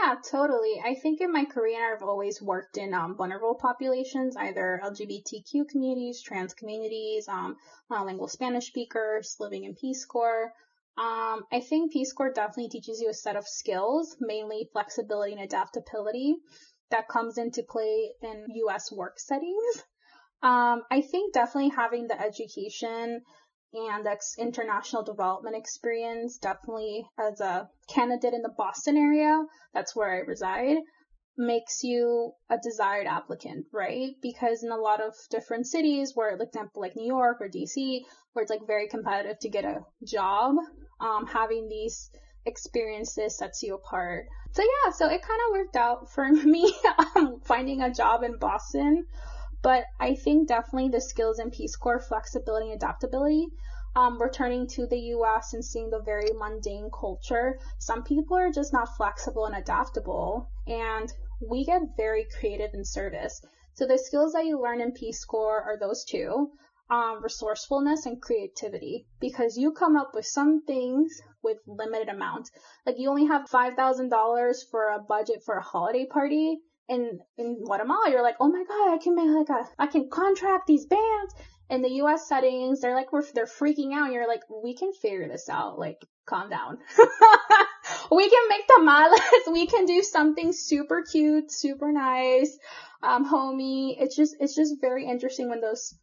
Yeah, 0.00 0.16
totally. 0.28 0.80
I 0.84 0.94
think 0.94 1.20
in 1.20 1.30
my 1.30 1.44
career 1.44 1.94
I've 1.94 2.02
always 2.02 2.42
worked 2.42 2.76
in 2.76 2.92
um, 2.94 3.16
vulnerable 3.16 3.54
populations, 3.54 4.36
either 4.36 4.80
LGBTQ 4.82 5.68
communities, 5.68 6.20
trans 6.22 6.54
communities, 6.54 7.28
um, 7.28 7.56
monolingual 7.90 8.28
Spanish 8.28 8.66
speakers, 8.66 9.36
living 9.38 9.64
in 9.64 9.74
Peace 9.76 10.04
Corps. 10.04 10.52
Um, 10.98 11.44
I 11.52 11.60
think 11.60 11.92
Peace 11.92 12.12
Corps 12.12 12.32
definitely 12.32 12.68
teaches 12.70 13.00
you 13.00 13.08
a 13.10 13.14
set 13.14 13.36
of 13.36 13.46
skills, 13.46 14.16
mainly 14.20 14.68
flexibility 14.72 15.32
and 15.32 15.42
adaptability, 15.42 16.36
that 16.92 17.08
comes 17.08 17.36
into 17.36 17.62
play 17.68 18.12
in 18.22 18.46
U.S. 18.54 18.92
work 18.92 19.18
settings. 19.18 19.84
Um, 20.42 20.82
I 20.90 21.02
think 21.02 21.34
definitely 21.34 21.70
having 21.70 22.06
the 22.06 22.20
education 22.20 23.22
and 23.74 24.06
ex- 24.06 24.36
international 24.38 25.02
development 25.02 25.56
experience, 25.56 26.38
definitely 26.38 27.06
as 27.18 27.40
a 27.40 27.68
candidate 27.88 28.34
in 28.34 28.42
the 28.42 28.54
Boston 28.56 28.96
area, 28.96 29.42
that's 29.72 29.96
where 29.96 30.12
I 30.14 30.18
reside, 30.18 30.78
makes 31.38 31.82
you 31.82 32.32
a 32.50 32.58
desired 32.62 33.06
applicant, 33.06 33.66
right? 33.72 34.10
Because 34.20 34.62
in 34.62 34.70
a 34.70 34.76
lot 34.76 35.00
of 35.00 35.14
different 35.30 35.66
cities 35.66 36.12
where, 36.14 36.36
like 36.36 36.48
example, 36.48 36.82
like 36.82 36.96
New 36.96 37.06
York 37.06 37.38
or 37.40 37.48
DC, 37.48 38.00
where 38.32 38.42
it's 38.42 38.50
like 38.50 38.66
very 38.66 38.88
competitive 38.88 39.38
to 39.40 39.48
get 39.48 39.64
a 39.64 39.80
job, 40.06 40.56
um, 41.00 41.26
having 41.26 41.68
these 41.68 42.10
experiences 42.46 43.36
sets 43.36 43.62
you 43.62 43.74
apart. 43.74 44.26
So 44.52 44.62
yeah, 44.62 44.92
so 44.92 45.06
it 45.06 45.22
kind 45.22 45.40
of 45.46 45.52
worked 45.52 45.76
out 45.76 46.10
for 46.12 46.28
me 46.32 46.74
um, 47.16 47.40
finding 47.44 47.82
a 47.82 47.92
job 47.92 48.22
in 48.22 48.36
Boston. 48.38 49.06
But 49.62 49.84
I 50.00 50.14
think 50.14 50.48
definitely 50.48 50.88
the 50.88 51.00
skills 51.00 51.38
in 51.38 51.50
Peace 51.50 51.76
Corps, 51.76 52.00
flexibility 52.00 52.72
and 52.72 52.82
adaptability 52.82 53.46
um, 53.94 54.20
returning 54.20 54.66
to 54.68 54.86
the 54.86 54.98
US 55.16 55.52
and 55.52 55.64
seeing 55.64 55.90
the 55.90 56.00
very 56.00 56.30
mundane 56.32 56.90
culture, 56.90 57.58
some 57.78 58.02
people 58.02 58.36
are 58.36 58.50
just 58.50 58.72
not 58.72 58.96
flexible 58.96 59.44
and 59.44 59.54
adaptable. 59.54 60.50
And 60.66 61.12
we 61.40 61.64
get 61.64 61.82
very 61.96 62.26
creative 62.38 62.72
in 62.72 62.84
service. 62.84 63.42
So 63.74 63.86
the 63.86 63.98
skills 63.98 64.32
that 64.32 64.46
you 64.46 64.60
learn 64.60 64.80
in 64.80 64.92
Peace 64.92 65.24
Corps 65.24 65.62
are 65.62 65.78
those 65.78 66.04
two. 66.04 66.52
Um, 66.90 67.22
resourcefulness 67.22 68.04
and 68.04 68.20
creativity 68.20 69.06
because 69.18 69.56
you 69.56 69.72
come 69.72 69.96
up 69.96 70.14
with 70.14 70.26
some 70.26 70.62
things 70.62 71.22
with 71.42 71.58
limited 71.66 72.08
amount. 72.08 72.50
Like 72.86 72.98
you 72.98 73.10
only 73.10 73.26
have 73.26 73.50
$5,000 73.50 74.70
for 74.70 74.88
a 74.88 74.98
budget 74.98 75.42
for 75.44 75.56
a 75.56 75.62
holiday 75.62 76.06
party 76.06 76.58
in, 76.88 77.20
in 77.38 77.64
Guatemala. 77.64 78.10
You're 78.10 78.22
like, 78.22 78.36
oh 78.40 78.48
my 78.48 78.64
God, 78.66 78.94
I 78.94 78.98
can 78.98 79.14
make 79.14 79.28
like 79.28 79.48
a, 79.48 79.68
I 79.78 79.86
can 79.86 80.08
contract 80.10 80.66
these 80.66 80.86
bands 80.86 81.34
in 81.72 81.80
the 81.80 82.02
US 82.02 82.28
settings, 82.28 82.80
they're 82.80 82.94
like, 82.94 83.12
we're, 83.12 83.24
they're 83.32 83.46
freaking 83.46 83.94
out. 83.94 84.04
And 84.04 84.12
you're 84.12 84.28
like, 84.28 84.42
we 84.62 84.74
can 84.74 84.92
figure 84.92 85.26
this 85.26 85.48
out. 85.48 85.78
Like, 85.78 86.04
calm 86.26 86.50
down. 86.50 86.76
we 88.10 88.28
can 88.28 88.48
make 88.48 88.66
tamales. 88.66 89.20
We 89.52 89.66
can 89.66 89.86
do 89.86 90.02
something 90.02 90.52
super 90.52 91.02
cute, 91.02 91.50
super 91.50 91.90
nice, 91.90 92.58
um, 93.02 93.24
homey. 93.24 93.96
It's 93.98 94.14
just, 94.14 94.36
it's 94.38 94.54
just 94.54 94.82
very 94.82 95.06
interesting 95.06 95.48
when 95.48 95.62
those, 95.62 95.94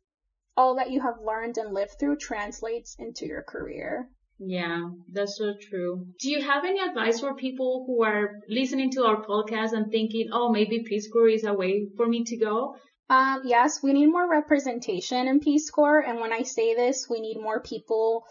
all 0.58 0.76
that 0.78 0.90
you 0.90 1.02
have 1.02 1.22
learned 1.24 1.58
and 1.58 1.74
lived 1.74 2.00
through 2.00 2.18
translates 2.18 2.96
into 2.98 3.28
your 3.28 3.44
career. 3.44 4.10
Yeah, 4.40 4.90
that's 5.12 5.38
so 5.38 5.54
true. 5.60 6.08
Do 6.20 6.30
you 6.30 6.42
have 6.42 6.64
any 6.64 6.80
advice 6.80 7.20
for 7.20 7.36
people 7.36 7.84
who 7.86 8.04
are 8.04 8.40
listening 8.48 8.90
to 8.92 9.04
our 9.04 9.22
podcast 9.24 9.74
and 9.74 9.92
thinking, 9.92 10.30
oh, 10.32 10.50
maybe 10.50 10.84
Peace 10.84 11.12
Corps 11.12 11.28
is 11.28 11.44
a 11.44 11.54
way 11.54 11.88
for 11.98 12.08
me 12.08 12.24
to 12.24 12.38
go? 12.38 12.78
Um, 13.10 13.42
yes, 13.44 13.84
we 13.84 13.92
need 13.92 14.08
more 14.08 14.30
representation 14.30 15.28
in 15.28 15.42
Peace 15.42 15.70
Corps. 15.70 16.00
And 16.00 16.20
when 16.20 16.32
I 16.32 16.44
say 16.44 16.74
this, 16.74 17.10
we 17.10 17.20
need 17.20 17.42
more 17.42 17.60
people 17.60 18.24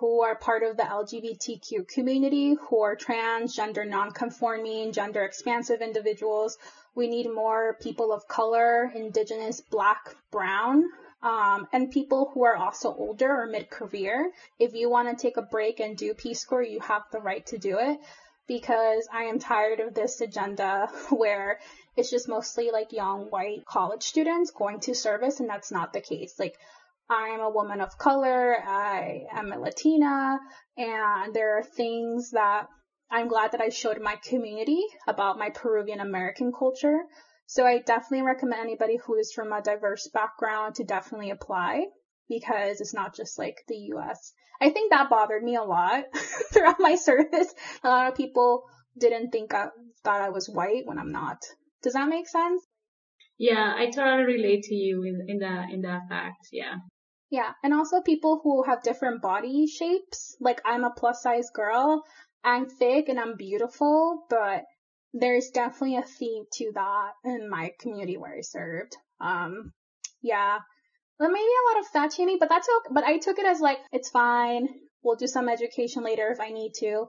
who 0.00 0.22
are 0.22 0.34
part 0.34 0.62
of 0.62 0.76
the 0.76 0.82
LGBTQ 0.82 1.88
community, 1.88 2.54
who 2.68 2.80
are 2.80 2.96
trans, 2.96 3.54
gender 3.54 3.84
nonconforming, 3.84 4.92
gender 4.92 5.22
expansive 5.22 5.80
individuals. 5.80 6.58
We 6.94 7.06
need 7.06 7.30
more 7.30 7.76
people 7.80 8.12
of 8.12 8.26
color, 8.26 8.90
indigenous, 8.94 9.60
black, 9.60 10.16
brown, 10.30 10.84
um, 11.22 11.68
and 11.72 11.90
people 11.90 12.30
who 12.32 12.44
are 12.44 12.56
also 12.56 12.94
older 12.94 13.30
or 13.30 13.46
mid-career. 13.46 14.30
If 14.58 14.74
you 14.74 14.90
want 14.90 15.08
to 15.10 15.22
take 15.22 15.36
a 15.36 15.42
break 15.42 15.80
and 15.80 15.96
do 15.96 16.14
Peace 16.14 16.44
Corps, 16.44 16.62
you 16.62 16.80
have 16.80 17.02
the 17.12 17.20
right 17.20 17.44
to 17.46 17.58
do 17.58 17.78
it 17.78 17.98
because 18.48 19.06
I 19.12 19.24
am 19.24 19.38
tired 19.38 19.80
of 19.80 19.94
this 19.94 20.20
agenda 20.20 20.88
where 21.10 21.60
it's 21.96 22.10
just 22.10 22.28
mostly 22.28 22.70
like 22.70 22.92
young 22.92 23.26
white 23.30 23.64
college 23.66 24.02
students 24.02 24.50
going 24.50 24.80
to 24.80 24.94
service 24.94 25.40
and 25.40 25.48
that's 25.48 25.70
not 25.70 25.92
the 25.92 26.00
case. 26.00 26.34
Like 26.38 26.56
I'm 27.08 27.40
a 27.40 27.50
woman 27.50 27.80
of 27.80 27.98
color, 27.98 28.56
I 28.56 29.26
am 29.32 29.52
a 29.52 29.58
Latina, 29.58 30.38
and 30.76 31.34
there 31.34 31.58
are 31.58 31.62
things 31.62 32.30
that 32.30 32.66
I'm 33.10 33.28
glad 33.28 33.52
that 33.52 33.60
I 33.60 33.70
showed 33.70 34.00
my 34.00 34.16
community 34.16 34.82
about 35.08 35.38
my 35.38 35.50
Peruvian 35.50 35.98
American 35.98 36.52
culture. 36.52 37.00
So 37.50 37.66
I 37.66 37.78
definitely 37.78 38.22
recommend 38.22 38.60
anybody 38.60 38.96
who 38.96 39.16
is 39.16 39.32
from 39.32 39.52
a 39.52 39.60
diverse 39.60 40.08
background 40.14 40.76
to 40.76 40.84
definitely 40.84 41.30
apply 41.30 41.86
because 42.28 42.80
it's 42.80 42.94
not 42.94 43.12
just 43.12 43.40
like 43.40 43.56
the 43.66 43.90
US. 43.94 44.32
I 44.60 44.70
think 44.70 44.92
that 44.92 45.10
bothered 45.10 45.42
me 45.42 45.56
a 45.56 45.64
lot 45.64 46.04
throughout 46.52 46.78
my 46.78 46.94
service. 46.94 47.52
A 47.82 47.88
lot 47.88 48.06
of 48.06 48.14
people 48.14 48.62
didn't 48.96 49.32
think 49.32 49.52
I 49.52 49.66
thought 50.04 50.20
I 50.20 50.28
was 50.28 50.48
white 50.48 50.86
when 50.86 50.96
I'm 50.96 51.10
not. 51.10 51.38
Does 51.82 51.94
that 51.94 52.08
make 52.08 52.28
sense? 52.28 52.62
Yeah, 53.36 53.74
I 53.76 53.90
totally 53.90 54.22
relate 54.22 54.62
to 54.64 54.74
you 54.76 55.02
in, 55.02 55.24
in 55.26 55.38
that 55.40 55.70
in 55.72 55.82
that 55.82 56.02
fact. 56.08 56.46
Yeah. 56.52 56.76
Yeah, 57.30 57.50
and 57.64 57.74
also 57.74 58.00
people 58.00 58.40
who 58.44 58.62
have 58.62 58.84
different 58.84 59.22
body 59.22 59.66
shapes. 59.66 60.36
Like 60.40 60.60
I'm 60.64 60.84
a 60.84 60.94
plus 60.96 61.20
size 61.20 61.50
girl. 61.52 62.04
I'm 62.44 62.68
thick 62.68 63.08
and 63.08 63.18
I'm 63.18 63.36
beautiful, 63.36 64.24
but 64.30 64.66
there's 65.12 65.50
definitely 65.50 65.96
a 65.96 66.02
theme 66.02 66.44
to 66.52 66.72
that 66.74 67.12
in 67.24 67.48
my 67.48 67.72
community 67.80 68.16
where 68.16 68.36
I 68.36 68.42
served. 68.42 68.96
Um, 69.20 69.72
yeah, 70.22 70.58
maybe 71.18 71.34
a 71.34 71.74
lot 71.74 71.80
of 71.80 71.88
fat 71.88 72.12
shaming, 72.12 72.38
but 72.38 72.48
that's 72.48 72.68
okay. 72.68 72.94
But 72.94 73.04
I 73.04 73.18
took 73.18 73.38
it 73.38 73.46
as 73.46 73.60
like, 73.60 73.78
it's 73.92 74.10
fine. 74.10 74.68
We'll 75.02 75.16
do 75.16 75.26
some 75.26 75.48
education 75.48 76.04
later 76.04 76.28
if 76.30 76.40
I 76.40 76.50
need 76.50 76.72
to. 76.80 77.06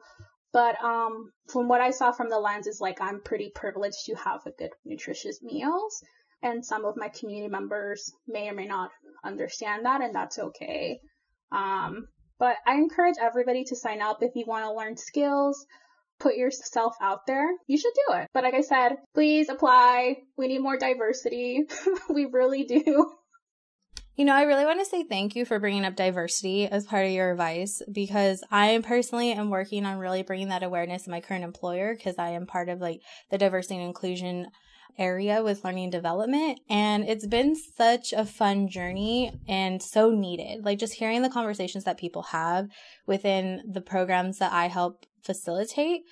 But, 0.53 0.83
um, 0.83 1.31
from 1.47 1.69
what 1.69 1.79
I 1.81 1.91
saw 1.91 2.11
from 2.11 2.29
the 2.29 2.39
lens 2.39 2.67
is 2.67 2.81
like, 2.81 2.99
I'm 2.99 3.21
pretty 3.21 3.51
privileged 3.53 4.05
to 4.05 4.15
have 4.15 4.41
a 4.45 4.51
good, 4.51 4.71
nutritious 4.83 5.41
meals. 5.41 6.03
And 6.43 6.65
some 6.65 6.85
of 6.85 6.97
my 6.97 7.09
community 7.09 7.49
members 7.49 8.11
may 8.27 8.49
or 8.49 8.53
may 8.53 8.65
not 8.65 8.89
understand 9.23 9.85
that, 9.85 10.01
and 10.01 10.13
that's 10.13 10.39
okay. 10.39 10.99
Um, 11.51 12.07
but 12.39 12.55
I 12.65 12.73
encourage 12.73 13.15
everybody 13.21 13.63
to 13.65 13.75
sign 13.75 14.01
up 14.01 14.23
if 14.23 14.35
you 14.35 14.45
want 14.47 14.65
to 14.65 14.73
learn 14.73 14.97
skills 14.97 15.65
put 16.22 16.36
yourself 16.36 16.95
out 17.01 17.26
there, 17.26 17.47
you 17.67 17.78
should 17.78 17.93
do 18.07 18.15
it. 18.15 18.28
But 18.34 18.43
like 18.43 18.53
I 18.53 18.61
said, 18.61 18.97
please 19.13 19.49
apply. 19.49 20.17
We 20.38 20.47
need 20.47 20.59
more 20.59 20.78
diversity. 20.78 21.63
we 22.09 22.26
really 22.26 22.63
do. 22.63 23.11
You 24.15 24.26
know, 24.26 24.36
I 24.36 24.43
really 24.43 24.65
want 24.65 24.80
to 24.80 24.86
say 24.86 25.03
thank 25.03 25.36
you 25.36 25.45
for 25.45 25.59
bringing 25.59 25.86
up 25.86 25.95
diversity 25.95 26.67
as 26.67 26.86
part 26.86 27.05
of 27.05 27.11
your 27.11 27.32
advice 27.32 27.82
because 27.91 28.43
I 28.51 28.80
personally 28.84 29.32
am 29.32 29.49
working 29.49 29.86
on 29.86 29.97
really 29.97 30.22
bringing 30.22 30.49
that 30.49 30.63
awareness 30.63 31.07
in 31.07 31.11
my 31.11 31.22
current 31.22 31.43
employer 31.43 31.95
because 31.95 32.19
I 32.19 32.32
am 32.32 32.45
part 32.45 32.69
of 32.69 32.80
like 32.80 33.01
the 33.32 33.38
diversity 33.38 33.76
and 33.76 33.86
inclusion 33.86 34.47
area 34.97 35.41
with 35.41 35.63
learning 35.63 35.86
and 35.86 35.91
development. 35.91 36.59
And 36.69 37.03
it's 37.07 37.26
been 37.26 37.55
such 37.55 38.13
a 38.13 38.26
fun 38.26 38.67
journey 38.67 39.32
and 39.47 39.82
so 39.82 40.11
needed. 40.11 40.65
Like 40.65 40.78
just 40.78 40.93
hearing 40.93 41.22
the 41.22 41.30
conversations 41.30 41.86
that 41.86 41.97
people 41.97 42.24
have 42.24 42.67
within 43.07 43.61
the 43.72 43.82
programs 43.82 44.39
that 44.39 44.51
I 44.51 44.67
help 44.67 45.05
facilitate 45.24 46.03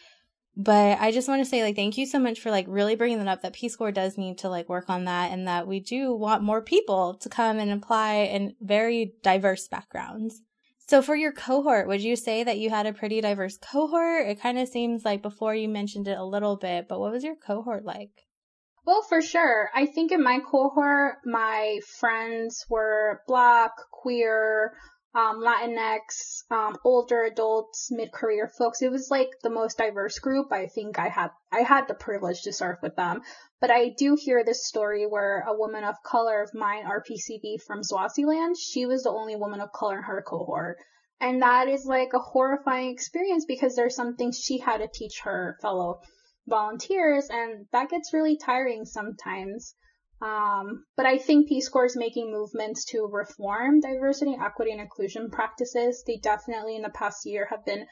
but 0.61 0.99
I 0.99 1.11
just 1.11 1.29
want 1.29 1.41
to 1.41 1.49
say 1.49 1.63
like 1.63 1.77
thank 1.77 1.97
you 1.97 2.05
so 2.05 2.19
much 2.19 2.41
for 2.41 2.51
like 2.51 2.65
really 2.67 2.95
bringing 2.95 3.19
that 3.19 3.29
up 3.29 3.41
that 3.43 3.53
Peace 3.53 3.77
Corps 3.77 3.93
does 3.93 4.17
need 4.17 4.39
to 4.39 4.49
like 4.49 4.67
work 4.67 4.89
on 4.89 5.05
that 5.05 5.31
and 5.31 5.47
that 5.47 5.67
we 5.67 5.79
do 5.79 6.13
want 6.13 6.43
more 6.43 6.61
people 6.61 7.13
to 7.15 7.29
come 7.29 7.59
and 7.59 7.71
apply 7.71 8.15
in 8.15 8.55
very 8.59 9.13
diverse 9.23 9.69
backgrounds. 9.69 10.41
So 10.85 11.01
for 11.01 11.15
your 11.15 11.31
cohort, 11.31 11.87
would 11.87 12.01
you 12.01 12.17
say 12.17 12.43
that 12.43 12.57
you 12.57 12.71
had 12.71 12.87
a 12.87 12.93
pretty 12.93 13.21
diverse 13.21 13.57
cohort? 13.57 14.27
It 14.27 14.41
kind 14.41 14.59
of 14.59 14.67
seems 14.67 15.05
like 15.05 15.21
before 15.21 15.55
you 15.55 15.69
mentioned 15.69 16.09
it 16.09 16.17
a 16.17 16.25
little 16.25 16.57
bit, 16.57 16.87
but 16.89 16.99
what 16.99 17.11
was 17.11 17.23
your 17.23 17.35
cohort 17.35 17.85
like? 17.85 18.25
Well, 18.85 19.03
for 19.03 19.21
sure. 19.21 19.69
I 19.73 19.85
think 19.85 20.11
in 20.11 20.21
my 20.21 20.39
cohort, 20.39 21.19
my 21.23 21.79
friends 21.99 22.65
were 22.69 23.21
black, 23.27 23.71
queer, 23.91 24.73
um, 25.15 25.41
Latinx, 25.41 26.43
um, 26.51 26.77
older 26.83 27.23
adults, 27.23 27.89
mid-career 27.91 28.51
folks. 28.57 28.81
It 28.81 28.91
was 28.91 29.09
like 29.09 29.29
the 29.41 29.49
most 29.49 29.77
diverse 29.77 30.19
group. 30.19 30.51
I 30.51 30.67
think 30.67 30.99
I 30.99 31.07
had, 31.07 31.31
I 31.51 31.61
had 31.61 31.87
the 31.87 31.95
privilege 31.95 32.43
to 32.43 32.53
serve 32.53 32.77
with 32.81 32.95
them. 32.95 33.21
But 33.59 33.71
I 33.71 33.89
do 33.89 34.15
hear 34.15 34.43
this 34.43 34.67
story 34.67 35.05
where 35.05 35.41
a 35.47 35.57
woman 35.57 35.83
of 35.83 36.03
color 36.03 36.41
of 36.41 36.53
mine, 36.53 36.85
RPCV 36.85 37.61
from 37.65 37.83
Swaziland, 37.83 38.55
she 38.57 38.85
was 38.85 39.03
the 39.03 39.11
only 39.11 39.35
woman 39.35 39.61
of 39.61 39.71
color 39.71 39.97
in 39.97 40.03
her 40.03 40.21
cohort. 40.21 40.77
And 41.19 41.41
that 41.41 41.67
is 41.67 41.85
like 41.85 42.13
a 42.13 42.19
horrifying 42.19 42.91
experience 42.91 43.45
because 43.45 43.75
there's 43.75 43.95
some 43.95 44.15
things 44.15 44.39
she 44.39 44.59
had 44.59 44.77
to 44.77 44.87
teach 44.87 45.21
her 45.21 45.57
fellow 45.61 46.01
volunteers 46.47 47.29
and 47.29 47.67
that 47.71 47.89
gets 47.89 48.13
really 48.13 48.37
tiring 48.37 48.85
sometimes. 48.85 49.75
Um, 50.21 50.85
but 50.97 51.05
I 51.05 51.17
think 51.17 51.47
Peace 51.47 51.69
Corps 51.69 51.85
is 51.85 51.95
making 51.95 52.31
movements 52.31 52.85
to 52.85 53.05
reform 53.05 53.79
diversity, 53.79 54.35
equity, 54.39 54.71
and 54.71 54.81
inclusion 54.81 55.29
practices. 55.31 56.03
They 56.05 56.17
definitely 56.17 56.75
in 56.75 56.81
the 56.81 56.89
past 56.89 57.25
year 57.25 57.47
have 57.49 57.65
been 57.65 57.87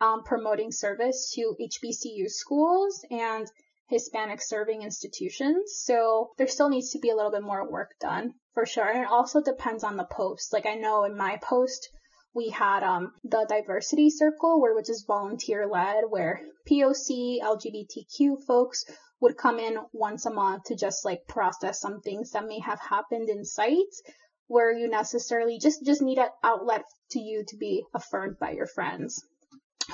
um, 0.00 0.22
promoting 0.24 0.70
service 0.70 1.32
to 1.34 1.56
HBCU 1.60 2.28
schools 2.28 3.04
and 3.10 3.46
Hispanic 3.88 4.40
serving 4.40 4.82
institutions. 4.82 5.82
So 5.84 6.30
there 6.38 6.48
still 6.48 6.68
needs 6.68 6.90
to 6.92 6.98
be 6.98 7.10
a 7.10 7.16
little 7.16 7.30
bit 7.30 7.42
more 7.42 7.68
work 7.68 7.90
done 8.00 8.34
for 8.54 8.64
sure. 8.64 8.88
And 8.88 9.02
it 9.02 9.08
also 9.08 9.42
depends 9.42 9.84
on 9.84 9.96
the 9.96 10.04
post. 10.04 10.52
Like 10.52 10.66
I 10.66 10.74
know 10.74 11.04
in 11.04 11.16
my 11.16 11.38
post, 11.42 11.90
we 12.34 12.48
had 12.48 12.82
um, 12.82 13.12
the 13.24 13.44
diversity 13.48 14.08
circle 14.08 14.60
where 14.60 14.74
which 14.74 14.88
is 14.88 15.04
volunteer 15.06 15.66
led 15.66 16.04
where 16.08 16.40
POC, 16.70 17.40
LGBTQ 17.40 18.44
folks 18.46 18.84
would 19.22 19.38
come 19.38 19.58
in 19.58 19.78
once 19.92 20.26
a 20.26 20.30
month 20.30 20.64
to 20.64 20.76
just 20.76 21.04
like 21.04 21.26
process 21.26 21.80
some 21.80 22.00
things 22.00 22.32
that 22.32 22.46
may 22.46 22.58
have 22.58 22.80
happened 22.80 23.30
in 23.30 23.44
sites 23.44 24.02
where 24.48 24.70
you 24.70 24.88
necessarily 24.88 25.58
just 25.58 25.82
just 25.86 26.02
need 26.02 26.18
an 26.18 26.28
outlet 26.44 26.82
to 27.10 27.20
you 27.20 27.44
to 27.48 27.56
be 27.56 27.82
affirmed 27.94 28.36
by 28.38 28.50
your 28.50 28.66
friends 28.66 29.24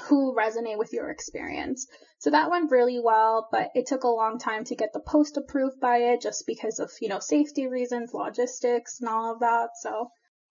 who 0.04 0.34
resonate 0.34 0.78
with 0.78 0.92
your 0.92 1.10
experience. 1.10 1.86
So 2.18 2.30
that 2.30 2.50
went 2.50 2.70
really 2.70 3.00
well, 3.00 3.48
but 3.52 3.68
it 3.74 3.86
took 3.86 4.02
a 4.02 4.08
long 4.08 4.38
time 4.38 4.64
to 4.64 4.76
get 4.76 4.92
the 4.92 5.00
post 5.00 5.36
approved 5.36 5.80
by 5.80 5.98
it 5.98 6.20
just 6.20 6.44
because 6.46 6.78
of, 6.78 6.90
you 7.00 7.08
know, 7.08 7.20
safety 7.20 7.68
reasons, 7.68 8.12
logistics 8.12 8.98
and 9.00 9.08
all 9.08 9.32
of 9.34 9.40
that. 9.40 9.70
So 9.80 10.08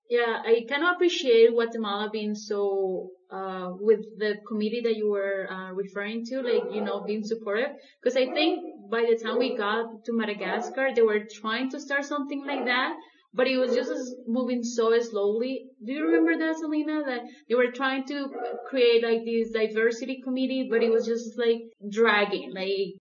yeah, 0.09 0.41
I 0.45 0.65
kind 0.69 0.83
of 0.83 0.95
appreciate 0.95 1.51
Guatemala 1.51 2.09
being 2.11 2.35
so, 2.35 3.09
uh, 3.31 3.71
with 3.79 4.01
the 4.17 4.35
committee 4.47 4.81
that 4.81 4.95
you 4.95 5.09
were, 5.09 5.47
uh, 5.51 5.71
referring 5.73 6.25
to, 6.25 6.41
like, 6.41 6.73
you 6.73 6.81
know, 6.81 7.01
being 7.01 7.23
supportive. 7.23 7.71
Cause 8.03 8.15
I 8.15 8.25
think 8.27 8.59
by 8.89 9.05
the 9.09 9.17
time 9.21 9.37
we 9.37 9.55
got 9.57 10.05
to 10.05 10.13
Madagascar, 10.13 10.89
they 10.95 11.01
were 11.01 11.23
trying 11.41 11.69
to 11.71 11.79
start 11.79 12.05
something 12.05 12.45
like 12.45 12.65
that. 12.65 12.93
but 13.33 13.47
it 13.47 13.57
was 13.57 13.75
just 13.75 14.15
moving 14.25 14.63
so 14.63 14.97
slowly. 14.99 15.67
Do 15.85 15.91
you 15.93 16.05
remember 16.05 16.37
that, 16.43 16.57
Selena? 16.57 17.03
That 17.05 17.21
they 17.47 17.55
were 17.55 17.71
trying 17.71 18.05
to 18.07 18.29
create 18.67 19.03
like 19.03 19.25
this 19.25 19.51
diversity 19.51 20.21
committee, 20.23 20.67
but 20.69 20.81
it 20.81 20.89
was 20.89 21.05
just 21.05 21.37
like 21.37 21.61
dragging, 21.91 22.53
like 22.53 22.95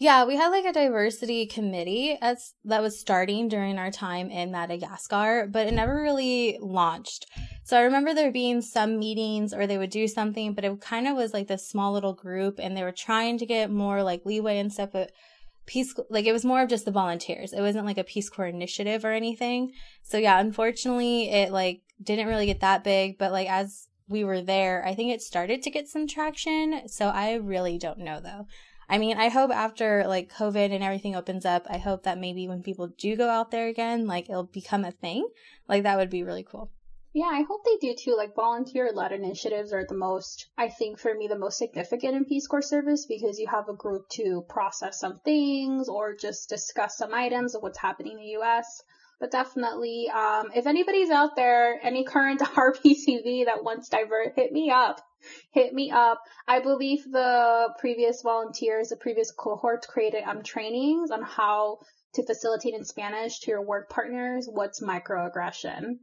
yeah, 0.00 0.24
we 0.24 0.36
had 0.36 0.48
like 0.48 0.64
a 0.64 0.72
diversity 0.72 1.44
committee 1.44 2.16
as, 2.22 2.54
that 2.64 2.80
was 2.80 2.98
starting 2.98 3.48
during 3.48 3.78
our 3.78 3.90
time 3.90 4.30
in 4.30 4.50
Madagascar, 4.50 5.46
but 5.46 5.66
it 5.66 5.74
never 5.74 6.00
really 6.00 6.56
launched. 6.58 7.26
So 7.70 7.78
I 7.78 7.82
remember 7.82 8.12
there 8.12 8.32
being 8.32 8.62
some 8.62 8.98
meetings 8.98 9.54
or 9.54 9.64
they 9.64 9.78
would 9.78 9.90
do 9.90 10.08
something, 10.08 10.54
but 10.54 10.64
it 10.64 10.80
kind 10.80 11.06
of 11.06 11.16
was 11.16 11.32
like 11.32 11.46
this 11.46 11.68
small 11.68 11.92
little 11.92 12.14
group 12.14 12.58
and 12.58 12.76
they 12.76 12.82
were 12.82 12.90
trying 12.90 13.38
to 13.38 13.46
get 13.46 13.70
more 13.70 14.02
like 14.02 14.26
leeway 14.26 14.58
and 14.58 14.72
stuff, 14.72 14.90
but 14.92 15.12
Peace, 15.66 15.94
like 16.08 16.26
it 16.26 16.32
was 16.32 16.44
more 16.44 16.62
of 16.62 16.68
just 16.68 16.84
the 16.84 16.90
volunteers. 16.90 17.52
It 17.52 17.60
wasn't 17.60 17.86
like 17.86 17.96
a 17.96 18.02
Peace 18.02 18.28
Corps 18.28 18.48
initiative 18.48 19.04
or 19.04 19.12
anything. 19.12 19.70
So 20.02 20.18
yeah, 20.18 20.40
unfortunately 20.40 21.30
it 21.30 21.52
like 21.52 21.82
didn't 22.02 22.26
really 22.26 22.46
get 22.46 22.58
that 22.58 22.82
big, 22.82 23.18
but 23.18 23.30
like 23.30 23.48
as 23.48 23.86
we 24.08 24.24
were 24.24 24.42
there, 24.42 24.84
I 24.84 24.96
think 24.96 25.12
it 25.12 25.22
started 25.22 25.62
to 25.62 25.70
get 25.70 25.86
some 25.86 26.08
traction. 26.08 26.88
So 26.88 27.06
I 27.06 27.34
really 27.34 27.78
don't 27.78 28.00
know 28.00 28.18
though. 28.18 28.48
I 28.88 28.98
mean, 28.98 29.16
I 29.16 29.28
hope 29.28 29.52
after 29.52 30.08
like 30.08 30.34
COVID 30.34 30.74
and 30.74 30.82
everything 30.82 31.14
opens 31.14 31.46
up, 31.46 31.68
I 31.70 31.78
hope 31.78 32.02
that 32.02 32.18
maybe 32.18 32.48
when 32.48 32.64
people 32.64 32.88
do 32.88 33.14
go 33.14 33.28
out 33.28 33.52
there 33.52 33.68
again, 33.68 34.08
like 34.08 34.28
it'll 34.28 34.42
become 34.42 34.84
a 34.84 34.90
thing. 34.90 35.28
Like 35.68 35.84
that 35.84 35.98
would 35.98 36.10
be 36.10 36.24
really 36.24 36.42
cool. 36.42 36.72
Yeah, 37.12 37.26
I 37.26 37.42
hope 37.42 37.64
they 37.64 37.76
do 37.80 37.94
too. 37.94 38.14
Like 38.16 38.36
volunteer 38.36 38.92
led 38.92 39.10
initiatives 39.10 39.72
are 39.72 39.84
the 39.84 39.96
most, 39.96 40.48
I 40.56 40.68
think 40.68 40.98
for 40.98 41.12
me, 41.12 41.26
the 41.26 41.38
most 41.38 41.58
significant 41.58 42.14
in 42.14 42.24
Peace 42.24 42.46
Corps 42.46 42.62
service 42.62 43.06
because 43.06 43.40
you 43.40 43.48
have 43.48 43.68
a 43.68 43.74
group 43.74 44.08
to 44.10 44.44
process 44.48 45.00
some 45.00 45.18
things 45.24 45.88
or 45.88 46.14
just 46.14 46.48
discuss 46.48 46.96
some 46.96 47.12
items 47.12 47.56
of 47.56 47.62
what's 47.62 47.78
happening 47.78 48.12
in 48.12 48.18
the 48.18 48.38
US. 48.40 48.82
But 49.18 49.32
definitely, 49.32 50.08
um, 50.08 50.50
if 50.54 50.66
anybody's 50.66 51.10
out 51.10 51.34
there, 51.34 51.78
any 51.82 52.04
current 52.04 52.40
RPCV 52.40 53.46
that 53.46 53.64
wants 53.64 53.88
to 53.88 53.96
divert, 53.98 54.34
hit 54.36 54.52
me 54.52 54.70
up 54.70 55.00
hit 55.50 55.74
me 55.74 55.90
up. 55.90 56.22
I 56.48 56.60
believe 56.60 57.04
the 57.04 57.74
previous 57.78 58.22
volunteers, 58.22 58.88
the 58.88 58.96
previous 58.96 59.30
cohort 59.30 59.86
created 59.86 60.22
um, 60.24 60.42
trainings 60.42 61.10
on 61.10 61.22
how 61.22 61.80
to 62.14 62.24
facilitate 62.24 62.74
in 62.74 62.84
Spanish 62.84 63.40
to 63.40 63.50
your 63.50 63.62
work 63.62 63.90
partners 63.90 64.48
what's 64.50 64.82
microaggression, 64.82 65.98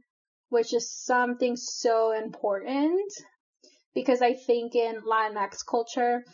which 0.48 0.72
is 0.72 0.90
something 0.90 1.56
so 1.56 2.12
important 2.12 3.12
because 3.94 4.22
I 4.22 4.34
think 4.34 4.74
in 4.74 5.02
Latinx 5.02 5.66
culture, 5.68 6.24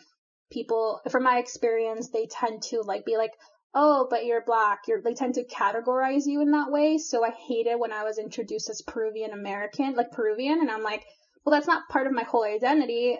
people, 0.52 1.00
from 1.10 1.22
my 1.22 1.38
experience, 1.38 2.10
they 2.10 2.26
tend 2.26 2.62
to 2.64 2.82
like 2.82 3.04
be 3.04 3.16
like, 3.16 3.32
oh, 3.74 4.06
but 4.08 4.24
you're 4.24 4.44
black. 4.44 4.80
You're, 4.86 5.02
they 5.02 5.14
tend 5.14 5.34
to 5.34 5.44
categorize 5.44 6.26
you 6.26 6.40
in 6.40 6.52
that 6.52 6.70
way. 6.70 6.98
So 6.98 7.24
I 7.24 7.30
hated 7.30 7.76
when 7.76 7.92
I 7.92 8.04
was 8.04 8.18
introduced 8.18 8.70
as 8.70 8.82
Peruvian 8.82 9.32
American, 9.32 9.94
like 9.94 10.12
Peruvian, 10.12 10.60
and 10.60 10.70
I'm 10.70 10.82
like, 10.82 11.04
well, 11.44 11.54
that's 11.54 11.66
not 11.66 11.88
part 11.88 12.06
of 12.06 12.12
my 12.12 12.22
whole 12.22 12.44
identity. 12.44 13.18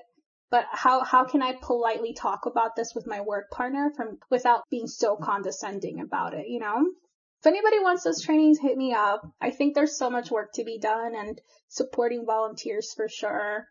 But 0.50 0.66
how, 0.70 1.02
how 1.02 1.24
can 1.24 1.42
I 1.42 1.54
politely 1.60 2.12
talk 2.12 2.46
about 2.46 2.76
this 2.76 2.92
with 2.94 3.08
my 3.08 3.22
work 3.22 3.50
partner 3.50 3.90
from, 3.96 4.18
without 4.30 4.62
being 4.70 4.86
so 4.86 5.16
condescending 5.16 6.00
about 6.00 6.34
it, 6.34 6.46
you 6.46 6.60
know? 6.60 6.86
If 7.44 7.48
anybody 7.48 7.78
wants 7.78 8.04
those 8.04 8.22
trainings, 8.22 8.58
hit 8.58 8.74
me 8.74 8.94
up. 8.94 9.20
I 9.38 9.50
think 9.50 9.74
there's 9.74 9.98
so 9.98 10.08
much 10.08 10.30
work 10.30 10.54
to 10.54 10.64
be 10.64 10.78
done 10.78 11.14
and 11.14 11.38
supporting 11.68 12.24
volunteers 12.24 12.94
for 12.96 13.06
sure. 13.06 13.68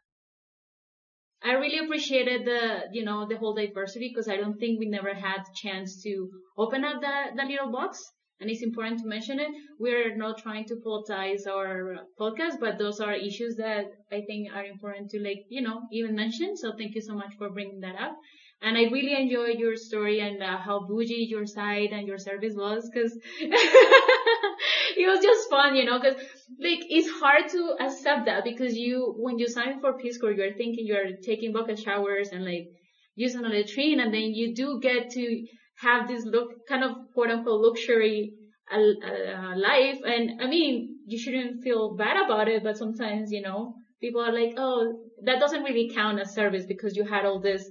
I 1.42 1.54
really 1.54 1.84
appreciated 1.84 2.46
the, 2.46 2.84
you 2.92 3.04
know, 3.04 3.28
the 3.28 3.36
whole 3.36 3.56
diversity 3.56 4.10
because 4.10 4.28
I 4.30 4.38
don't 4.38 4.60
think 4.60 4.80
we 4.80 4.88
never 4.88 5.16
had 5.16 5.42
chance 5.56 6.04
to 6.04 6.30
open 6.56 6.86
up 6.86 7.02
that, 7.02 7.32
that 7.36 7.48
little 7.48 7.72
box 7.72 8.00
and 8.40 8.48
it's 8.48 8.62
important 8.62 9.00
to 9.00 9.08
mention 9.08 9.40
it. 9.40 9.50
We're 9.80 10.16
not 10.16 10.38
trying 10.38 10.66
to 10.66 10.76
politicize 10.76 11.48
our 11.50 11.96
podcast, 12.20 12.60
but 12.60 12.78
those 12.78 13.00
are 13.00 13.14
issues 13.14 13.56
that 13.56 13.86
I 14.12 14.22
think 14.28 14.50
are 14.54 14.66
important 14.66 15.10
to 15.12 15.20
like, 15.20 15.46
you 15.50 15.64
know, 15.64 15.82
even 15.92 16.14
mention. 16.14 16.56
So 16.58 16.74
thank 16.78 16.94
you 16.94 17.02
so 17.02 17.16
much 17.16 17.34
for 17.40 17.50
bringing 17.50 17.80
that 17.80 17.96
up. 17.96 18.16
And 18.64 18.78
I 18.78 18.84
really 18.84 19.14
enjoyed 19.14 19.60
your 19.60 19.76
story 19.76 20.20
and 20.22 20.42
uh, 20.42 20.58
how 20.58 20.80
bougie 20.88 21.28
your 21.30 21.46
site 21.46 21.92
and 21.92 22.08
your 22.08 22.18
service 22.18 22.54
was 22.56 22.90
because 22.90 23.18
it 23.42 25.08
was 25.08 25.20
just 25.22 25.50
fun, 25.50 25.76
you 25.76 25.86
know, 25.86 26.00
because 26.00 26.16
like 26.60 26.80
it's 26.90 27.10
hard 27.10 27.50
to 27.50 27.76
accept 27.82 28.26
that 28.26 28.44
because 28.44 28.76
you, 28.76 29.14
when 29.18 29.38
you 29.38 29.48
sign 29.48 29.80
for 29.82 29.98
Peace 29.98 30.18
Corps, 30.18 30.32
you're 30.32 30.54
thinking 30.54 30.86
you're 30.88 31.18
taking 31.24 31.52
bucket 31.52 31.80
showers 31.80 32.30
and 32.32 32.46
like 32.46 32.68
using 33.16 33.46
a 33.46 33.50
latrine 33.50 34.00
and 34.00 34.14
then 34.14 34.34
you 34.34 34.54
do 34.56 34.80
get 34.82 35.10
to 35.12 35.44
have 35.78 36.08
this 36.08 36.24
look 36.26 36.50
kind 36.68 36.84
of 36.84 36.92
quote 37.14 37.30
unquote 37.30 37.62
luxury 37.62 38.32
uh, 38.72 38.78
uh, 38.78 39.56
life. 39.58 39.98
And 40.06 40.42
I 40.42 40.48
mean, 40.48 41.00
you 41.06 41.18
shouldn't 41.18 41.64
feel 41.64 41.96
bad 41.96 42.18
about 42.26 42.48
it, 42.48 42.64
but 42.64 42.78
sometimes, 42.78 43.32
you 43.32 43.42
know, 43.42 43.74
people 44.02 44.22
are 44.22 44.32
like, 44.32 44.54
oh, 44.58 44.94
that 45.24 45.40
doesn't 45.40 45.64
really 45.64 45.90
count 45.94 46.20
as 46.20 46.34
service 46.34 46.66
because 46.68 46.96
you 46.96 47.04
had 47.04 47.26
all 47.26 47.40
this 47.42 47.70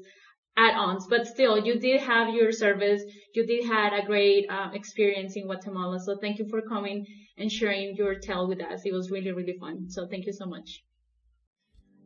add-ons, 0.56 1.06
but 1.08 1.26
still, 1.26 1.58
you 1.58 1.78
did 1.78 2.00
have 2.00 2.34
your 2.34 2.52
service. 2.52 3.02
You 3.34 3.46
did 3.46 3.64
had 3.64 3.92
a 3.92 4.06
great 4.06 4.46
uh, 4.50 4.70
experience 4.72 5.36
in 5.36 5.44
Guatemala. 5.44 5.98
So 6.00 6.16
thank 6.18 6.38
you 6.38 6.46
for 6.48 6.62
coming 6.62 7.06
and 7.38 7.50
sharing 7.50 7.96
your 7.96 8.14
tale 8.16 8.48
with 8.48 8.60
us. 8.60 8.82
It 8.84 8.92
was 8.92 9.10
really, 9.10 9.32
really 9.32 9.56
fun. 9.58 9.88
So 9.90 10.06
thank 10.06 10.26
you 10.26 10.32
so 10.32 10.46
much. 10.46 10.82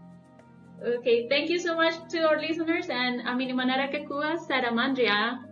Okay, 0.85 1.29
thank 1.29 1.51
you 1.51 1.59
so 1.59 1.75
much 1.75 1.95
to 2.11 2.29
our 2.29 2.41
listeners 2.41 2.87
and 2.89 3.21
a 3.27 3.35
mi 3.35 3.53
manera 3.53 3.89
que 3.89 4.07
Saramandria. 4.07 5.51